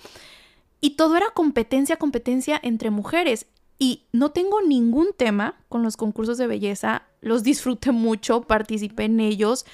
Y 0.81 0.97
todo 0.97 1.17
era 1.17 1.31
competencia, 1.31 1.97
competencia 1.97 2.61
entre 2.63 2.91
mujeres. 2.91 3.47
Y 3.79 4.05
no 4.13 4.31
tengo 4.31 4.61
ningún 4.61 5.09
tema 5.17 5.57
con 5.69 5.83
los 5.83 5.97
concursos 5.97 6.39
de 6.39 6.47
belleza, 6.47 7.03
los 7.21 7.43
disfruté 7.43 7.91
mucho, 7.93 8.43
participé 8.43 9.05
en 9.05 9.19
ellos, 9.21 9.65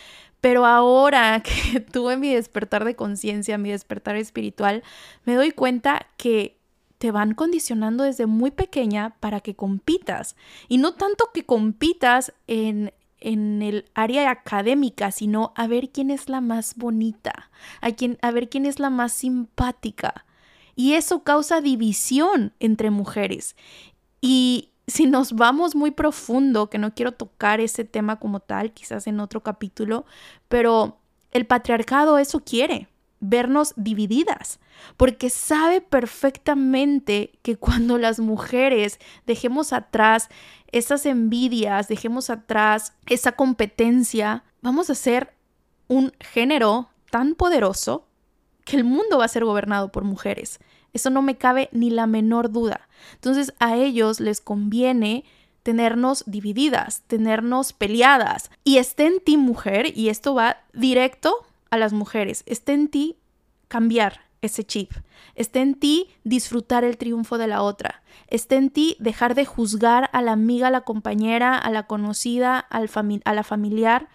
pero 0.41 0.67
ahora 0.67 1.43
que 1.73 1.81
tuve 1.81 2.17
mi 2.17 2.35
despertar 2.35 2.85
de 2.85 2.97
conciencia, 2.97 3.59
mi 3.59 3.71
despertar 3.71 4.17
espiritual, 4.17 4.83
me 5.25 5.35
doy 5.35 5.53
cuenta 5.53 6.07
que 6.17 6.59
te 6.99 7.13
van 7.13 7.35
condicionando 7.35 8.05
desde 8.05 8.27
muy 8.27 8.51
pequeña 8.51 9.17
para 9.21 9.41
que 9.41 9.55
compitas. 9.55 10.37
Y 10.69 10.79
no 10.79 10.95
tanto 10.95 11.31
que 11.33 11.45
compitas 11.45 12.33
en, 12.49 12.93
en 13.21 13.63
el 13.63 13.85
área 13.95 14.31
académica, 14.31 15.13
sino 15.13 15.53
a 15.55 15.67
ver 15.69 15.91
quién 15.91 16.11
es 16.11 16.29
la 16.29 16.41
más 16.41 16.75
bonita, 16.77 17.51
a, 17.81 17.93
quién, 17.93 18.19
a 18.21 18.33
ver 18.33 18.49
quién 18.49 18.67
es 18.67 18.81
la 18.81 18.91
más 18.91 19.13
simpática. 19.13 20.27
Y 20.75 20.95
eso 20.95 21.23
causa 21.23 21.61
división 21.61 22.53
entre 22.59 22.91
mujeres. 22.91 23.57
Y 24.21 24.71
si 24.89 25.07
nos 25.07 25.35
vamos 25.35 25.77
muy 25.77 25.91
profundo, 25.91 26.71
que 26.71 26.79
no 26.79 26.95
quiero 26.95 27.13
tocar 27.13 27.61
ese 27.61 27.85
tema 27.85 28.17
como 28.17 28.41
tal, 28.41 28.73
quizás 28.73 29.07
en 29.07 29.21
otro 29.21 29.43
capítulo, 29.43 30.07
pero 30.49 30.99
el 31.31 31.47
patriarcado 31.47 32.19
eso 32.19 32.41
quiere, 32.41 32.89
vernos 33.21 33.75
divididas, 33.77 34.61
porque 34.97 35.29
sabe 35.29 35.83
perfectamente 35.83 37.39
que 37.43 37.57
cuando 37.57 37.99
las 37.99 38.19
mujeres 38.19 38.99
dejemos 39.27 39.73
atrás 39.73 40.29
esas 40.73 41.05
envidias, 41.05 41.89
dejemos 41.89 42.31
atrás 42.31 42.95
esa 43.07 43.33
competencia, 43.33 44.45
vamos 44.63 44.89
a 44.89 44.95
ser 44.95 45.35
un 45.89 46.13
género 46.21 46.89
tan 47.11 47.35
poderoso 47.35 48.07
que 48.65 48.77
el 48.77 48.85
mundo 48.85 49.19
va 49.19 49.27
a 49.27 49.29
ser 49.29 49.45
gobernado 49.45 49.91
por 49.93 50.05
mujeres. 50.05 50.61
Eso 50.93 51.11
no 51.11 51.23
me 51.23 51.37
cabe 51.37 51.69
ni 51.73 51.91
la 51.91 52.07
menor 52.07 52.51
duda. 52.51 52.89
Entonces 53.15 53.53
a 53.59 53.77
ellos 53.77 54.21
les 54.21 54.41
conviene 54.41 55.25
tenernos 55.63 56.25
divididas, 56.27 57.03
tenernos 57.07 57.73
peleadas. 57.73 58.51
Y 58.65 58.79
esté 58.79 59.07
en 59.07 59.21
ti 59.21 59.37
mujer, 59.37 59.97
y 59.97 60.09
esto 60.09 60.35
va 60.35 60.59
directo 60.73 61.47
a 61.71 61.77
las 61.77 61.93
mujeres, 61.93 62.43
esté 62.47 62.73
en 62.73 62.89
ti 62.89 63.17
cambiar 63.69 64.23
ese 64.41 64.65
chip, 64.65 64.93
esté 65.35 65.61
en 65.61 65.75
ti 65.75 66.09
disfrutar 66.25 66.85
el 66.85 66.97
triunfo 66.97 67.37
de 67.39 67.49
la 67.49 67.63
otra, 67.63 68.03
esté 68.29 68.57
en 68.57 68.71
ti 68.71 68.97
dejar 68.99 69.35
de 69.35 69.45
juzgar 69.45 70.09
a 70.13 70.23
la 70.23 70.33
amiga, 70.33 70.69
a 70.69 70.71
la 70.71 70.83
compañera, 70.83 71.59
a 71.59 71.71
la 71.71 71.87
conocida, 71.87 72.59
a 72.59 72.81
la 72.81 73.43
familiar, 73.43 74.09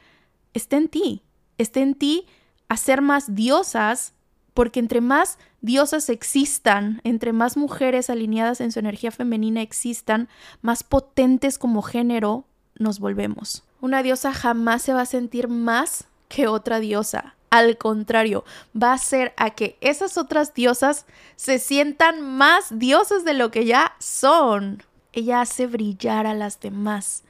esté 0.54 0.78
en 0.78 0.88
ti, 0.88 1.22
esté 1.58 1.82
en 1.82 1.94
ti 1.94 2.26
hacer 2.68 3.02
más 3.02 3.36
diosas 3.36 4.14
porque 4.54 4.80
entre 4.80 5.02
más 5.02 5.38
diosas 5.64 6.10
existan, 6.10 7.02
entre 7.04 7.34
más 7.34 7.58
mujeres 7.58 8.12
alineadas 8.12 8.62
en 8.62 8.72
su 8.72 8.80
energía 8.80 9.10
femenina 9.10 9.62
existan, 9.62 10.30
más 10.62 10.84
potentes 10.84 11.58
como 11.58 11.82
género 11.82 12.46
nos 12.78 13.00
volvemos. 13.00 13.64
Una 13.82 14.04
diosa 14.04 14.34
jamás 14.34 14.84
se 14.84 14.94
va 14.94 15.02
a 15.02 15.08
sentir 15.08 15.48
más 15.48 16.06
que 16.28 16.48
otra 16.48 16.80
diosa. 16.80 17.36
Al 17.50 17.78
contrario, 17.78 18.44
va 18.80 18.92
a 18.92 18.96
hacer 18.96 19.34
a 19.38 19.52
que 19.52 19.78
esas 19.80 20.18
otras 20.18 20.54
diosas 20.54 21.06
se 21.38 21.60
sientan 21.60 22.22
más 22.22 22.78
diosas 22.78 23.24
de 23.24 23.34
lo 23.34 23.50
que 23.50 23.66
ya 23.66 23.96
son. 24.00 24.84
Ella 25.14 25.42
hace 25.42 25.68
brillar 25.68 26.28
a 26.28 26.34
las 26.34 26.60
demás 26.60 27.24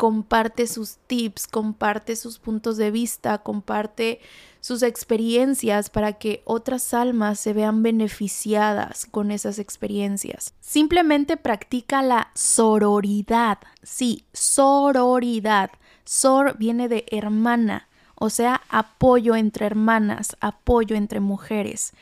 comparte 0.00 0.66
sus 0.66 0.96
tips, 1.06 1.46
comparte 1.46 2.16
sus 2.16 2.38
puntos 2.38 2.78
de 2.78 2.90
vista, 2.90 3.36
comparte 3.36 4.18
sus 4.62 4.82
experiencias 4.82 5.90
para 5.90 6.14
que 6.14 6.40
otras 6.46 6.94
almas 6.94 7.38
se 7.38 7.52
vean 7.52 7.82
beneficiadas 7.82 9.04
con 9.04 9.30
esas 9.30 9.58
experiencias. 9.58 10.54
Simplemente 10.62 11.36
practica 11.36 12.00
la 12.00 12.30
sororidad. 12.32 13.58
Sí, 13.82 14.24
sororidad. 14.32 15.70
Sor 16.06 16.56
viene 16.56 16.88
de 16.88 17.04
hermana, 17.10 17.86
o 18.14 18.30
sea, 18.30 18.62
apoyo 18.70 19.36
entre 19.36 19.66
hermanas, 19.66 20.34
apoyo 20.40 20.96
entre 20.96 21.20
mujeres. 21.20 21.92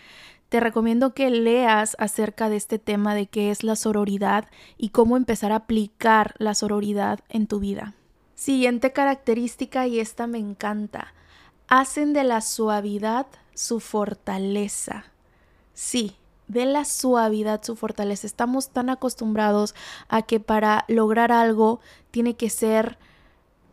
Te 0.49 0.61
recomiendo 0.61 1.13
que 1.15 1.31
leas 1.31 1.95
acerca 1.99 2.49
de 2.49 2.57
este 2.57 2.79
tema 2.79 3.15
de 3.15 3.27
qué 3.27 3.51
es 3.51 3.63
la 3.63 3.77
sororidad 3.77 4.47
y 4.77 4.91
cómo 4.91 5.17
empezar 5.17 5.53
a 5.53 5.57
aplicar 5.57 6.35
la 6.39 6.55
sororidad 6.55 7.21
en 7.29 7.47
tu 7.47 7.61
vida. 7.61 7.95
Siguiente 8.35 8.93
característica, 8.93 9.87
y 9.87 10.01
esta 10.01 10.27
me 10.27 10.39
encanta, 10.39 11.13
hacen 11.67 12.13
de 12.13 12.25
la 12.25 12.41
suavidad 12.41 13.27
su 13.55 13.81
fortaleza. 13.81 15.05
Sí, 15.75 16.17
de 16.47 16.65
la 16.65 16.85
suavidad 16.85 17.63
su 17.63 17.77
fortaleza. 17.77 18.27
Estamos 18.27 18.71
tan 18.71 18.91
acostumbrados 18.91 19.75
a 20.09 20.23
que 20.23 20.41
para 20.41 20.85
lograr 20.89 21.31
algo 21.31 21.81
tiene 22.11 22.37
que 22.37 22.49
ser 22.49 22.99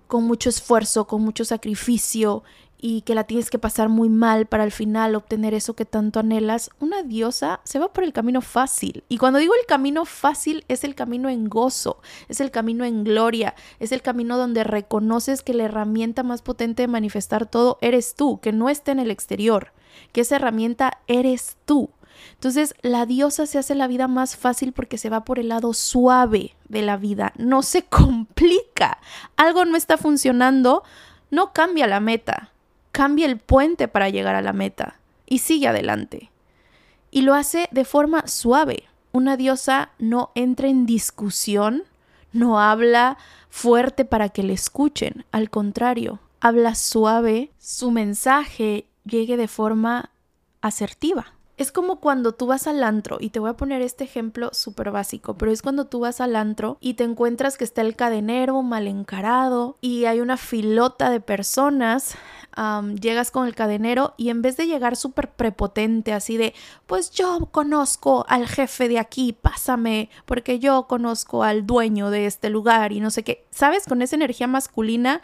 con 0.07 0.23
mucho 0.23 0.49
esfuerzo, 0.49 1.07
con 1.07 1.21
mucho 1.21 1.45
sacrificio 1.45 2.43
y 2.77 3.01
que 3.01 3.15
la 3.15 3.23
tienes 3.23 3.49
que 3.49 3.59
pasar 3.59 3.89
muy 3.89 4.09
mal 4.09 4.45
para 4.45 4.63
al 4.63 4.71
final 4.71 5.15
obtener 5.15 5.53
eso 5.53 5.75
que 5.75 5.85
tanto 5.85 6.19
anhelas, 6.19 6.69
una 6.79 7.03
diosa 7.03 7.61
se 7.63 7.79
va 7.79 7.91
por 7.93 8.03
el 8.03 8.13
camino 8.13 8.41
fácil. 8.41 9.03
Y 9.09 9.17
cuando 9.17 9.39
digo 9.39 9.53
el 9.59 9.65
camino 9.65 10.05
fácil, 10.05 10.65
es 10.67 10.83
el 10.83 10.95
camino 10.95 11.29
en 11.29 11.49
gozo, 11.49 12.01
es 12.27 12.41
el 12.41 12.51
camino 12.51 12.85
en 12.85 13.03
gloria, 13.03 13.55
es 13.79 13.91
el 13.91 14.01
camino 14.01 14.37
donde 14.37 14.63
reconoces 14.63 15.41
que 15.41 15.53
la 15.53 15.63
herramienta 15.63 16.23
más 16.23 16.41
potente 16.41 16.83
de 16.83 16.87
manifestar 16.87 17.45
todo 17.45 17.77
eres 17.81 18.15
tú, 18.15 18.39
que 18.39 18.51
no 18.51 18.69
está 18.69 18.91
en 18.91 18.99
el 18.99 19.11
exterior, 19.11 19.71
que 20.11 20.21
esa 20.21 20.35
herramienta 20.35 20.99
eres 21.07 21.57
tú. 21.65 21.89
Entonces 22.33 22.75
la 22.81 23.05
diosa 23.05 23.45
se 23.45 23.57
hace 23.57 23.75
la 23.75 23.87
vida 23.87 24.07
más 24.07 24.35
fácil 24.37 24.73
porque 24.73 24.97
se 24.97 25.09
va 25.09 25.25
por 25.25 25.39
el 25.39 25.49
lado 25.49 25.73
suave 25.73 26.55
de 26.69 26.81
la 26.81 26.97
vida, 26.97 27.33
no 27.37 27.61
se 27.61 27.81
complica. 27.89 28.99
Algo 29.37 29.65
no 29.65 29.77
está 29.77 29.97
funcionando, 29.97 30.83
no 31.31 31.53
cambia 31.53 31.87
la 31.87 31.99
meta 31.99 32.51
cambia 32.95 33.25
el 33.25 33.39
puente 33.39 33.89
para 33.89 34.07
llegar 34.07 34.35
a 34.35 34.41
la 34.41 34.53
meta 34.53 35.01
y 35.25 35.39
sigue 35.39 35.67
adelante. 35.67 36.31
Y 37.11 37.23
lo 37.23 37.33
hace 37.33 37.67
de 37.71 37.83
forma 37.83 38.25
suave. 38.25 38.85
Una 39.11 39.35
diosa 39.35 39.89
no 39.99 40.31
entra 40.33 40.69
en 40.69 40.85
discusión, 40.85 41.83
no 42.31 42.57
habla 42.57 43.17
fuerte 43.49 44.05
para 44.05 44.29
que 44.29 44.43
le 44.43 44.53
escuchen, 44.53 45.25
al 45.33 45.49
contrario, 45.49 46.19
habla 46.39 46.73
suave, 46.73 47.51
su 47.59 47.91
mensaje 47.91 48.87
llegue 49.03 49.35
de 49.35 49.49
forma 49.49 50.11
asertiva. 50.61 51.33
Es 51.57 51.71
como 51.71 51.99
cuando 51.99 52.33
tú 52.33 52.47
vas 52.47 52.67
al 52.67 52.83
antro, 52.83 53.17
y 53.19 53.29
te 53.29 53.39
voy 53.39 53.49
a 53.49 53.57
poner 53.57 53.81
este 53.81 54.03
ejemplo 54.03 54.49
súper 54.53 54.91
básico, 54.91 55.37
pero 55.37 55.51
es 55.51 55.61
cuando 55.61 55.85
tú 55.85 56.01
vas 56.01 56.19
al 56.19 56.35
antro 56.35 56.77
y 56.81 56.95
te 56.95 57.03
encuentras 57.05 57.57
que 57.57 57.63
está 57.63 57.81
el 57.81 57.95
cadenero 57.95 58.61
mal 58.61 58.87
encarado 58.87 59.77
y 59.79 60.05
hay 60.05 60.19
una 60.19 60.37
filota 60.37 61.09
de 61.09 61.21
personas 61.21 62.15
llegas 63.01 63.31
con 63.31 63.47
el 63.47 63.53
cadenero 63.53 64.13
y 64.15 64.29
en 64.29 64.41
vez 64.41 64.55
de 64.55 64.65
llegar 64.65 64.95
súper 64.95 65.29
prepotente, 65.29 66.13
así 66.13 66.37
de, 66.37 66.53
pues 66.87 67.11
yo 67.11 67.49
conozco 67.51 68.25
al 68.29 68.47
jefe 68.47 68.87
de 68.87 68.97
aquí, 68.97 69.33
pásame, 69.33 70.09
porque 70.25 70.59
yo 70.59 70.87
conozco 70.87 71.43
al 71.43 71.65
dueño 71.65 72.09
de 72.09 72.25
este 72.25 72.49
lugar 72.49 72.93
y 72.93 73.01
no 73.01 73.11
sé 73.11 73.23
qué, 73.23 73.45
¿sabes? 73.51 73.85
Con 73.85 74.01
esa 74.01 74.15
energía 74.15 74.47
masculina 74.47 75.21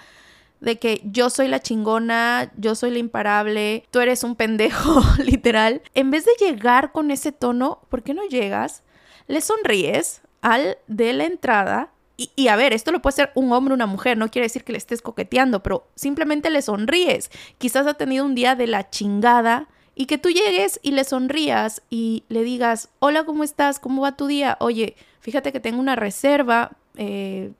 de 0.62 0.80
que 0.80 1.02
yo 1.04 1.30
soy 1.30 1.48
la 1.48 1.60
chingona, 1.60 2.52
yo 2.56 2.76
soy 2.76 2.92
la 2.92 3.00
imparable, 3.00 3.84
tú 3.92 4.00
eres 4.00 4.24
un 4.24 4.36
pendejo, 4.36 5.02
literal. 5.24 5.82
En 5.94 6.12
vez 6.12 6.24
de 6.24 6.32
llegar 6.40 6.92
con 6.92 7.12
ese 7.12 7.32
tono, 7.32 7.82
¿por 7.90 8.04
qué 8.04 8.14
no 8.14 8.24
llegas? 8.24 8.84
Le 9.28 9.42
sonríes 9.42 10.22
al 10.42 10.78
de 10.88 11.14
la 11.14 11.26
entrada 11.26 11.90
y, 12.36 12.50
a 12.50 12.56
ver, 12.56 12.74
esto 12.74 12.92
lo 12.92 13.02
puede 13.02 13.16
ser 13.16 13.32
un 13.34 13.52
hombre 13.52 13.74
o 13.74 13.76
una 13.76 13.88
mujer, 13.88 14.16
no 14.16 14.30
quiere 14.30 14.46
decir 14.46 14.64
que 14.64 14.74
le 14.74 14.78
estés 14.78 15.02
coqueteando, 15.02 15.64
pero 15.64 15.88
simplemente 15.96 16.52
le 16.52 16.62
sonríes. 16.62 17.32
Quizás 17.58 17.88
ha 17.88 17.96
tenido 17.96 18.26
un 18.26 18.36
día 18.36 18.56
de 18.56 18.68
la 18.68 18.92
chingada 18.92 19.68
y 19.96 20.06
que 20.06 20.20
tú 20.20 20.30
llegues 20.30 20.80
y 20.84 20.92
le 20.92 21.04
sonrías 21.04 21.82
y 21.90 22.24
le 22.30 22.44
digas, 22.44 22.90
hola, 23.00 23.24
¿cómo 23.24 23.44
estás? 23.44 23.80
¿Cómo 23.80 24.04
va 24.04 24.18
tu 24.18 24.28
día? 24.28 24.58
Oye, 24.60 24.96
fíjate 25.22 25.52
que 25.52 25.60
tengo 25.60 25.80
una 25.80 25.96
reserva, 25.96 26.74
eh, 26.96 27.54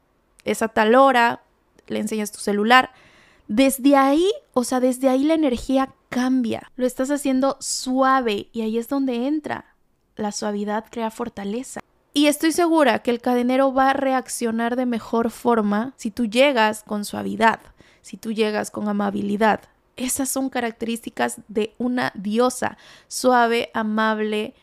es 0.46 0.62
a 0.62 0.68
tal 0.68 0.94
hora, 0.94 1.42
le 1.92 2.00
enseñas 2.00 2.32
tu 2.32 2.40
celular. 2.40 2.92
Desde 3.48 3.96
ahí, 3.96 4.32
o 4.54 4.64
sea, 4.64 4.80
desde 4.80 5.10
ahí 5.10 5.24
la 5.24 5.34
energía 5.34 5.94
cambia. 6.10 6.72
Lo 6.76 6.86
estás 6.86 7.12
haciendo 7.12 7.58
suave 7.60 8.48
y 8.52 8.62
ahí 8.62 8.78
es 8.78 8.88
donde 8.88 9.28
entra. 9.28 9.76
La 10.16 10.32
suavidad 10.32 10.86
crea 10.90 11.12
fortaleza. 11.12 11.82
Y 12.14 12.28
estoy 12.28 12.52
segura 12.52 13.00
que 13.00 13.12
el 13.12 13.22
cadenero 13.22 13.74
va 13.74 13.92
a 13.92 13.94
reaccionar 13.94 14.76
de 14.76 14.86
mejor 14.86 15.32
forma 15.32 15.94
si 15.96 16.12
tú 16.12 16.26
llegas 16.26 16.84
con 16.84 17.06
suavidad, 17.06 17.62
si 18.02 18.18
tú 18.18 18.34
llegas 18.34 18.70
con 18.70 18.90
amabilidad. 18.90 19.62
Esas 19.96 20.30
son 20.30 20.50
características 20.50 21.40
de 21.48 21.74
una 21.78 22.12
diosa, 22.16 22.78
suave, 23.08 23.72
amable, 23.74 24.56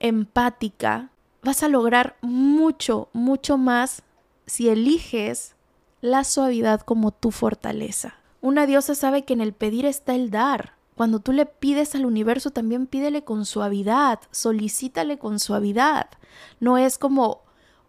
empática. 0.00 1.10
Vas 1.42 1.62
a 1.62 1.68
lograr 1.68 2.16
mucho, 2.20 3.08
mucho 3.14 3.56
más 3.56 4.02
si 4.46 4.68
eliges 4.68 5.54
la 6.02 6.24
suavidad 6.24 6.80
como 6.82 7.12
tu 7.12 7.30
fortaleza. 7.30 8.16
Una 8.40 8.66
diosa 8.66 8.94
sabe 8.94 9.24
que 9.24 9.32
en 9.32 9.40
el 9.40 9.54
pedir 9.54 9.86
está 9.86 10.14
el 10.14 10.30
dar. 10.30 10.74
Cuando 10.96 11.20
tú 11.20 11.32
le 11.32 11.46
pides 11.46 11.94
al 11.94 12.04
universo, 12.04 12.50
también 12.50 12.86
pídele 12.88 13.22
con 13.22 13.46
suavidad, 13.46 14.18
solicítale 14.32 15.18
con 15.18 15.38
suavidad. 15.38 16.08
No 16.58 16.76
es 16.76 16.98
como, 16.98 17.42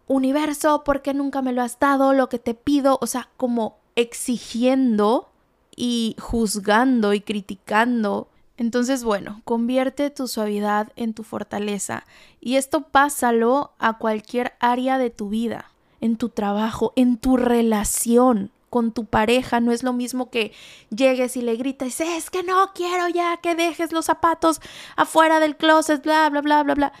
universo, 0.06 0.84
¿por 0.84 1.02
qué 1.02 1.12
nunca 1.12 1.42
me 1.42 1.52
lo 1.52 1.60
has 1.60 1.78
dado? 1.80 2.12
Lo 2.12 2.28
que 2.28 2.38
te 2.38 2.54
pido, 2.54 2.98
o 3.02 3.06
sea, 3.08 3.28
como 3.36 3.78
exigiendo 3.96 5.28
y 5.74 6.14
juzgando 6.20 7.14
y 7.14 7.20
criticando. 7.20 8.28
Entonces, 8.56 9.02
bueno, 9.02 9.42
convierte 9.44 10.10
tu 10.10 10.28
suavidad 10.28 10.92
en 10.94 11.14
tu 11.14 11.24
fortaleza. 11.24 12.04
Y 12.40 12.56
esto 12.56 12.82
pásalo 12.82 13.72
a 13.80 13.98
cualquier 13.98 14.54
área 14.60 14.98
de 14.98 15.10
tu 15.10 15.30
vida, 15.30 15.72
en 16.04 16.16
tu 16.16 16.28
trabajo, 16.28 16.92
en 16.96 17.16
tu 17.16 17.38
relación 17.38 18.50
con 18.68 18.92
tu 18.92 19.06
pareja 19.06 19.60
no 19.60 19.72
es 19.72 19.82
lo 19.82 19.94
mismo 19.94 20.28
que 20.28 20.52
llegues 20.90 21.34
y 21.38 21.40
le 21.40 21.56
grites, 21.56 21.98
es 22.00 22.28
que 22.28 22.42
no 22.42 22.72
quiero 22.74 23.08
ya 23.08 23.38
que 23.38 23.54
dejes 23.54 23.90
los 23.90 24.04
zapatos 24.04 24.60
afuera 24.96 25.40
del 25.40 25.56
closet, 25.56 26.02
bla, 26.02 26.28
bla, 26.28 26.42
bla, 26.42 26.62
bla, 26.62 26.74
bla. 26.74 26.92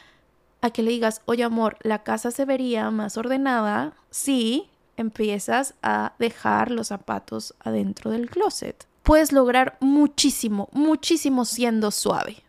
A 0.62 0.70
que 0.70 0.82
le 0.82 0.92
digas, 0.92 1.20
oye 1.26 1.44
amor, 1.44 1.76
la 1.82 2.02
casa 2.02 2.30
se 2.30 2.46
vería 2.46 2.90
más 2.90 3.18
ordenada 3.18 3.92
si 4.08 4.70
empiezas 4.96 5.74
a 5.82 6.14
dejar 6.18 6.70
los 6.70 6.88
zapatos 6.88 7.54
adentro 7.60 8.10
del 8.10 8.30
closet. 8.30 8.86
Puedes 9.02 9.32
lograr 9.32 9.76
muchísimo, 9.80 10.70
muchísimo 10.72 11.44
siendo 11.44 11.90
suave. 11.90 12.42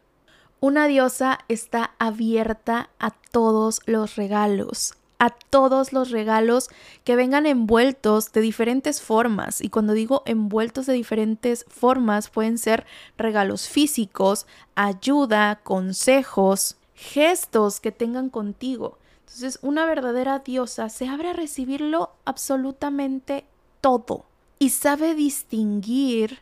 Una 0.62 0.88
diosa 0.88 1.40
está 1.50 1.96
abierta 2.00 2.92
a 2.98 3.12
todos 3.12 3.82
los 3.88 4.16
regalos, 4.16 4.94
a 5.26 5.30
todos 5.30 5.92
los 5.92 6.12
regalos 6.12 6.70
que 7.04 7.16
vengan 7.16 7.46
envueltos 7.46 8.32
de 8.32 8.42
diferentes 8.42 9.02
formas. 9.02 9.60
Y 9.62 9.70
cuando 9.70 9.94
digo 9.94 10.22
envueltos 10.26 10.86
de 10.86 10.94
diferentes 10.94 11.66
formas, 11.68 12.30
pueden 12.30 12.58
ser 12.58 12.86
regalos 13.18 13.68
físicos, 13.68 14.46
ayuda, 14.76 15.62
consejos, 15.64 16.78
gestos 16.94 17.80
que 17.80 17.92
tengan 17.92 18.30
contigo. 18.30 19.00
Entonces, 19.22 19.58
una 19.64 19.86
verdadera 19.86 20.40
diosa 20.40 20.90
se 20.90 21.08
abre 21.08 21.30
a 21.30 21.34
recibirlo 21.34 22.12
absolutamente 22.26 23.46
todo 23.82 24.26
y 24.60 24.70
sabe 24.70 25.16
distinguir 25.16 26.40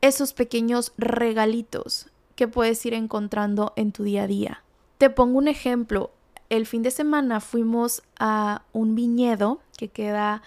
esos 0.00 0.32
pequeños 0.32 0.92
regalitos 0.96 2.08
que 2.36 2.48
puedes 2.48 2.86
ir 2.86 2.94
encontrando 2.94 3.72
en 3.76 3.92
tu 3.92 4.04
día 4.04 4.22
a 4.22 4.26
día. 4.26 4.64
Te 4.96 5.10
pongo 5.10 5.38
un 5.38 5.48
ejemplo 5.48 6.12
el 6.50 6.66
fin 6.66 6.82
de 6.82 6.90
semana 6.90 7.40
fuimos 7.40 8.02
a 8.18 8.62
un 8.72 8.94
viñedo 8.94 9.60
que 9.78 9.88
queda 9.88 10.42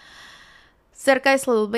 cerca 0.92 1.32
de 1.32 1.38
Slow 1.38 1.70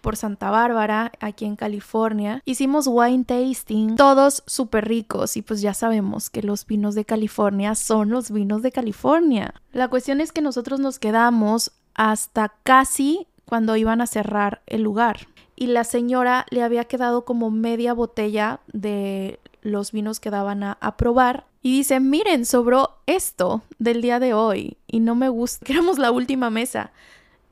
por 0.00 0.16
Santa 0.16 0.50
Bárbara, 0.50 1.12
aquí 1.20 1.44
en 1.44 1.56
California. 1.56 2.40
Hicimos 2.44 2.86
wine 2.88 3.24
tasting, 3.24 3.96
todos 3.96 4.42
súper 4.46 4.88
ricos 4.88 5.36
y 5.36 5.42
pues 5.42 5.60
ya 5.60 5.74
sabemos 5.74 6.30
que 6.30 6.42
los 6.42 6.66
vinos 6.66 6.94
de 6.94 7.04
California 7.04 7.74
son 7.74 8.10
los 8.10 8.30
vinos 8.30 8.62
de 8.62 8.72
California. 8.72 9.54
La 9.72 9.88
cuestión 9.88 10.20
es 10.20 10.32
que 10.32 10.40
nosotros 10.40 10.80
nos 10.80 10.98
quedamos 10.98 11.72
hasta 11.94 12.54
casi 12.62 13.26
cuando 13.44 13.76
iban 13.76 14.00
a 14.00 14.06
cerrar 14.06 14.62
el 14.66 14.82
lugar 14.82 15.28
y 15.56 15.66
la 15.66 15.84
señora 15.84 16.46
le 16.50 16.62
había 16.62 16.86
quedado 16.86 17.24
como 17.24 17.50
media 17.50 17.92
botella 17.92 18.60
de 18.72 19.38
los 19.60 19.92
vinos 19.92 20.18
que 20.18 20.30
daban 20.30 20.64
a, 20.64 20.96
probar 20.96 21.46
y 21.62 21.76
dice, 21.76 22.00
miren, 22.00 22.44
sobró 22.44 22.98
esto 23.06 23.62
del 23.78 24.02
día 24.02 24.18
de 24.18 24.34
hoy 24.34 24.76
y 24.88 25.00
no 25.00 25.14
me 25.14 25.28
gusta, 25.28 25.64
queremos 25.64 25.98
la 25.98 26.10
última 26.10 26.50
mesa. 26.50 26.92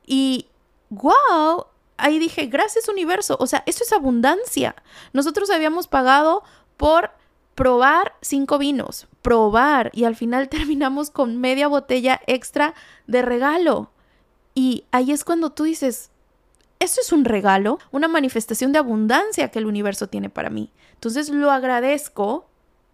Y, 0.05 0.47
wow, 0.89 1.65
ahí 1.97 2.19
dije, 2.19 2.47
gracias 2.47 2.89
universo, 2.89 3.37
o 3.39 3.47
sea, 3.47 3.63
eso 3.65 3.83
es 3.83 3.93
abundancia. 3.93 4.75
Nosotros 5.13 5.49
habíamos 5.49 5.87
pagado 5.87 6.43
por 6.75 7.11
probar 7.55 8.15
cinco 8.21 8.57
vinos, 8.57 9.07
probar 9.21 9.91
y 9.93 10.03
al 10.03 10.15
final 10.15 10.49
terminamos 10.49 11.09
con 11.09 11.37
media 11.37 11.67
botella 11.67 12.19
extra 12.27 12.73
de 13.07 13.21
regalo. 13.21 13.91
Y 14.53 14.83
ahí 14.91 15.13
es 15.13 15.23
cuando 15.23 15.51
tú 15.51 15.63
dices, 15.63 16.11
eso 16.79 16.99
es 16.99 17.13
un 17.13 17.23
regalo, 17.23 17.79
una 17.91 18.09
manifestación 18.09 18.73
de 18.73 18.79
abundancia 18.79 19.49
que 19.49 19.59
el 19.59 19.67
universo 19.67 20.07
tiene 20.07 20.29
para 20.29 20.49
mí. 20.49 20.71
Entonces 20.95 21.29
lo 21.29 21.51
agradezco 21.51 22.47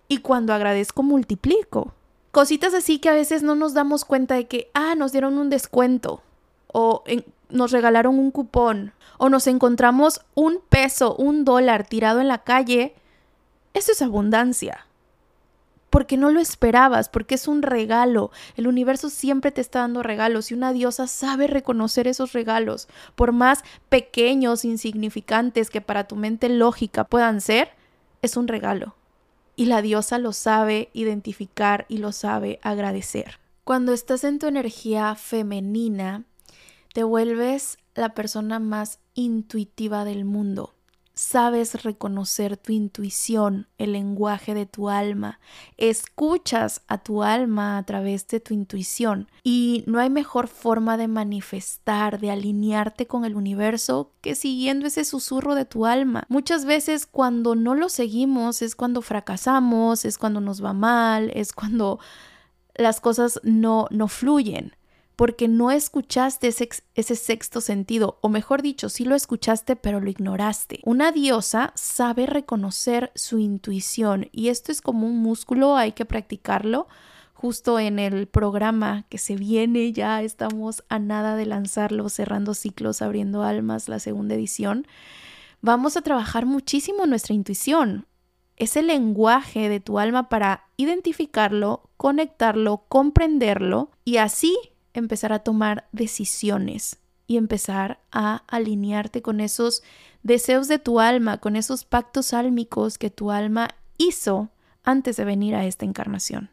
y 0.08 0.20
cuando 0.20 0.54
agradezco 0.54 1.04
multiplico. 1.04 1.94
Cositas 2.32 2.74
así 2.74 3.00
que 3.00 3.10
a 3.10 3.14
veces 3.14 3.44
no 3.44 3.56
nos 3.56 3.74
damos 3.74 4.06
cuenta 4.06 4.36
de 4.36 4.48
que, 4.48 4.70
ah, 4.74 4.96
nos 4.96 5.12
dieron 5.12 5.38
un 5.38 5.50
descuento 5.50 6.22
o 6.68 7.04
nos 7.50 7.72
regalaron 7.72 8.20
un 8.20 8.32
cupón 8.32 8.94
o 9.18 9.30
nos 9.30 9.48
encontramos 9.48 10.22
un 10.36 10.60
peso, 10.70 11.16
un 11.16 11.46
dólar 11.46 11.88
tirado 11.88 12.22
en 12.22 12.28
la 12.28 12.44
calle. 12.44 12.94
Eso 13.74 13.92
es 13.92 14.02
abundancia 14.02 14.88
porque 15.90 16.18
no 16.18 16.32
lo 16.32 16.40
esperabas, 16.40 17.10
porque 17.10 17.36
es 17.36 17.48
un 17.48 17.62
regalo. 17.62 18.32
El 18.56 18.68
universo 18.68 19.10
siempre 19.10 19.52
te 19.52 19.62
está 19.62 19.80
dando 19.80 20.04
regalos 20.04 20.52
y 20.52 20.54
una 20.54 20.74
diosa 20.74 21.08
sabe 21.08 21.48
reconocer 21.48 22.08
esos 22.08 22.34
regalos, 22.34 22.88
por 23.16 23.32
más 23.32 23.64
pequeños, 23.90 24.66
insignificantes 24.66 25.70
que 25.70 25.82
para 25.82 26.04
tu 26.06 26.16
mente 26.16 26.50
lógica 26.50 27.04
puedan 27.06 27.42
ser, 27.42 27.72
es 28.22 28.38
un 28.38 28.48
regalo. 28.48 28.96
Y 29.58 29.66
la 29.66 29.82
diosa 29.82 30.20
lo 30.20 30.32
sabe 30.32 30.90
identificar 30.94 31.86
y 31.90 31.98
lo 31.98 32.14
sabe 32.14 32.60
agradecer. 32.62 33.40
Cuando 33.66 33.92
estás 33.92 34.24
en 34.24 34.40
tu 34.40 34.48
energía 34.48 35.14
femenina, 35.16 36.24
te 36.94 37.04
vuelves 37.04 37.78
la 37.94 38.14
persona 38.14 38.60
más 38.60 39.00
intuitiva 39.16 40.06
del 40.06 40.24
mundo 40.24 40.77
sabes 41.18 41.84
reconocer 41.84 42.58
tu 42.58 42.72
intuición, 42.72 43.68
el 43.80 43.94
lenguaje 43.94 44.54
de 44.54 44.68
tu 44.68 44.88
alma, 44.88 45.40
escuchas 45.76 46.84
a 46.88 47.00
tu 47.00 47.24
alma 47.24 47.80
a 47.80 47.84
través 47.84 48.28
de 48.28 48.40
tu 48.40 48.54
intuición. 48.54 49.28
Y 49.44 49.84
no 49.88 50.00
hay 50.00 50.12
mejor 50.12 50.48
forma 50.48 50.96
de 50.96 51.08
manifestar, 51.08 52.20
de 52.20 52.30
alinearte 52.30 53.08
con 53.08 53.26
el 53.26 53.36
universo 53.36 54.12
que 54.22 54.36
siguiendo 54.36 54.86
ese 54.86 55.06
susurro 55.06 55.56
de 55.56 55.66
tu 55.66 55.88
alma. 55.88 56.26
Muchas 56.30 56.66
veces 56.66 57.08
cuando 57.08 57.56
no 57.56 57.74
lo 57.74 57.90
seguimos 57.90 58.62
es 58.62 58.76
cuando 58.76 59.02
fracasamos, 59.02 60.06
es 60.06 60.20
cuando 60.20 60.40
nos 60.40 60.64
va 60.64 60.74
mal, 60.74 61.32
es 61.34 61.52
cuando 61.52 62.00
las 62.76 63.02
cosas 63.02 63.42
no, 63.44 63.88
no 63.90 64.08
fluyen 64.08 64.77
porque 65.18 65.48
no 65.48 65.72
escuchaste 65.72 66.48
ese, 66.48 67.16
sexto 67.16 67.60
sentido, 67.60 68.20
o 68.22 68.30
mejor 68.30 68.62
dicho, 68.62 68.88
sí 68.88 69.04
lo 69.04 69.16
escuchaste 69.16 69.76
pero 69.76 70.00
lo 70.00 70.12
ignoraste. 70.12 70.80
Una 70.86 71.12
diosa 71.12 71.74
sabe 71.76 72.28
reconocer 72.28 73.12
su 73.16 73.40
intuición 73.40 74.30
y 74.32 74.50
esto 74.50 74.72
es 74.72 74.80
como 74.80 75.08
un 75.08 75.18
músculo, 75.18 75.76
hay 75.76 75.92
que 75.94 76.06
practicarlo. 76.06 76.88
Justo 77.34 77.80
en 77.80 77.98
el 77.98 78.28
programa 78.28 79.06
que 79.10 79.18
se 79.18 79.36
viene, 79.36 79.92
ya 79.92 80.22
estamos 80.22 80.84
a 80.88 81.00
nada 81.00 81.36
de 81.36 81.48
lanzarlo, 81.48 82.10
cerrando 82.10 82.54
ciclos, 82.54 83.02
abriendo 83.02 83.42
almas, 83.42 83.90
la 83.90 84.00
segunda 84.00 84.36
edición. 84.36 84.86
Vamos 85.62 85.98
a 85.98 86.02
trabajar 86.02 86.46
muchísimo 86.46 87.08
nuestra 87.08 87.34
intuición, 87.34 88.06
ese 88.56 88.84
lenguaje 88.84 89.68
de 89.68 89.80
tu 89.80 89.98
alma 89.98 90.30
para 90.30 90.68
identificarlo, 90.78 91.90
conectarlo, 91.98 92.86
comprenderlo 92.88 93.90
y 94.06 94.18
así 94.18 94.56
empezar 95.00 95.34
a 95.34 95.40
tomar 95.40 95.88
decisiones 95.92 96.98
y 97.28 97.38
empezar 97.38 98.00
a 98.12 98.44
alinearte 98.48 99.22
con 99.22 99.42
esos 99.42 99.84
deseos 100.24 100.68
de 100.68 100.80
tu 100.80 101.00
alma, 101.00 101.38
con 101.38 101.56
esos 101.56 101.84
pactos 101.84 102.34
álmicos 102.34 102.98
que 102.98 103.10
tu 103.10 103.32
alma 103.32 103.70
hizo 103.98 104.50
antes 104.84 105.18
de 105.18 105.26
venir 105.26 105.56
a 105.56 105.66
esta 105.66 105.86
encarnación. 105.86 106.50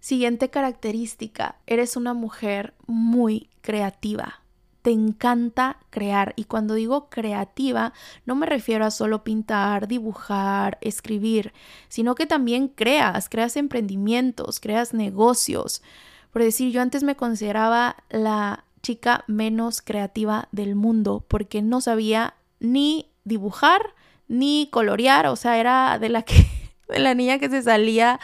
Siguiente 0.00 0.50
característica, 0.50 1.56
eres 1.66 1.96
una 1.96 2.14
mujer 2.14 2.74
muy 2.86 3.48
creativa. 3.62 4.42
Te 4.82 4.92
encanta 4.92 5.78
crear 5.90 6.34
y 6.36 6.44
cuando 6.44 6.74
digo 6.74 7.10
creativa 7.10 7.92
no 8.24 8.36
me 8.36 8.46
refiero 8.46 8.84
a 8.84 8.90
solo 8.90 9.24
pintar, 9.24 9.88
dibujar, 9.88 10.78
escribir, 10.80 11.52
sino 11.88 12.14
que 12.14 12.26
también 12.26 12.68
creas, 12.68 13.28
creas 13.28 13.56
emprendimientos, 13.56 14.60
creas 14.60 14.94
negocios, 14.94 15.82
por 16.32 16.42
decir, 16.42 16.72
yo 16.72 16.82
antes 16.82 17.02
me 17.02 17.16
consideraba 17.16 17.96
la 18.10 18.64
chica 18.82 19.24
menos 19.26 19.82
creativa 19.82 20.48
del 20.52 20.74
mundo 20.74 21.24
porque 21.28 21.62
no 21.62 21.80
sabía 21.80 22.34
ni 22.60 23.10
dibujar 23.24 23.94
ni 24.28 24.68
colorear, 24.70 25.26
o 25.26 25.36
sea, 25.36 25.58
era 25.58 25.98
de 25.98 26.08
la 26.08 26.22
que 26.22 26.34
de 26.88 26.98
la 26.98 27.14
niña 27.14 27.38
que 27.38 27.50
se 27.50 27.62
salía 27.62 28.20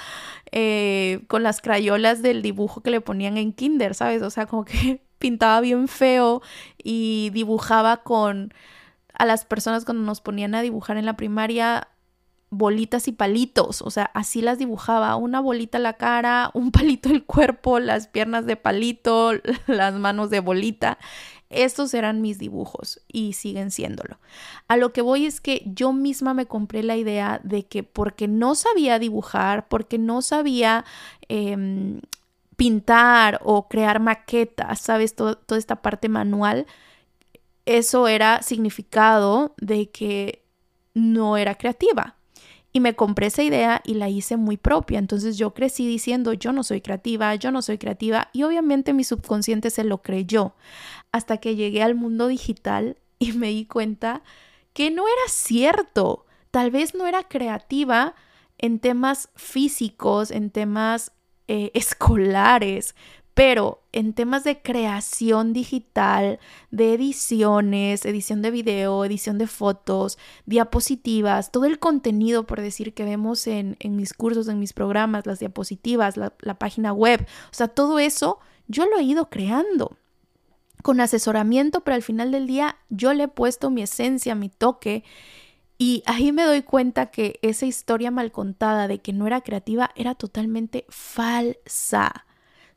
eh, 0.52 1.22
con 1.28 1.42
las 1.42 1.60
crayolas 1.60 2.22
del 2.22 2.42
dibujo 2.42 2.82
que 2.82 2.90
le 2.90 3.00
ponían 3.00 3.36
en 3.36 3.52
kinder, 3.52 3.94
¿sabes? 3.94 4.22
O 4.22 4.30
sea, 4.30 4.46
como 4.46 4.64
que 4.64 5.02
pintaba 5.18 5.60
bien 5.60 5.88
feo 5.88 6.42
y 6.82 7.30
dibujaba 7.30 7.98
con 7.98 8.52
a 9.12 9.24
las 9.24 9.44
personas 9.44 9.84
cuando 9.84 10.04
nos 10.04 10.20
ponían 10.20 10.54
a 10.54 10.62
dibujar 10.62 10.96
en 10.96 11.06
la 11.06 11.16
primaria 11.16 11.88
bolitas 12.56 13.08
y 13.08 13.12
palitos, 13.12 13.82
o 13.82 13.90
sea, 13.90 14.04
así 14.14 14.40
las 14.40 14.58
dibujaba, 14.58 15.16
una 15.16 15.40
bolita 15.40 15.78
la 15.78 15.94
cara, 15.94 16.50
un 16.54 16.70
palito 16.70 17.10
el 17.10 17.24
cuerpo, 17.24 17.78
las 17.78 18.08
piernas 18.08 18.46
de 18.46 18.56
palito, 18.56 19.32
las 19.66 19.94
manos 19.94 20.30
de 20.30 20.40
bolita. 20.40 20.98
Estos 21.50 21.94
eran 21.94 22.20
mis 22.20 22.38
dibujos 22.38 23.00
y 23.06 23.34
siguen 23.34 23.70
siéndolo. 23.70 24.18
A 24.66 24.76
lo 24.76 24.92
que 24.92 25.02
voy 25.02 25.26
es 25.26 25.40
que 25.40 25.62
yo 25.66 25.92
misma 25.92 26.34
me 26.34 26.46
compré 26.46 26.82
la 26.82 26.96
idea 26.96 27.40
de 27.44 27.66
que 27.66 27.84
porque 27.84 28.26
no 28.26 28.56
sabía 28.56 28.98
dibujar, 28.98 29.68
porque 29.68 29.98
no 29.98 30.20
sabía 30.20 30.84
em, 31.28 32.00
pintar 32.56 33.40
o 33.44 33.68
crear 33.68 34.00
maquetas, 34.00 34.80
¿sabes? 34.80 35.14
toda 35.14 35.36
esta 35.56 35.76
parte 35.76 36.08
manual, 36.08 36.66
eso 37.66 38.08
era 38.08 38.42
significado 38.42 39.54
de 39.58 39.90
que 39.90 40.44
no 40.94 41.36
era 41.36 41.56
creativa. 41.56 42.16
Y 42.76 42.80
me 42.80 42.96
compré 42.96 43.28
esa 43.28 43.44
idea 43.44 43.80
y 43.84 43.94
la 43.94 44.08
hice 44.08 44.36
muy 44.36 44.56
propia. 44.56 44.98
Entonces 44.98 45.38
yo 45.38 45.54
crecí 45.54 45.86
diciendo, 45.86 46.32
yo 46.32 46.52
no 46.52 46.64
soy 46.64 46.80
creativa, 46.80 47.32
yo 47.36 47.52
no 47.52 47.62
soy 47.62 47.78
creativa. 47.78 48.30
Y 48.32 48.42
obviamente 48.42 48.92
mi 48.92 49.04
subconsciente 49.04 49.70
se 49.70 49.84
lo 49.84 50.02
creyó. 50.02 50.56
Hasta 51.12 51.36
que 51.36 51.54
llegué 51.54 51.84
al 51.84 51.94
mundo 51.94 52.26
digital 52.26 52.98
y 53.20 53.32
me 53.32 53.50
di 53.50 53.64
cuenta 53.64 54.22
que 54.72 54.90
no 54.90 55.04
era 55.04 55.28
cierto. 55.28 56.26
Tal 56.50 56.72
vez 56.72 56.96
no 56.96 57.06
era 57.06 57.22
creativa 57.22 58.16
en 58.58 58.80
temas 58.80 59.30
físicos, 59.36 60.32
en 60.32 60.50
temas 60.50 61.12
eh, 61.46 61.70
escolares, 61.74 62.96
pero 63.34 63.82
en 63.92 64.12
temas 64.12 64.44
de 64.44 64.62
creación 64.62 65.52
digital, 65.52 66.38
de 66.70 66.94
ediciones, 66.94 68.04
edición 68.06 68.42
de 68.42 68.52
video, 68.52 69.04
edición 69.04 69.38
de 69.38 69.48
fotos, 69.48 70.18
diapositivas, 70.46 71.50
todo 71.50 71.64
el 71.64 71.80
contenido, 71.80 72.46
por 72.46 72.60
decir, 72.60 72.94
que 72.94 73.04
vemos 73.04 73.46
en, 73.48 73.76
mis 73.82 74.14
cursos, 74.14 74.48
en 74.48 74.60
mis 74.60 74.72
programas, 74.72 75.26
las 75.26 75.40
diapositivas, 75.40 76.16
la, 76.16 76.32
la 76.40 76.58
página 76.58 76.92
web, 76.92 77.26
o 77.50 77.54
sea, 77.54 77.68
todo 77.68 77.98
eso 77.98 78.38
yo 78.68 78.86
lo 78.86 78.98
he 78.98 79.02
ido 79.02 79.28
creando 79.28 79.98
con 80.82 81.00
asesoramiento, 81.00 81.80
pero 81.80 81.94
al 81.94 82.02
final 82.02 82.30
del 82.30 82.46
día 82.46 82.76
yo 82.90 83.14
le 83.14 83.24
he 83.24 83.28
puesto 83.28 83.70
mi 83.70 83.82
esencia, 83.82 84.34
mi 84.34 84.48
toque. 84.48 85.02
Y 85.78 86.02
ahí 86.06 86.30
me 86.30 86.44
doy 86.44 86.62
cuenta 86.62 87.06
que 87.06 87.38
esa 87.42 87.66
historia 87.66 88.10
mal 88.10 88.30
contada 88.30 88.86
de 88.86 89.00
que 89.00 89.12
no 89.12 89.26
era 89.26 89.40
creativa 89.40 89.90
era 89.96 90.14
totalmente 90.14 90.84
falsa. 90.88 92.26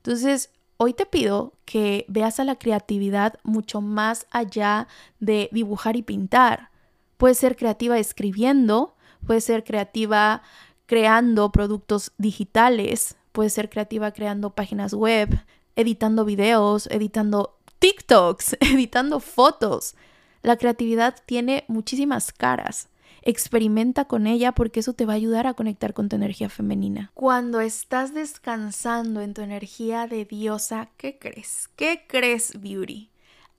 Entonces, 0.08 0.52
hoy 0.78 0.94
te 0.94 1.06
pido 1.06 1.52
que 1.66 2.06
veas 2.08 2.40
a 2.40 2.46
la 2.46 2.56
creatividad 2.56 3.34
mucho 3.44 3.82
más 3.82 4.26
allá 4.32 4.88
de 5.20 5.50
dibujar 5.52 5.98
y 5.98 6.02
pintar. 6.02 6.70
Puedes 7.18 7.40
ser 7.40 7.58
creativa 7.58 8.00
escribiendo, 8.00 8.96
puedes 9.26 9.44
ser 9.44 9.66
creativa 9.66 10.44
creando 10.86 11.52
productos 11.52 12.14
digitales, 12.18 13.18
puedes 13.34 13.52
ser 13.52 13.70
creativa 13.70 14.12
creando 14.12 14.52
páginas 14.52 14.94
web, 14.94 15.44
editando 15.76 16.24
videos, 16.24 16.88
editando 16.88 17.58
TikToks, 17.80 18.56
editando 18.62 19.20
fotos. 19.20 19.94
La 20.42 20.56
creatividad 20.56 21.18
tiene 21.26 21.66
muchísimas 21.68 22.32
caras. 22.32 22.88
Experimenta 23.22 24.06
con 24.06 24.28
ella 24.28 24.54
porque 24.54 24.80
eso 24.80 24.94
te 24.94 25.06
va 25.06 25.14
a 25.14 25.18
ayudar 25.18 25.48
a 25.48 25.54
conectar 25.54 25.94
con 25.94 26.10
tu 26.10 26.16
energía 26.16 26.50
femenina. 26.50 27.12
Cuando 27.14 27.62
estás 27.62 28.14
descansando 28.14 29.22
en 29.22 29.34
tu 29.34 29.42
energía 29.42 30.08
de 30.08 30.26
diosa, 30.26 30.90
¿qué 30.98 31.18
crees? 31.18 31.70
¿Qué 31.76 32.06
crees, 32.08 32.60
Beauty? 32.60 33.12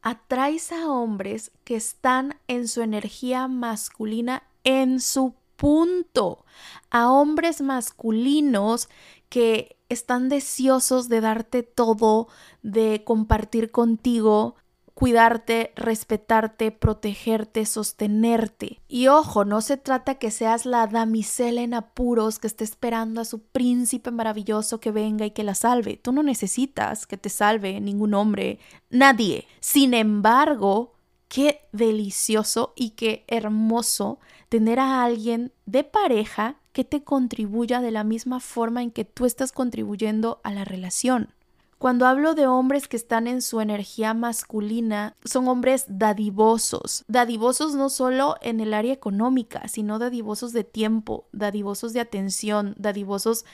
Atraes 0.03 0.73
a 0.73 0.89
hombres 0.89 1.51
que 1.65 1.77
están 1.77 2.37
en 2.47 2.69
su 2.69 2.83
energía 2.83 3.49
masculina 3.49 4.45
en 4.65 5.01
su 5.01 5.35
punto, 5.57 6.45
a 6.91 7.11
hombres 7.11 7.61
masculinos 7.61 8.89
que 9.29 9.77
están 9.89 10.29
deseosos 10.29 11.09
de 11.09 11.21
darte 11.21 11.63
todo, 11.63 12.29
de 12.63 13.03
compartir 13.05 13.71
contigo, 13.71 14.55
cuidarte, 14.99 15.71
respetarte, 15.77 16.73
protegerte, 16.73 17.67
sostenerte. 17.67 18.81
Y 18.89 19.07
ojo, 19.07 19.45
no 19.45 19.61
se 19.61 19.77
trata 19.77 20.17
que 20.17 20.33
seas 20.33 20.67
la 20.67 20.89
damisela 20.89 21.61
en 21.61 21.75
apuros 21.75 22.41
que 22.41 22.49
esté 22.49 22.65
esperando 22.65 23.21
a 23.21 23.25
su 23.25 23.39
príncipe 23.39 24.11
maravilloso 24.11 24.81
que 24.81 24.91
venga 24.91 25.25
y 25.25 25.31
que 25.31 25.45
la 25.45 25.55
salve. 25.55 25.99
Tú 25.99 26.11
no 26.11 26.25
necesitas 26.25 27.07
que 27.07 27.17
te 27.17 27.29
salve 27.29 27.81
ningún 27.81 28.13
hombre, 28.13 28.59
nadie. 28.91 29.47
Sin 29.61 29.95
embargo, 29.95 30.97
qué 31.29 31.61
delicioso 31.71 32.73
y 32.75 32.91
qué 32.91 33.25
hermoso 33.29 34.19
tener 34.49 34.81
a 34.81 35.05
alguien 35.05 35.53
de 35.65 35.85
pareja 35.85 36.57
que 36.73 36.83
te 36.83 37.05
contribuya 37.05 37.81
de 37.81 37.93
la 37.93 38.03
misma 38.03 38.41
forma 38.41 38.83
en 38.83 38.91
que 38.91 39.05
tú 39.05 39.27
estás 39.27 39.53
contribuyendo 39.53 40.41
a 40.43 40.53
la 40.53 40.65
relación. 40.65 41.35
Cuando 41.79 42.07
hablo 42.07 42.35
de 42.35 42.49
hombres 42.49 42.89
que 42.89 42.97
están 42.97 43.29
en 43.29 43.41
su 43.41 43.61
energía 43.61 44.12
masculina, 44.12 45.14
son 45.24 45.47
hombres 45.47 45.85
dadivosos. 45.87 47.05
Dadivosos 47.07 47.76
no 47.76 47.89
solo 47.89 48.35
en 48.43 48.59
el 48.59 48.74
área 48.74 48.93
económica, 48.93 49.68
sino 49.68 50.01
dadivosos 50.01 50.53
de 50.53 50.64
tiempo, 50.64 51.29
dadivosos 51.31 51.93
de 51.93 52.01
atención, 52.01 52.74
dadivosos 52.79 53.45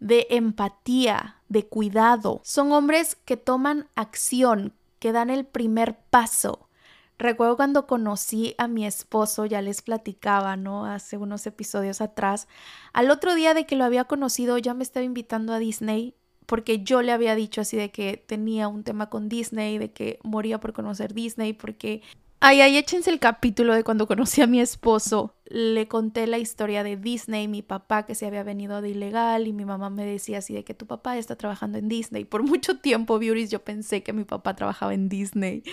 de 0.00 0.26
empatía, 0.30 1.36
de 1.50 1.66
cuidado. 1.66 2.40
Son 2.44 2.72
hombres 2.72 3.14
que 3.26 3.36
toman 3.36 3.88
acción, 3.94 4.72
que 4.98 5.12
dan 5.12 5.28
el 5.28 5.44
primer 5.44 5.98
paso. 6.08 6.70
Recuerdo 7.18 7.56
cuando 7.56 7.86
conocí 7.86 8.54
a 8.56 8.68
mi 8.68 8.86
esposo, 8.86 9.44
ya 9.44 9.60
les 9.60 9.82
platicaba, 9.82 10.56
¿no? 10.56 10.86
Hace 10.86 11.18
unos 11.18 11.46
episodios 11.46 12.00
atrás. 12.00 12.48
Al 12.94 13.10
otro 13.10 13.34
día 13.34 13.52
de 13.52 13.66
que 13.66 13.76
lo 13.76 13.84
había 13.84 14.04
conocido, 14.04 14.56
ya 14.56 14.72
me 14.72 14.82
estaba 14.82 15.04
invitando 15.04 15.52
a 15.52 15.58
Disney 15.58 16.14
porque 16.46 16.82
yo 16.82 17.02
le 17.02 17.12
había 17.12 17.34
dicho 17.34 17.60
así 17.60 17.76
de 17.76 17.90
que 17.90 18.16
tenía 18.16 18.68
un 18.68 18.84
tema 18.84 19.10
con 19.10 19.28
Disney, 19.28 19.78
de 19.78 19.92
que 19.92 20.18
moría 20.22 20.58
por 20.60 20.72
conocer 20.72 21.12
Disney, 21.12 21.52
porque... 21.52 22.02
Ay, 22.38 22.60
ay, 22.60 22.76
échense 22.76 23.10
el 23.10 23.18
capítulo 23.18 23.74
de 23.74 23.82
cuando 23.82 24.06
conocí 24.08 24.42
a 24.42 24.46
mi 24.46 24.60
esposo. 24.60 25.34
Le 25.46 25.88
conté 25.88 26.26
la 26.26 26.38
historia 26.38 26.84
de 26.84 26.96
Disney, 26.96 27.48
mi 27.48 27.62
papá 27.62 28.04
que 28.04 28.14
se 28.14 28.26
había 28.26 28.44
venido 28.44 28.80
de 28.80 28.90
ilegal 28.90 29.48
y 29.48 29.52
mi 29.52 29.64
mamá 29.64 29.90
me 29.90 30.04
decía 30.04 30.38
así 30.38 30.54
de 30.54 30.62
que 30.62 30.74
tu 30.74 30.86
papá 30.86 31.18
está 31.18 31.36
trabajando 31.36 31.78
en 31.78 31.88
Disney. 31.88 32.24
Por 32.24 32.42
mucho 32.44 32.78
tiempo, 32.78 33.18
Beauty, 33.18 33.48
yo 33.48 33.64
pensé 33.64 34.02
que 34.02 34.12
mi 34.12 34.24
papá 34.24 34.54
trabajaba 34.54 34.94
en 34.94 35.08
Disney. 35.08 35.64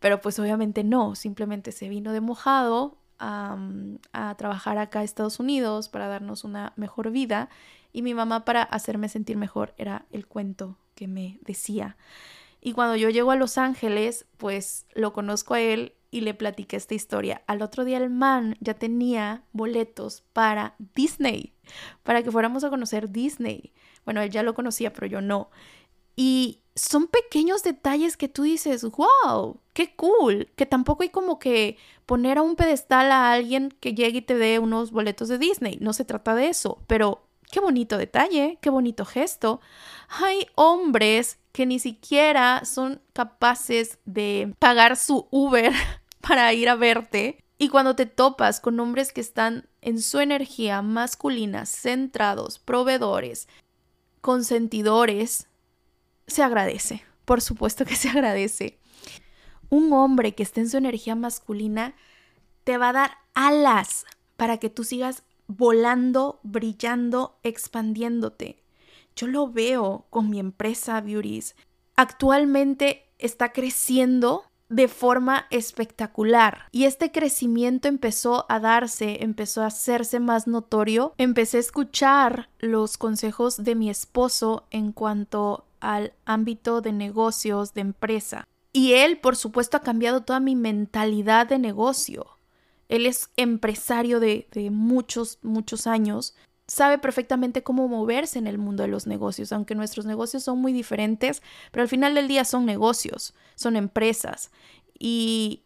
Pero 0.00 0.20
pues 0.20 0.38
obviamente 0.38 0.84
no, 0.84 1.14
simplemente 1.14 1.72
se 1.72 1.88
vino 1.88 2.12
de 2.12 2.20
mojado 2.20 2.98
a, 3.18 3.56
a 4.12 4.34
trabajar 4.36 4.78
acá 4.78 5.00
a 5.00 5.04
Estados 5.04 5.40
Unidos 5.40 5.88
para 5.88 6.08
darnos 6.08 6.44
una 6.44 6.72
mejor 6.76 7.10
vida 7.10 7.48
y 7.92 8.02
mi 8.02 8.14
mamá 8.14 8.44
para 8.44 8.62
hacerme 8.62 9.08
sentir 9.08 9.36
mejor 9.36 9.74
era 9.78 10.06
el 10.10 10.26
cuento 10.26 10.78
que 10.94 11.08
me 11.08 11.38
decía. 11.42 11.96
Y 12.60 12.72
cuando 12.72 12.96
yo 12.96 13.10
llego 13.10 13.30
a 13.30 13.36
Los 13.36 13.58
Ángeles, 13.58 14.26
pues 14.36 14.86
lo 14.92 15.12
conozco 15.12 15.54
a 15.54 15.60
él 15.60 15.94
y 16.10 16.22
le 16.22 16.34
platiqué 16.34 16.76
esta 16.76 16.94
historia. 16.94 17.42
Al 17.46 17.62
otro 17.62 17.84
día 17.84 17.98
el 17.98 18.10
man 18.10 18.56
ya 18.60 18.74
tenía 18.74 19.44
boletos 19.52 20.22
para 20.32 20.74
Disney, 20.94 21.54
para 22.02 22.22
que 22.22 22.30
fuéramos 22.30 22.64
a 22.64 22.70
conocer 22.70 23.10
Disney. 23.10 23.72
Bueno, 24.04 24.20
él 24.22 24.30
ya 24.30 24.42
lo 24.42 24.54
conocía, 24.54 24.92
pero 24.92 25.06
yo 25.06 25.20
no. 25.20 25.50
Y 26.16 26.62
son 26.74 27.06
pequeños 27.06 27.62
detalles 27.62 28.16
que 28.16 28.28
tú 28.28 28.42
dices, 28.42 28.84
wow, 28.84 29.60
qué 29.72 29.94
cool, 29.94 30.48
que 30.56 30.66
tampoco 30.66 31.02
hay 31.02 31.10
como 31.10 31.38
que 31.38 31.76
poner 32.06 32.38
a 32.38 32.42
un 32.42 32.56
pedestal 32.56 33.12
a 33.12 33.32
alguien 33.32 33.74
que 33.80 33.94
llegue 33.94 34.18
y 34.18 34.22
te 34.22 34.36
dé 34.36 34.58
unos 34.58 34.90
boletos 34.90 35.28
de 35.28 35.38
Disney, 35.38 35.78
no 35.80 35.92
se 35.92 36.04
trata 36.04 36.34
de 36.34 36.48
eso, 36.48 36.82
pero 36.86 37.27
Qué 37.50 37.60
bonito 37.60 37.96
detalle, 37.96 38.58
qué 38.60 38.68
bonito 38.68 39.04
gesto. 39.04 39.60
Hay 40.08 40.46
hombres 40.54 41.38
que 41.52 41.64
ni 41.64 41.78
siquiera 41.78 42.64
son 42.64 43.00
capaces 43.14 43.98
de 44.04 44.54
pagar 44.58 44.96
su 44.96 45.28
Uber 45.30 45.72
para 46.20 46.52
ir 46.52 46.68
a 46.68 46.76
verte. 46.76 47.42
Y 47.56 47.70
cuando 47.70 47.96
te 47.96 48.06
topas 48.06 48.60
con 48.60 48.78
hombres 48.78 49.12
que 49.12 49.20
están 49.20 49.68
en 49.80 50.00
su 50.00 50.20
energía 50.20 50.82
masculina, 50.82 51.66
centrados, 51.66 52.58
proveedores, 52.58 53.48
consentidores, 54.20 55.48
se 56.26 56.42
agradece. 56.42 57.02
Por 57.24 57.40
supuesto 57.40 57.84
que 57.84 57.96
se 57.96 58.10
agradece. 58.10 58.78
Un 59.70 59.92
hombre 59.92 60.34
que 60.34 60.42
esté 60.42 60.60
en 60.60 60.68
su 60.68 60.76
energía 60.76 61.14
masculina 61.14 61.94
te 62.64 62.78
va 62.78 62.90
a 62.90 62.92
dar 62.92 63.18
alas 63.34 64.04
para 64.36 64.58
que 64.58 64.70
tú 64.70 64.84
sigas 64.84 65.24
volando, 65.48 66.38
brillando, 66.44 67.38
expandiéndote. 67.42 68.62
Yo 69.16 69.26
lo 69.26 69.50
veo 69.50 70.06
con 70.10 70.30
mi 70.30 70.38
empresa 70.38 71.00
Beauties. 71.00 71.56
Actualmente 71.96 73.10
está 73.18 73.52
creciendo 73.52 74.44
de 74.68 74.86
forma 74.86 75.46
espectacular. 75.50 76.66
Y 76.70 76.84
este 76.84 77.10
crecimiento 77.10 77.88
empezó 77.88 78.46
a 78.48 78.60
darse, 78.60 79.24
empezó 79.24 79.62
a 79.62 79.66
hacerse 79.66 80.20
más 80.20 80.46
notorio. 80.46 81.14
Empecé 81.18 81.56
a 81.56 81.60
escuchar 81.60 82.50
los 82.58 82.96
consejos 82.96 83.64
de 83.64 83.74
mi 83.74 83.90
esposo 83.90 84.66
en 84.70 84.92
cuanto 84.92 85.64
al 85.80 86.12
ámbito 86.24 86.80
de 86.80 86.92
negocios, 86.92 87.74
de 87.74 87.80
empresa. 87.80 88.44
Y 88.72 88.92
él, 88.92 89.18
por 89.18 89.36
supuesto, 89.36 89.78
ha 89.78 89.80
cambiado 89.80 90.22
toda 90.22 90.40
mi 90.40 90.54
mentalidad 90.54 91.48
de 91.48 91.58
negocio. 91.58 92.37
Él 92.88 93.06
es 93.06 93.30
empresario 93.36 94.20
de, 94.20 94.46
muchos, 94.70 95.38
muchos 95.42 95.86
años. 95.86 96.34
Sabe 96.66 96.98
perfectamente 96.98 97.62
cómo 97.62 97.88
moverse 97.88 98.38
en 98.38 98.46
el 98.46 98.58
mundo 98.58 98.82
de 98.82 98.88
los 98.88 99.06
negocios, 99.06 99.52
aunque 99.52 99.74
nuestros 99.74 100.06
negocios 100.06 100.42
son 100.42 100.60
muy 100.60 100.72
diferentes, 100.72 101.42
pero 101.70 101.82
al 101.82 101.88
final 101.88 102.14
del 102.14 102.28
día 102.28 102.44
son 102.44 102.66
negocios, 102.66 103.34
son 103.54 103.76
empresas. 103.76 104.50
Y 104.98 105.62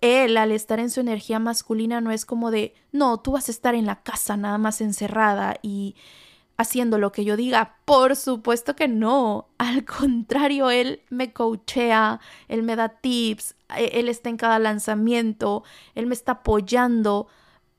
él, 0.00 0.36
al 0.36 0.52
estar 0.52 0.80
en 0.80 0.90
su 0.90 1.00
energía 1.00 1.38
masculina, 1.38 2.00
no 2.00 2.10
es 2.10 2.26
como 2.26 2.50
de, 2.50 2.74
no, 2.92 3.20
tú 3.20 3.32
vas 3.32 3.48
a 3.48 3.52
estar 3.52 3.74
en 3.74 3.86
la 3.86 4.02
casa 4.02 4.36
nada 4.36 4.58
más 4.58 4.80
encerrada 4.80 5.56
y 5.62 5.96
haciendo 6.56 6.98
lo 6.98 7.12
que 7.12 7.24
yo 7.24 7.36
diga. 7.36 7.76
Por 7.84 8.16
supuesto 8.16 8.76
que 8.76 8.88
no. 8.88 9.48
Al 9.58 9.84
contrario, 9.98 10.70
él 10.70 11.02
me 11.10 11.32
coachea, 11.32 12.20
él 12.48 12.62
me 12.62 12.76
da 12.76 12.88
tips, 12.88 13.56
e-, 13.76 14.00
él 14.00 14.08
está 14.08 14.28
en 14.28 14.36
cada 14.36 14.58
lanzamiento, 14.58 15.64
él 15.94 16.06
me 16.06 16.14
está 16.14 16.32
apoyando, 16.32 17.28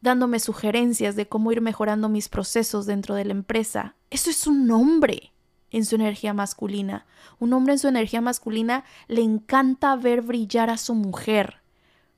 dándome 0.01 0.39
sugerencias 0.39 1.15
de 1.15 1.27
cómo 1.27 1.51
ir 1.51 1.61
mejorando 1.61 2.09
mis 2.09 2.29
procesos 2.29 2.85
dentro 2.85 3.15
de 3.15 3.25
la 3.25 3.31
empresa. 3.31 3.95
Eso 4.09 4.29
es 4.29 4.47
un 4.47 4.69
hombre 4.71 5.33
en 5.71 5.83
su 5.85 5.95
energía 5.95 6.33
masculina. 6.33 7.05
Un 7.39 7.53
hombre 7.53 7.73
en 7.73 7.79
su 7.79 7.87
energía 7.87 8.21
masculina 8.21 8.85
le 9.07 9.21
encanta 9.21 9.95
ver 9.95 10.21
brillar 10.21 10.69
a 10.69 10.77
su 10.77 10.95
mujer, 10.95 11.61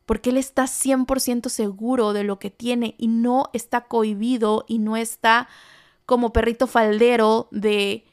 porque 0.06 0.30
él 0.30 0.38
está 0.38 0.66
100% 0.66 1.50
seguro 1.50 2.14
de 2.14 2.24
lo 2.24 2.40
que 2.40 2.52
tiene 2.52 2.96
y 2.98 3.08
no 3.08 3.50
está 3.54 3.82
cohibido 3.86 4.64
y 4.68 4.80
no 4.80 4.96
está 4.96 5.48
como 6.08 6.32
perrito 6.32 6.68
faldero 6.68 7.50
de, 7.52 8.06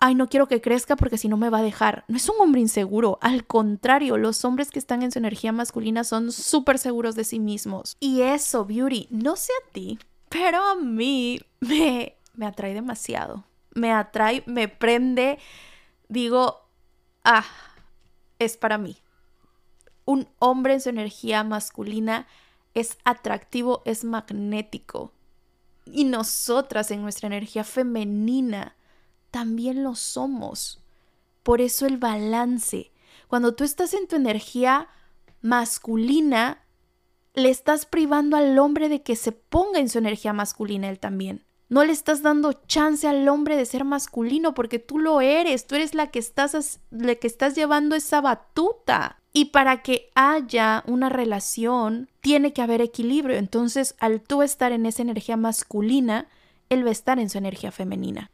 ay, 0.00 0.16
no 0.16 0.28
quiero 0.28 0.48
que 0.48 0.60
crezca 0.60 0.96
porque 0.96 1.16
si 1.16 1.28
no 1.28 1.36
me 1.36 1.50
va 1.50 1.58
a 1.58 1.62
dejar. 1.62 2.04
No 2.08 2.16
es 2.16 2.28
un 2.28 2.34
hombre 2.40 2.60
inseguro, 2.60 3.18
al 3.22 3.46
contrario, 3.46 4.18
los 4.18 4.44
hombres 4.44 4.70
que 4.70 4.80
están 4.80 5.02
en 5.02 5.12
su 5.12 5.18
energía 5.20 5.52
masculina 5.52 6.02
son 6.02 6.32
súper 6.32 6.78
seguros 6.78 7.14
de 7.14 7.22
sí 7.22 7.38
mismos. 7.38 7.96
Y 8.00 8.22
eso, 8.22 8.64
Beauty, 8.64 9.06
no 9.10 9.36
sé 9.36 9.52
a 9.52 9.72
ti, 9.72 10.00
pero 10.28 10.60
a 10.62 10.74
mí 10.74 11.40
me, 11.60 12.16
me 12.34 12.44
atrae 12.44 12.74
demasiado. 12.74 13.44
Me 13.72 13.92
atrae, 13.92 14.42
me 14.46 14.66
prende, 14.66 15.38
digo, 16.08 16.66
ah, 17.24 17.46
es 18.40 18.56
para 18.56 18.78
mí. 18.78 18.96
Un 20.04 20.26
hombre 20.40 20.74
en 20.74 20.80
su 20.80 20.88
energía 20.88 21.44
masculina 21.44 22.26
es 22.74 22.98
atractivo, 23.04 23.82
es 23.84 24.02
magnético. 24.02 25.12
Y 25.92 26.04
nosotras 26.04 26.90
en 26.90 27.02
nuestra 27.02 27.26
energía 27.26 27.64
femenina 27.64 28.76
también 29.30 29.82
lo 29.82 29.94
somos. 29.94 30.82
Por 31.42 31.60
eso 31.60 31.86
el 31.86 31.96
balance. 31.96 32.92
Cuando 33.28 33.54
tú 33.54 33.64
estás 33.64 33.94
en 33.94 34.06
tu 34.06 34.16
energía 34.16 34.88
masculina, 35.40 36.64
le 37.34 37.50
estás 37.50 37.86
privando 37.86 38.36
al 38.36 38.58
hombre 38.58 38.88
de 38.88 39.02
que 39.02 39.16
se 39.16 39.32
ponga 39.32 39.78
en 39.78 39.88
su 39.88 39.98
energía 39.98 40.32
masculina 40.32 40.88
él 40.88 40.98
también. 40.98 41.44
No 41.68 41.84
le 41.84 41.92
estás 41.92 42.22
dando 42.22 42.54
chance 42.66 43.06
al 43.06 43.28
hombre 43.28 43.56
de 43.56 43.66
ser 43.66 43.84
masculino 43.84 44.54
porque 44.54 44.78
tú 44.78 44.98
lo 44.98 45.20
eres, 45.20 45.66
tú 45.66 45.74
eres 45.74 45.94
la 45.94 46.10
que 46.10 46.18
estás, 46.18 46.80
la 46.90 47.14
que 47.14 47.26
estás 47.26 47.54
llevando 47.54 47.94
esa 47.94 48.20
batuta. 48.22 49.17
Y 49.32 49.46
para 49.46 49.82
que 49.82 50.10
haya 50.14 50.82
una 50.86 51.08
relación, 51.08 52.08
tiene 52.20 52.52
que 52.52 52.62
haber 52.62 52.80
equilibrio. 52.80 53.36
Entonces, 53.36 53.94
al 53.98 54.20
tú 54.20 54.42
estar 54.42 54.72
en 54.72 54.86
esa 54.86 55.02
energía 55.02 55.36
masculina, 55.36 56.26
él 56.70 56.84
va 56.84 56.88
a 56.88 56.92
estar 56.92 57.18
en 57.18 57.30
su 57.30 57.38
energía 57.38 57.70
femenina. 57.70 58.30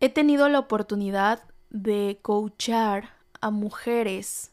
He 0.00 0.08
tenido 0.08 0.48
la 0.48 0.58
oportunidad 0.58 1.42
de 1.70 2.18
coachar 2.22 3.10
a 3.40 3.50
mujeres 3.50 4.52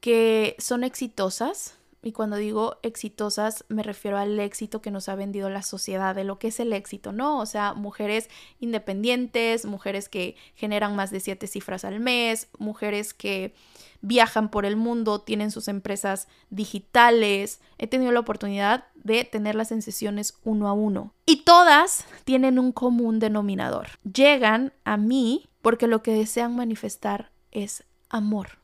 que 0.00 0.56
son 0.58 0.84
exitosas, 0.84 1.78
y 2.04 2.12
cuando 2.12 2.36
digo 2.36 2.76
exitosas, 2.82 3.64
me 3.68 3.82
refiero 3.82 4.18
al 4.18 4.38
éxito 4.38 4.82
que 4.82 4.90
nos 4.90 5.08
ha 5.08 5.14
vendido 5.14 5.48
la 5.48 5.62
sociedad, 5.62 6.14
de 6.14 6.24
lo 6.24 6.38
que 6.38 6.48
es 6.48 6.60
el 6.60 6.74
éxito, 6.74 7.12
¿no? 7.12 7.38
O 7.38 7.46
sea, 7.46 7.72
mujeres 7.72 8.28
independientes, 8.60 9.64
mujeres 9.64 10.10
que 10.10 10.36
generan 10.54 10.94
más 10.94 11.10
de 11.10 11.20
siete 11.20 11.46
cifras 11.46 11.82
al 11.84 12.00
mes, 12.00 12.48
mujeres 12.58 13.14
que 13.14 13.54
viajan 14.02 14.50
por 14.50 14.66
el 14.66 14.76
mundo, 14.76 15.22
tienen 15.22 15.50
sus 15.50 15.66
empresas 15.66 16.28
digitales. 16.50 17.60
He 17.78 17.86
tenido 17.86 18.12
la 18.12 18.20
oportunidad 18.20 18.84
de 18.94 19.24
tenerlas 19.24 19.72
en 19.72 19.80
sesiones 19.80 20.34
uno 20.44 20.68
a 20.68 20.74
uno. 20.74 21.14
Y 21.24 21.44
todas 21.44 22.04
tienen 22.24 22.58
un 22.58 22.72
común 22.72 23.18
denominador. 23.18 23.88
Llegan 24.02 24.74
a 24.84 24.98
mí 24.98 25.48
porque 25.62 25.86
lo 25.86 26.02
que 26.02 26.12
desean 26.12 26.54
manifestar 26.54 27.30
es 27.50 27.84
amor 28.10 28.63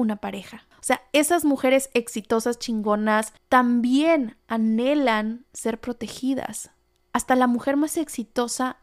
una 0.00 0.16
pareja. 0.16 0.66
O 0.80 0.82
sea, 0.82 1.02
esas 1.12 1.44
mujeres 1.44 1.90
exitosas, 1.94 2.58
chingonas, 2.58 3.32
también 3.48 4.36
anhelan 4.48 5.44
ser 5.52 5.80
protegidas. 5.80 6.70
Hasta 7.12 7.36
la 7.36 7.46
mujer 7.46 7.76
más 7.76 7.96
exitosa 7.96 8.78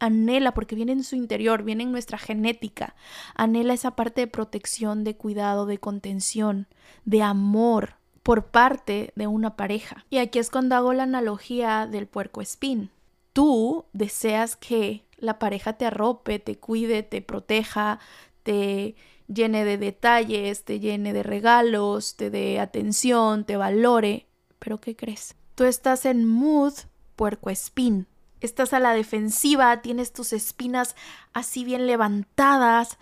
anhela, 0.00 0.52
porque 0.52 0.74
viene 0.74 0.92
en 0.92 1.04
su 1.04 1.14
interior, 1.14 1.62
viene 1.62 1.84
en 1.84 1.92
nuestra 1.92 2.18
genética, 2.18 2.96
anhela 3.34 3.74
esa 3.74 3.92
parte 3.92 4.22
de 4.22 4.26
protección, 4.26 5.04
de 5.04 5.16
cuidado, 5.16 5.66
de 5.66 5.78
contención, 5.78 6.66
de 7.04 7.22
amor 7.22 7.96
por 8.22 8.46
parte 8.46 9.12
de 9.14 9.26
una 9.26 9.56
pareja. 9.56 10.04
Y 10.10 10.18
aquí 10.18 10.38
es 10.38 10.50
cuando 10.50 10.74
hago 10.74 10.92
la 10.92 11.04
analogía 11.04 11.86
del 11.86 12.06
puerco 12.06 12.40
espín. 12.40 12.90
Tú 13.32 13.84
deseas 13.92 14.56
que 14.56 15.04
la 15.16 15.38
pareja 15.38 15.74
te 15.74 15.86
arrope, 15.86 16.38
te 16.38 16.58
cuide, 16.58 17.02
te 17.02 17.22
proteja, 17.22 18.00
te 18.42 18.96
llene 19.32 19.64
de 19.64 19.78
detalles, 19.78 20.64
te 20.64 20.80
llene 20.80 21.12
de 21.12 21.22
regalos, 21.22 22.16
te 22.16 22.30
dé 22.30 22.60
atención, 22.60 23.44
te 23.44 23.56
valore. 23.56 24.26
Pero 24.58 24.80
¿qué 24.80 24.96
crees? 24.96 25.36
Tú 25.54 25.64
estás 25.64 26.04
en 26.04 26.26
mood 26.26 26.74
puerco 27.16 27.50
espín. 27.50 28.06
Estás 28.40 28.72
a 28.72 28.80
la 28.80 28.94
defensiva, 28.94 29.82
tienes 29.82 30.12
tus 30.12 30.32
espinas 30.32 30.96
así 31.32 31.64
bien 31.64 31.86
levantadas. 31.86 32.98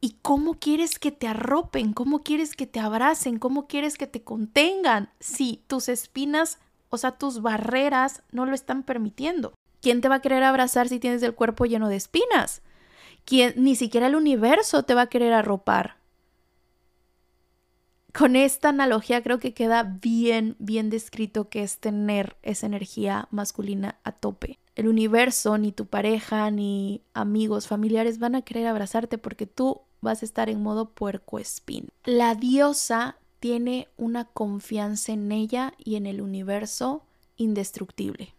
¿Y 0.00 0.16
cómo 0.22 0.54
quieres 0.54 0.98
que 0.98 1.10
te 1.10 1.26
arropen? 1.26 1.92
¿Cómo 1.92 2.22
quieres 2.22 2.54
que 2.54 2.66
te 2.66 2.80
abracen? 2.80 3.38
¿Cómo 3.38 3.66
quieres 3.66 3.98
que 3.98 4.06
te 4.06 4.22
contengan? 4.22 5.10
Si 5.20 5.62
tus 5.66 5.88
espinas, 5.88 6.58
o 6.88 6.96
sea, 6.98 7.12
tus 7.12 7.42
barreras 7.42 8.22
no 8.30 8.46
lo 8.46 8.54
están 8.54 8.82
permitiendo. 8.82 9.52
¿Quién 9.82 10.00
te 10.00 10.08
va 10.08 10.16
a 10.16 10.22
querer 10.22 10.42
abrazar 10.42 10.88
si 10.88 10.98
tienes 10.98 11.22
el 11.22 11.34
cuerpo 11.34 11.66
lleno 11.66 11.88
de 11.88 11.96
espinas? 11.96 12.62
¿Quién, 13.28 13.52
ni 13.58 13.76
siquiera 13.76 14.06
el 14.06 14.16
universo 14.16 14.84
te 14.84 14.94
va 14.94 15.02
a 15.02 15.08
querer 15.10 15.34
arropar. 15.34 15.98
Con 18.14 18.36
esta 18.36 18.70
analogía 18.70 19.22
creo 19.22 19.38
que 19.38 19.52
queda 19.52 19.82
bien, 19.82 20.56
bien 20.58 20.88
descrito 20.88 21.50
que 21.50 21.62
es 21.62 21.76
tener 21.76 22.38
esa 22.40 22.64
energía 22.64 23.28
masculina 23.30 23.98
a 24.02 24.12
tope. 24.12 24.58
El 24.76 24.88
universo, 24.88 25.58
ni 25.58 25.72
tu 25.72 25.84
pareja, 25.84 26.50
ni 26.50 27.02
amigos, 27.12 27.68
familiares 27.68 28.18
van 28.18 28.34
a 28.34 28.40
querer 28.40 28.66
abrazarte 28.66 29.18
porque 29.18 29.44
tú 29.44 29.82
vas 30.00 30.22
a 30.22 30.24
estar 30.24 30.48
en 30.48 30.62
modo 30.62 30.88
puerco 30.88 31.38
espín. 31.38 31.90
La 32.06 32.34
diosa 32.34 33.18
tiene 33.40 33.88
una 33.98 34.24
confianza 34.24 35.12
en 35.12 35.32
ella 35.32 35.74
y 35.76 35.96
en 35.96 36.06
el 36.06 36.22
universo 36.22 37.04
indestructible. 37.36 38.32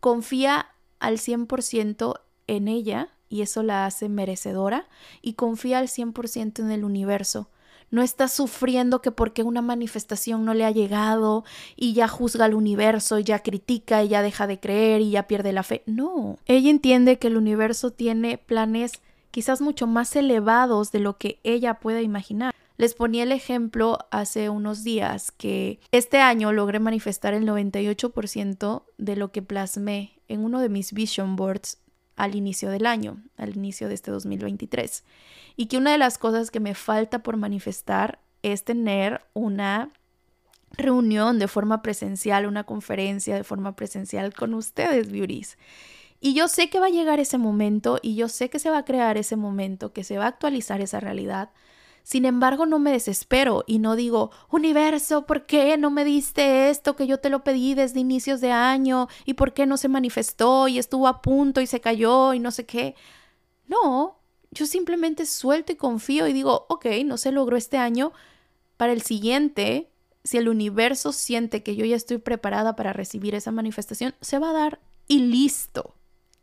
Confía 0.00 0.66
al 0.98 1.16
100% 1.16 2.20
en 2.46 2.68
ella 2.68 3.08
y 3.34 3.42
eso 3.42 3.64
la 3.64 3.84
hace 3.84 4.08
merecedora 4.08 4.86
y 5.20 5.32
confía 5.32 5.80
al 5.80 5.88
100% 5.88 6.60
en 6.60 6.70
el 6.70 6.84
universo. 6.84 7.48
No 7.90 8.00
está 8.00 8.28
sufriendo 8.28 9.02
que 9.02 9.10
porque 9.10 9.42
una 9.42 9.60
manifestación 9.60 10.44
no 10.44 10.54
le 10.54 10.64
ha 10.64 10.70
llegado 10.70 11.42
y 11.74 11.94
ya 11.94 12.06
juzga 12.06 12.44
al 12.44 12.54
universo 12.54 13.18
y 13.18 13.24
ya 13.24 13.40
critica 13.40 14.04
y 14.04 14.08
ya 14.08 14.22
deja 14.22 14.46
de 14.46 14.60
creer 14.60 15.00
y 15.00 15.10
ya 15.10 15.26
pierde 15.26 15.52
la 15.52 15.64
fe. 15.64 15.82
No, 15.86 16.38
ella 16.46 16.70
entiende 16.70 17.18
que 17.18 17.26
el 17.26 17.36
universo 17.36 17.90
tiene 17.90 18.38
planes 18.38 19.02
quizás 19.32 19.60
mucho 19.60 19.88
más 19.88 20.14
elevados 20.14 20.92
de 20.92 21.00
lo 21.00 21.18
que 21.18 21.40
ella 21.42 21.80
pueda 21.80 22.02
imaginar. 22.02 22.54
Les 22.76 22.94
ponía 22.94 23.24
el 23.24 23.32
ejemplo 23.32 23.98
hace 24.12 24.48
unos 24.48 24.84
días 24.84 25.32
que 25.32 25.80
este 25.90 26.20
año 26.20 26.52
logré 26.52 26.78
manifestar 26.78 27.34
el 27.34 27.48
98% 27.48 28.84
de 28.96 29.16
lo 29.16 29.32
que 29.32 29.42
plasmé 29.42 30.20
en 30.28 30.44
uno 30.44 30.60
de 30.60 30.68
mis 30.68 30.92
vision 30.92 31.34
boards 31.34 31.78
al 32.16 32.34
inicio 32.34 32.70
del 32.70 32.86
año, 32.86 33.22
al 33.36 33.56
inicio 33.56 33.88
de 33.88 33.94
este 33.94 34.10
2023. 34.10 35.04
Y 35.56 35.66
que 35.66 35.78
una 35.78 35.92
de 35.92 35.98
las 35.98 36.18
cosas 36.18 36.50
que 36.50 36.60
me 36.60 36.74
falta 36.74 37.22
por 37.22 37.36
manifestar 37.36 38.18
es 38.42 38.64
tener 38.64 39.22
una 39.32 39.90
reunión 40.72 41.38
de 41.38 41.48
forma 41.48 41.82
presencial, 41.82 42.46
una 42.46 42.64
conferencia 42.64 43.34
de 43.36 43.44
forma 43.44 43.76
presencial 43.76 44.34
con 44.34 44.54
ustedes, 44.54 45.10
beauties. 45.10 45.56
Y 46.20 46.34
yo 46.34 46.48
sé 46.48 46.70
que 46.70 46.80
va 46.80 46.86
a 46.86 46.90
llegar 46.90 47.20
ese 47.20 47.38
momento 47.38 47.98
y 48.02 48.14
yo 48.16 48.28
sé 48.28 48.48
que 48.48 48.58
se 48.58 48.70
va 48.70 48.78
a 48.78 48.84
crear 48.84 49.18
ese 49.18 49.36
momento, 49.36 49.92
que 49.92 50.04
se 50.04 50.18
va 50.18 50.24
a 50.24 50.28
actualizar 50.28 50.80
esa 50.80 51.00
realidad, 51.00 51.50
sin 52.04 52.26
embargo, 52.26 52.66
no 52.66 52.78
me 52.78 52.92
desespero 52.92 53.64
y 53.66 53.78
no 53.78 53.96
digo, 53.96 54.30
universo, 54.50 55.24
¿por 55.24 55.46
qué 55.46 55.78
no 55.78 55.90
me 55.90 56.04
diste 56.04 56.68
esto 56.68 56.96
que 56.96 57.06
yo 57.06 57.18
te 57.18 57.30
lo 57.30 57.42
pedí 57.42 57.74
desde 57.74 57.98
inicios 57.98 58.42
de 58.42 58.52
año? 58.52 59.08
¿Y 59.24 59.34
por 59.34 59.54
qué 59.54 59.64
no 59.64 59.78
se 59.78 59.88
manifestó 59.88 60.68
y 60.68 60.78
estuvo 60.78 61.08
a 61.08 61.22
punto 61.22 61.62
y 61.62 61.66
se 61.66 61.80
cayó 61.80 62.34
y 62.34 62.40
no 62.40 62.50
sé 62.50 62.66
qué? 62.66 62.94
No, 63.66 64.18
yo 64.50 64.66
simplemente 64.66 65.24
suelto 65.24 65.72
y 65.72 65.76
confío 65.76 66.28
y 66.28 66.34
digo, 66.34 66.66
ok, 66.68 66.86
no 67.06 67.16
se 67.16 67.32
logró 67.32 67.56
este 67.56 67.78
año, 67.78 68.12
para 68.76 68.92
el 68.92 69.00
siguiente, 69.00 69.90
si 70.24 70.36
el 70.36 70.48
universo 70.48 71.10
siente 71.12 71.62
que 71.62 71.74
yo 71.74 71.86
ya 71.86 71.96
estoy 71.96 72.18
preparada 72.18 72.76
para 72.76 72.92
recibir 72.92 73.34
esa 73.34 73.50
manifestación, 73.50 74.14
se 74.20 74.38
va 74.38 74.50
a 74.50 74.52
dar 74.52 74.80
y 75.08 75.20
listo. 75.20 75.94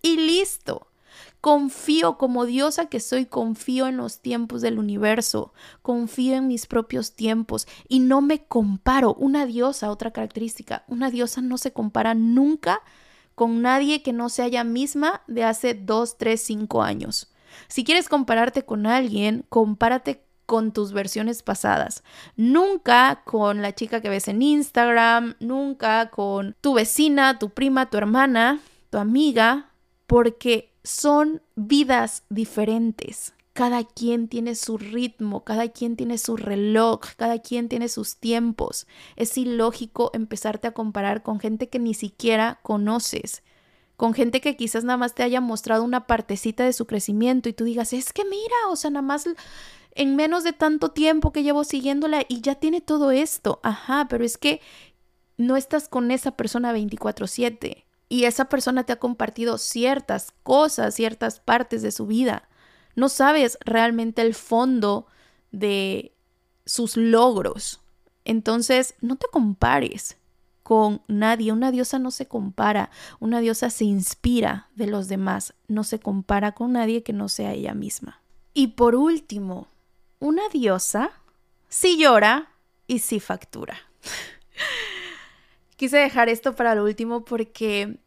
Y 0.02 0.18
listo. 0.18 0.88
Confío 1.42 2.20
como 2.20 2.46
diosa 2.46 2.86
que 2.86 3.00
soy, 3.00 3.26
confío 3.26 3.88
en 3.88 3.98
los 3.98 4.22
tiempos 4.22 4.62
del 4.62 4.78
universo, 4.78 5.54
confío 5.82 6.36
en 6.36 6.48
mis 6.48 6.68
propios 6.68 7.16
tiempos 7.16 7.68
y 7.88 8.00
no 8.00 8.22
me 8.22 8.46
comparo. 8.46 9.16
Una 9.16 9.48
diosa, 9.48 9.90
otra 9.90 10.12
característica, 10.12 10.84
una 10.88 11.10
diosa 11.10 11.42
no 11.42 11.58
se 11.58 11.74
compara 11.74 12.14
nunca 12.14 12.82
con 13.34 13.64
nadie 13.64 14.04
que 14.04 14.14
no 14.14 14.30
sea 14.30 14.46
ella 14.46 14.64
misma 14.64 15.24
de 15.28 15.44
hace 15.44 15.74
dos, 15.74 16.20
tres, 16.20 16.42
cinco 16.42 16.84
años. 16.84 17.34
Si 17.68 17.84
quieres 17.84 18.08
compararte 18.08 18.64
con 18.64 18.86
alguien, 18.86 19.44
compárate 19.50 20.24
con 20.46 20.72
tus 20.74 20.92
versiones 20.92 21.44
pasadas. 21.44 22.04
Nunca 22.36 23.24
con 23.26 23.62
la 23.62 23.74
chica 23.74 24.02
que 24.02 24.10
ves 24.10 24.28
en 24.28 24.42
Instagram, 24.42 25.36
nunca 25.40 26.10
con 26.12 26.56
tu 26.62 26.74
vecina, 26.74 27.40
tu 27.40 27.50
prima, 27.50 27.90
tu 27.90 27.98
hermana, 27.98 28.60
tu 28.90 28.98
amiga, 28.98 29.72
porque 30.08 30.71
son 30.84 31.42
vidas 31.56 32.24
diferentes. 32.30 33.34
Cada 33.54 33.84
quien 33.84 34.30
tiene 34.30 34.56
su 34.56 34.78
ritmo, 34.78 35.44
cada 35.44 35.68
quien 35.70 35.98
tiene 35.98 36.18
su 36.18 36.38
reloj, 36.38 37.02
cada 37.18 37.40
quien 37.40 37.68
tiene 37.68 37.90
sus 37.90 38.16
tiempos. 38.16 38.88
Es 39.18 39.38
ilógico 39.38 40.10
empezarte 40.14 40.68
a 40.70 40.74
comparar 40.74 41.22
con 41.22 41.40
gente 41.40 41.68
que 41.68 41.78
ni 41.78 41.94
siquiera 41.94 42.60
conoces, 42.64 43.44
con 43.98 44.14
gente 44.14 44.40
que 44.40 44.56
quizás 44.56 44.86
nada 44.86 44.98
más 44.98 45.14
te 45.14 45.24
haya 45.24 45.42
mostrado 45.42 45.84
una 45.84 46.08
partecita 46.08 46.64
de 46.64 46.74
su 46.74 46.88
crecimiento 46.88 47.50
y 47.50 47.54
tú 47.54 47.66
digas, 47.66 47.92
es 47.92 48.14
que 48.14 48.24
mira, 48.24 48.56
o 48.70 48.76
sea, 48.78 48.90
nada 48.90 49.04
más 49.04 49.26
en 49.94 50.16
menos 50.16 50.44
de 50.46 50.54
tanto 50.54 50.92
tiempo 50.92 51.34
que 51.34 51.44
llevo 51.44 51.66
siguiéndola 51.66 52.24
y 52.28 52.42
ya 52.42 52.56
tiene 52.56 52.80
todo 52.80 53.12
esto. 53.12 53.60
Ajá, 53.64 54.08
pero 54.10 54.24
es 54.24 54.38
que 54.38 54.62
no 55.38 55.58
estás 55.58 55.90
con 55.90 56.10
esa 56.12 56.32
persona 56.32 56.72
24/7 56.74 57.86
y 58.12 58.26
esa 58.26 58.50
persona 58.50 58.84
te 58.84 58.92
ha 58.92 59.00
compartido 59.00 59.58
ciertas 59.58 60.34
cosas, 60.44 60.94
ciertas 60.96 61.40
partes 61.40 61.82
de 61.82 61.94
su 61.94 62.08
vida. 62.08 62.50
No 62.94 63.08
sabes 63.08 63.58
realmente 63.62 64.22
el 64.22 64.36
fondo 64.36 65.08
de 65.54 66.14
sus 66.66 66.98
logros. 66.98 67.80
Entonces, 68.26 68.96
no 69.00 69.16
te 69.16 69.28
compares 69.32 70.18
con 70.62 71.02
nadie. 71.08 71.54
Una 71.54 71.72
diosa 71.72 72.00
no 72.00 72.12
se 72.12 72.28
compara. 72.28 72.90
Una 73.22 73.40
diosa 73.40 73.70
se 73.70 73.86
inspira 73.86 74.68
de 74.76 74.88
los 74.88 75.08
demás. 75.08 75.54
No 75.70 75.86
se 75.86 76.02
compara 76.02 76.52
con 76.52 76.74
nadie 76.74 77.04
que 77.04 77.14
no 77.14 77.30
sea 77.30 77.54
ella 77.54 77.74
misma. 77.74 78.22
Y 78.54 78.68
por 78.68 78.96
último, 78.96 79.70
una 80.20 80.50
diosa 80.52 81.12
sí 81.70 81.98
llora 81.98 82.50
y 82.88 83.00
sí 83.00 83.22
factura. 83.22 83.78
Quise 85.82 85.98
dejar 85.98 86.30
esto 86.30 86.56
para 86.56 86.76
lo 86.76 86.84
último 86.84 87.26
porque 87.26 87.98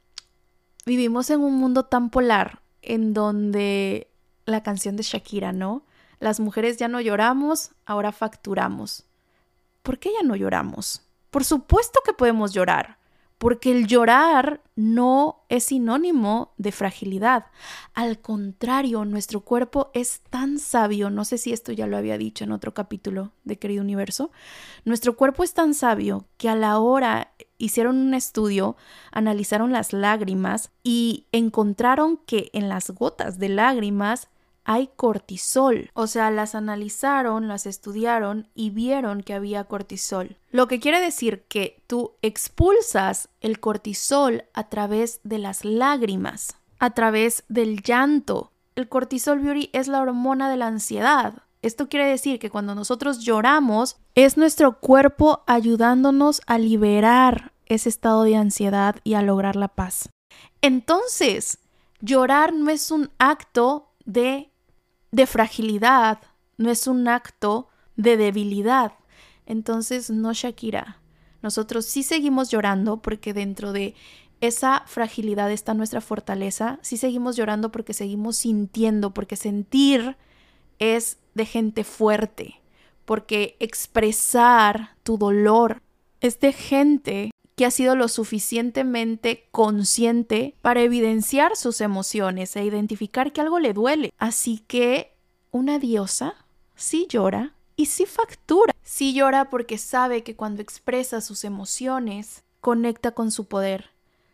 vivimos 0.86 1.28
en 1.30 1.40
un 1.40 1.54
mundo 1.54 1.86
tan 1.86 2.08
polar 2.08 2.62
en 2.82 3.14
donde 3.14 4.12
la 4.44 4.62
canción 4.62 4.94
de 4.94 5.02
Shakira, 5.02 5.52
¿no? 5.52 5.84
Las 6.20 6.38
mujeres 6.38 6.76
ya 6.76 6.86
no 6.86 7.00
lloramos, 7.00 7.72
ahora 7.84 8.12
facturamos. 8.12 9.06
¿Por 9.82 9.98
qué 9.98 10.12
ya 10.12 10.24
no 10.24 10.36
lloramos? 10.36 11.02
Por 11.32 11.42
supuesto 11.42 11.98
que 12.06 12.12
podemos 12.12 12.52
llorar 12.52 12.98
porque 13.38 13.70
el 13.72 13.86
llorar 13.86 14.62
no 14.76 15.44
es 15.48 15.64
sinónimo 15.64 16.54
de 16.56 16.72
fragilidad. 16.72 17.46
Al 17.92 18.20
contrario, 18.20 19.04
nuestro 19.04 19.40
cuerpo 19.40 19.90
es 19.92 20.22
tan 20.30 20.58
sabio, 20.58 21.10
no 21.10 21.24
sé 21.24 21.38
si 21.38 21.52
esto 21.52 21.70
ya 21.70 21.86
lo 21.86 21.96
había 21.96 22.16
dicho 22.16 22.44
en 22.44 22.52
otro 22.52 22.72
capítulo 22.72 23.32
de 23.44 23.58
Querido 23.58 23.82
Universo, 23.82 24.30
nuestro 24.84 25.16
cuerpo 25.16 25.44
es 25.44 25.52
tan 25.52 25.74
sabio 25.74 26.26
que 26.38 26.48
a 26.48 26.54
la 26.54 26.78
hora 26.78 27.34
hicieron 27.64 27.96
un 27.96 28.14
estudio, 28.14 28.76
analizaron 29.12 29.72
las 29.72 29.92
lágrimas 29.92 30.70
y 30.82 31.26
encontraron 31.32 32.18
que 32.18 32.50
en 32.52 32.68
las 32.68 32.90
gotas 32.90 33.38
de 33.38 33.48
lágrimas 33.48 34.28
hay 34.64 34.90
cortisol. 34.96 35.90
O 35.94 36.06
sea, 36.06 36.30
las 36.30 36.54
analizaron, 36.54 37.48
las 37.48 37.66
estudiaron 37.66 38.48
y 38.54 38.70
vieron 38.70 39.22
que 39.22 39.34
había 39.34 39.64
cortisol. 39.64 40.36
Lo 40.50 40.68
que 40.68 40.80
quiere 40.80 41.00
decir 41.00 41.44
que 41.48 41.82
tú 41.86 42.12
expulsas 42.22 43.28
el 43.40 43.60
cortisol 43.60 44.44
a 44.54 44.68
través 44.68 45.20
de 45.22 45.38
las 45.38 45.64
lágrimas, 45.64 46.56
a 46.78 46.90
través 46.90 47.44
del 47.48 47.82
llanto. 47.82 48.52
El 48.74 48.88
cortisol 48.88 49.40
beauty 49.40 49.70
es 49.72 49.86
la 49.86 50.00
hormona 50.00 50.50
de 50.50 50.56
la 50.56 50.66
ansiedad. 50.66 51.42
Esto 51.62 51.88
quiere 51.88 52.06
decir 52.06 52.38
que 52.38 52.50
cuando 52.50 52.74
nosotros 52.74 53.20
lloramos, 53.20 53.96
es 54.14 54.36
nuestro 54.36 54.80
cuerpo 54.80 55.44
ayudándonos 55.46 56.42
a 56.46 56.58
liberar 56.58 57.53
ese 57.66 57.88
estado 57.88 58.24
de 58.24 58.36
ansiedad 58.36 58.96
y 59.04 59.14
a 59.14 59.22
lograr 59.22 59.56
la 59.56 59.68
paz. 59.68 60.10
Entonces, 60.62 61.58
llorar 62.00 62.52
no 62.52 62.70
es 62.70 62.90
un 62.90 63.10
acto 63.18 63.92
de, 64.04 64.50
de 65.10 65.26
fragilidad, 65.26 66.20
no 66.56 66.70
es 66.70 66.86
un 66.86 67.08
acto 67.08 67.68
de 67.96 68.16
debilidad. 68.16 68.92
Entonces, 69.46 70.10
no, 70.10 70.32
Shakira. 70.32 71.00
Nosotros 71.42 71.84
sí 71.84 72.02
seguimos 72.02 72.50
llorando 72.50 73.02
porque 73.02 73.34
dentro 73.34 73.72
de 73.72 73.94
esa 74.40 74.82
fragilidad 74.86 75.50
está 75.52 75.74
nuestra 75.74 76.00
fortaleza. 76.00 76.78
Sí 76.82 76.96
seguimos 76.96 77.36
llorando 77.36 77.70
porque 77.70 77.92
seguimos 77.92 78.36
sintiendo, 78.36 79.12
porque 79.12 79.36
sentir 79.36 80.16
es 80.78 81.18
de 81.34 81.46
gente 81.46 81.84
fuerte, 81.84 82.60
porque 83.04 83.56
expresar 83.60 84.96
tu 85.02 85.18
dolor 85.18 85.82
es 86.20 86.40
de 86.40 86.52
gente 86.52 87.30
que 87.56 87.64
ha 87.64 87.70
sido 87.70 87.94
lo 87.94 88.08
suficientemente 88.08 89.46
consciente 89.50 90.56
para 90.60 90.82
evidenciar 90.82 91.56
sus 91.56 91.80
emociones 91.80 92.56
e 92.56 92.64
identificar 92.64 93.32
que 93.32 93.40
algo 93.40 93.60
le 93.60 93.72
duele. 93.72 94.12
Así 94.18 94.64
que 94.66 95.14
una 95.50 95.78
diosa 95.78 96.34
sí 96.74 97.06
llora 97.08 97.54
y 97.76 97.86
sí 97.86 98.06
factura. 98.06 98.74
Sí 98.82 99.14
llora 99.14 99.50
porque 99.50 99.78
sabe 99.78 100.22
que 100.22 100.36
cuando 100.36 100.62
expresa 100.62 101.20
sus 101.20 101.44
emociones, 101.44 102.42
conecta 102.60 103.12
con 103.12 103.30
su 103.30 103.46
poder. 103.46 103.90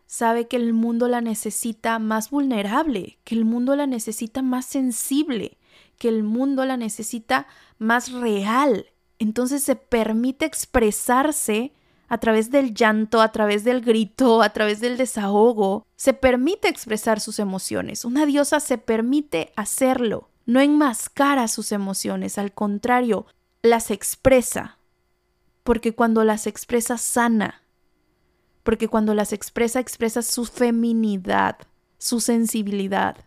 Sabe 0.06 0.48
que 0.48 0.56
el 0.56 0.72
mundo 0.72 1.06
la 1.06 1.20
necesita 1.20 1.98
más 1.98 2.30
vulnerable, 2.30 3.18
que 3.24 3.34
el 3.34 3.44
mundo 3.44 3.76
la 3.76 3.86
necesita 3.86 4.42
más 4.42 4.64
sensible, 4.64 5.58
que 5.98 6.08
el 6.08 6.22
mundo 6.22 6.64
la 6.64 6.76
necesita 6.76 7.46
más 7.78 8.10
real. 8.12 8.86
Entonces 9.18 9.62
se 9.62 9.76
permite 9.76 10.46
expresarse 10.46 11.72
a 12.10 12.18
través 12.18 12.50
del 12.50 12.74
llanto, 12.74 13.22
a 13.22 13.30
través 13.30 13.62
del 13.62 13.80
grito, 13.80 14.42
a 14.42 14.50
través 14.50 14.80
del 14.80 14.96
desahogo, 14.96 15.86
se 15.94 16.12
permite 16.12 16.68
expresar 16.68 17.20
sus 17.20 17.38
emociones. 17.38 18.04
Una 18.04 18.26
diosa 18.26 18.58
se 18.58 18.78
permite 18.78 19.52
hacerlo, 19.54 20.28
no 20.44 20.60
enmascara 20.60 21.46
sus 21.46 21.70
emociones, 21.70 22.36
al 22.36 22.52
contrario, 22.52 23.26
las 23.62 23.92
expresa, 23.92 24.78
porque 25.62 25.94
cuando 25.94 26.24
las 26.24 26.48
expresa 26.48 26.98
sana, 26.98 27.62
porque 28.64 28.88
cuando 28.88 29.14
las 29.14 29.32
expresa 29.32 29.78
expresa 29.78 30.22
su 30.22 30.46
feminidad, 30.46 31.58
su 31.98 32.20
sensibilidad, 32.20 33.18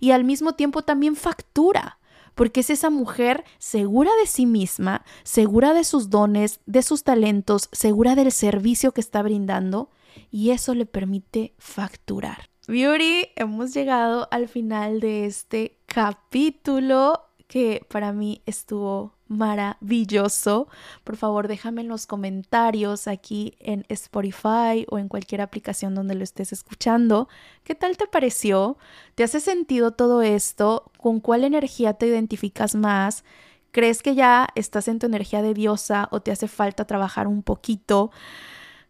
y 0.00 0.10
al 0.10 0.24
mismo 0.24 0.52
tiempo 0.54 0.82
también 0.82 1.16
factura, 1.16 1.98
porque 2.38 2.60
es 2.60 2.70
esa 2.70 2.88
mujer 2.88 3.44
segura 3.58 4.12
de 4.20 4.28
sí 4.28 4.46
misma, 4.46 5.04
segura 5.24 5.74
de 5.74 5.82
sus 5.82 6.08
dones, 6.08 6.60
de 6.66 6.82
sus 6.82 7.02
talentos, 7.02 7.68
segura 7.72 8.14
del 8.14 8.30
servicio 8.30 8.92
que 8.92 9.00
está 9.00 9.22
brindando 9.22 9.90
y 10.30 10.50
eso 10.50 10.76
le 10.76 10.86
permite 10.86 11.52
facturar. 11.58 12.48
Beauty, 12.68 13.30
hemos 13.34 13.74
llegado 13.74 14.28
al 14.30 14.46
final 14.46 15.00
de 15.00 15.26
este 15.26 15.80
capítulo 15.86 17.24
que 17.48 17.84
para 17.90 18.12
mí 18.12 18.40
estuvo 18.46 19.17
maravilloso. 19.28 20.68
Por 21.04 21.16
favor, 21.16 21.48
déjame 21.48 21.82
en 21.82 21.88
los 21.88 22.06
comentarios 22.06 23.06
aquí 23.06 23.54
en 23.60 23.84
Spotify 23.88 24.86
o 24.90 24.98
en 24.98 25.08
cualquier 25.08 25.40
aplicación 25.40 25.94
donde 25.94 26.14
lo 26.14 26.24
estés 26.24 26.52
escuchando. 26.52 27.28
¿Qué 27.64 27.74
tal 27.74 27.96
te 27.96 28.06
pareció? 28.06 28.78
¿Te 29.14 29.24
hace 29.24 29.40
sentido 29.40 29.92
todo 29.92 30.22
esto? 30.22 30.90
¿Con 30.98 31.20
cuál 31.20 31.44
energía 31.44 31.94
te 31.94 32.06
identificas 32.06 32.74
más? 32.74 33.24
¿Crees 33.70 34.02
que 34.02 34.14
ya 34.14 34.48
estás 34.54 34.88
en 34.88 34.98
tu 34.98 35.06
energía 35.06 35.42
de 35.42 35.54
diosa 35.54 36.08
o 36.10 36.20
te 36.20 36.32
hace 36.32 36.48
falta 36.48 36.86
trabajar 36.86 37.26
un 37.26 37.42
poquito? 37.42 38.10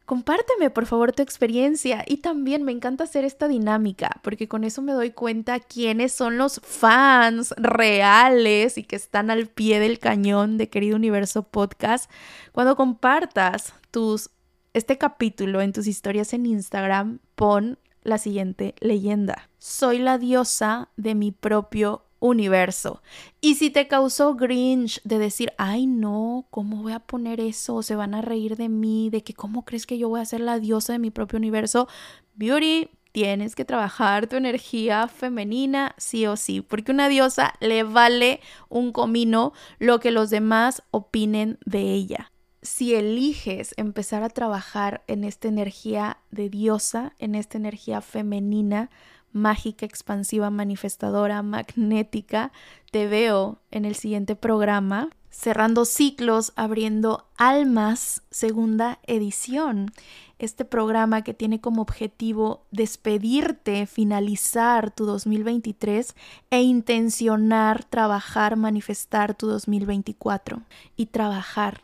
Compárteme 0.09 0.71
por 0.71 0.87
favor 0.87 1.13
tu 1.13 1.23
experiencia 1.23 2.03
y 2.07 2.17
también 2.17 2.63
me 2.63 2.73
encanta 2.73 3.05
hacer 3.05 3.27
esta 3.27 3.47
dinámica 3.47 4.23
porque 4.23 4.49
con 4.49 4.65
eso 4.65 4.81
me 4.81 4.95
doy 4.95 5.11
cuenta 5.11 5.61
quiénes 5.61 6.13
son 6.13 6.39
los 6.39 6.63
fans 6.65 7.53
reales 7.59 8.79
y 8.79 8.85
que 8.85 8.97
están 8.97 9.31
al 9.31 9.49
pie 9.49 9.81
del 9.81 9.99
cañón 9.99 10.57
de 10.57 10.71
Querido 10.71 10.97
Universo 10.97 11.43
Podcast. 11.43 12.11
Cuando 12.53 12.75
compartas 12.75 13.75
tus 13.91 14.31
este 14.73 14.97
capítulo 14.97 15.61
en 15.61 15.75
tus 15.75 15.87
historias 15.87 16.33
en 16.33 16.47
Instagram, 16.47 17.19
pon 17.35 17.79
la 18.03 18.17
siguiente 18.17 18.75
leyenda. 18.81 19.51
Soy 19.59 19.99
la 19.99 20.17
diosa 20.17 20.89
de 20.97 21.15
mi 21.15 21.33
propio 21.33 22.08
universo. 22.21 23.03
Y 23.41 23.55
si 23.55 23.71
te 23.71 23.89
causó 23.89 24.35
Grinch 24.35 25.01
de 25.05 25.19
decir, 25.19 25.53
ay 25.59 25.87
no, 25.87 26.47
¿cómo 26.51 26.83
voy 26.83 26.93
a 26.93 27.01
poner 27.01 27.41
eso? 27.41 27.83
Se 27.83 27.97
van 27.97 28.15
a 28.15 28.23
reír 28.23 28.57
de 28.57 28.69
mí, 28.69 29.11
de 29.11 29.23
que 29.23 29.35
cómo 29.35 29.65
crees 29.65 29.87
que 29.87 29.99
yo 29.99 30.09
voy 30.09 30.21
a 30.21 30.25
ser 30.25 30.41
la 30.41 30.59
diosa 30.59 30.93
de 30.93 30.99
mi 30.99 31.11
propio 31.11 31.39
universo. 31.39 31.89
Beauty, 32.35 32.91
tienes 33.13 33.55
que 33.55 33.65
trabajar 33.65 34.27
tu 34.27 34.37
energía 34.37 35.09
femenina 35.09 35.95
sí 35.99 36.27
o 36.27 36.37
sí, 36.37 36.61
porque 36.61 36.93
una 36.93 37.09
diosa 37.09 37.55
le 37.61 37.83
vale 37.83 38.41
un 38.69 38.93
comino 38.93 39.53
lo 39.79 40.01
que 40.01 40.11
los 40.11 40.31
demás 40.31 40.83
opinen 40.91 41.59
de 41.65 41.95
ella. 41.95 42.33
Si 42.63 42.95
eliges 42.95 43.73
empezar 43.77 44.23
a 44.23 44.29
trabajar 44.29 45.05
en 45.07 45.25
esta 45.25 45.49
energía 45.49 46.19
de 46.31 46.51
diosa, 46.51 47.15
en 47.19 47.35
esta 47.35 47.57
energía 47.57 48.01
femenina, 48.01 48.91
mágica, 49.33 49.87
expansiva, 49.87 50.51
manifestadora, 50.51 51.43
magnética. 51.43 52.53
Te 52.91 53.07
veo 53.07 53.61
en 53.71 53.85
el 53.85 53.95
siguiente 53.95 54.37
programa, 54.37 55.11
cerrando 55.31 55.85
ciclos, 55.85 56.53
abriendo 56.57 57.29
almas, 57.37 58.23
segunda 58.31 58.99
edición. 59.07 59.93
Este 60.39 60.65
programa 60.65 61.23
que 61.23 61.35
tiene 61.35 61.61
como 61.61 61.83
objetivo 61.83 62.67
despedirte, 62.71 63.87
finalizar 63.87 64.91
tu 64.91 65.05
2023 65.05 66.15
e 66.51 66.63
intencionar, 66.63 67.85
trabajar, 67.85 68.57
manifestar 68.57 69.35
tu 69.35 69.49
2024 69.49 70.63
y 70.97 71.07
trabajar 71.07 71.83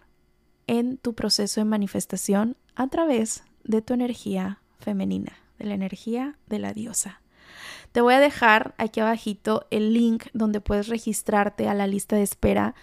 en 0.66 0.98
tu 0.98 1.14
proceso 1.14 1.60
de 1.60 1.64
manifestación 1.64 2.56
a 2.74 2.88
través 2.88 3.44
de 3.64 3.82
tu 3.82 3.94
energía 3.94 4.60
femenina, 4.78 5.32
de 5.58 5.66
la 5.66 5.74
energía 5.74 6.38
de 6.46 6.58
la 6.58 6.72
diosa. 6.72 7.20
Te 7.94 8.00
voy 8.00 8.14
a 8.14 8.18
dejar 8.18 8.74
aquí 8.76 8.98
abajito 8.98 9.68
el 9.70 9.94
link 9.94 10.24
donde 10.32 10.60
puedes 10.60 10.88
registrarte 10.88 11.68
a 11.68 11.74
la 11.74 11.86
lista 11.86 12.16
de 12.16 12.24
espera. 12.24 12.74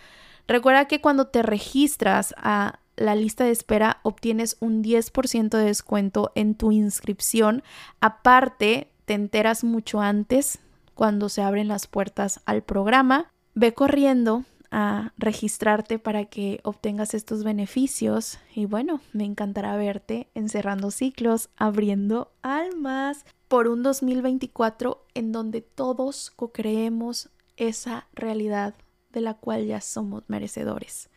Recuerda 0.48 0.86
que 0.86 1.02
cuando 1.02 1.28
te 1.28 1.42
registras 1.44 2.34
a 2.38 2.80
la 2.96 3.14
lista 3.16 3.44
de 3.44 3.52
espera 3.52 4.00
obtienes 4.04 4.56
un 4.62 4.82
10% 4.82 5.50
de 5.50 5.66
descuento 5.66 6.32
en 6.36 6.56
tu 6.56 6.72
inscripción. 6.72 7.62
Aparte, 8.00 8.90
te 9.04 9.14
enteras 9.14 9.66
mucho 9.66 10.00
antes 10.00 10.60
cuando 10.96 11.28
se 11.28 11.42
abren 11.42 11.68
las 11.68 11.88
puertas 11.88 12.40
al 12.46 12.64
programa. 12.64 13.34
Ve 13.54 13.74
corriendo 13.74 14.46
a 14.72 15.12
registrarte 15.18 16.00
para 16.00 16.24
que 16.24 16.62
obtengas 16.64 17.14
estos 17.16 17.44
beneficios 17.44 18.40
y 18.56 18.64
bueno, 18.64 19.02
me 19.12 19.26
encantará 19.26 19.76
verte 19.76 20.30
encerrando 20.36 20.90
ciclos, 20.90 21.50
abriendo 21.58 22.32
almas 22.44 23.26
por 23.52 23.68
un 23.68 23.84
2024 23.84 25.06
en 25.14 25.34
donde 25.34 25.60
todos 25.60 26.32
co-creemos 26.38 27.32
esa 27.58 28.08
realidad 28.14 28.76
de 29.12 29.20
la 29.20 29.34
cual 29.34 29.66
ya 29.66 29.82
somos 29.82 30.24
merecedores. 30.30 31.10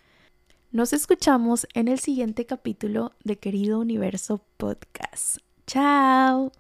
Nos 0.73 0.93
escuchamos 0.93 1.69
en 1.75 1.87
el 1.87 2.01
siguiente 2.01 2.45
capítulo 2.45 3.13
de 3.23 3.39
Querido 3.39 3.79
Universo 3.79 4.41
Podcast. 4.57 5.39
Chao. 5.69 6.51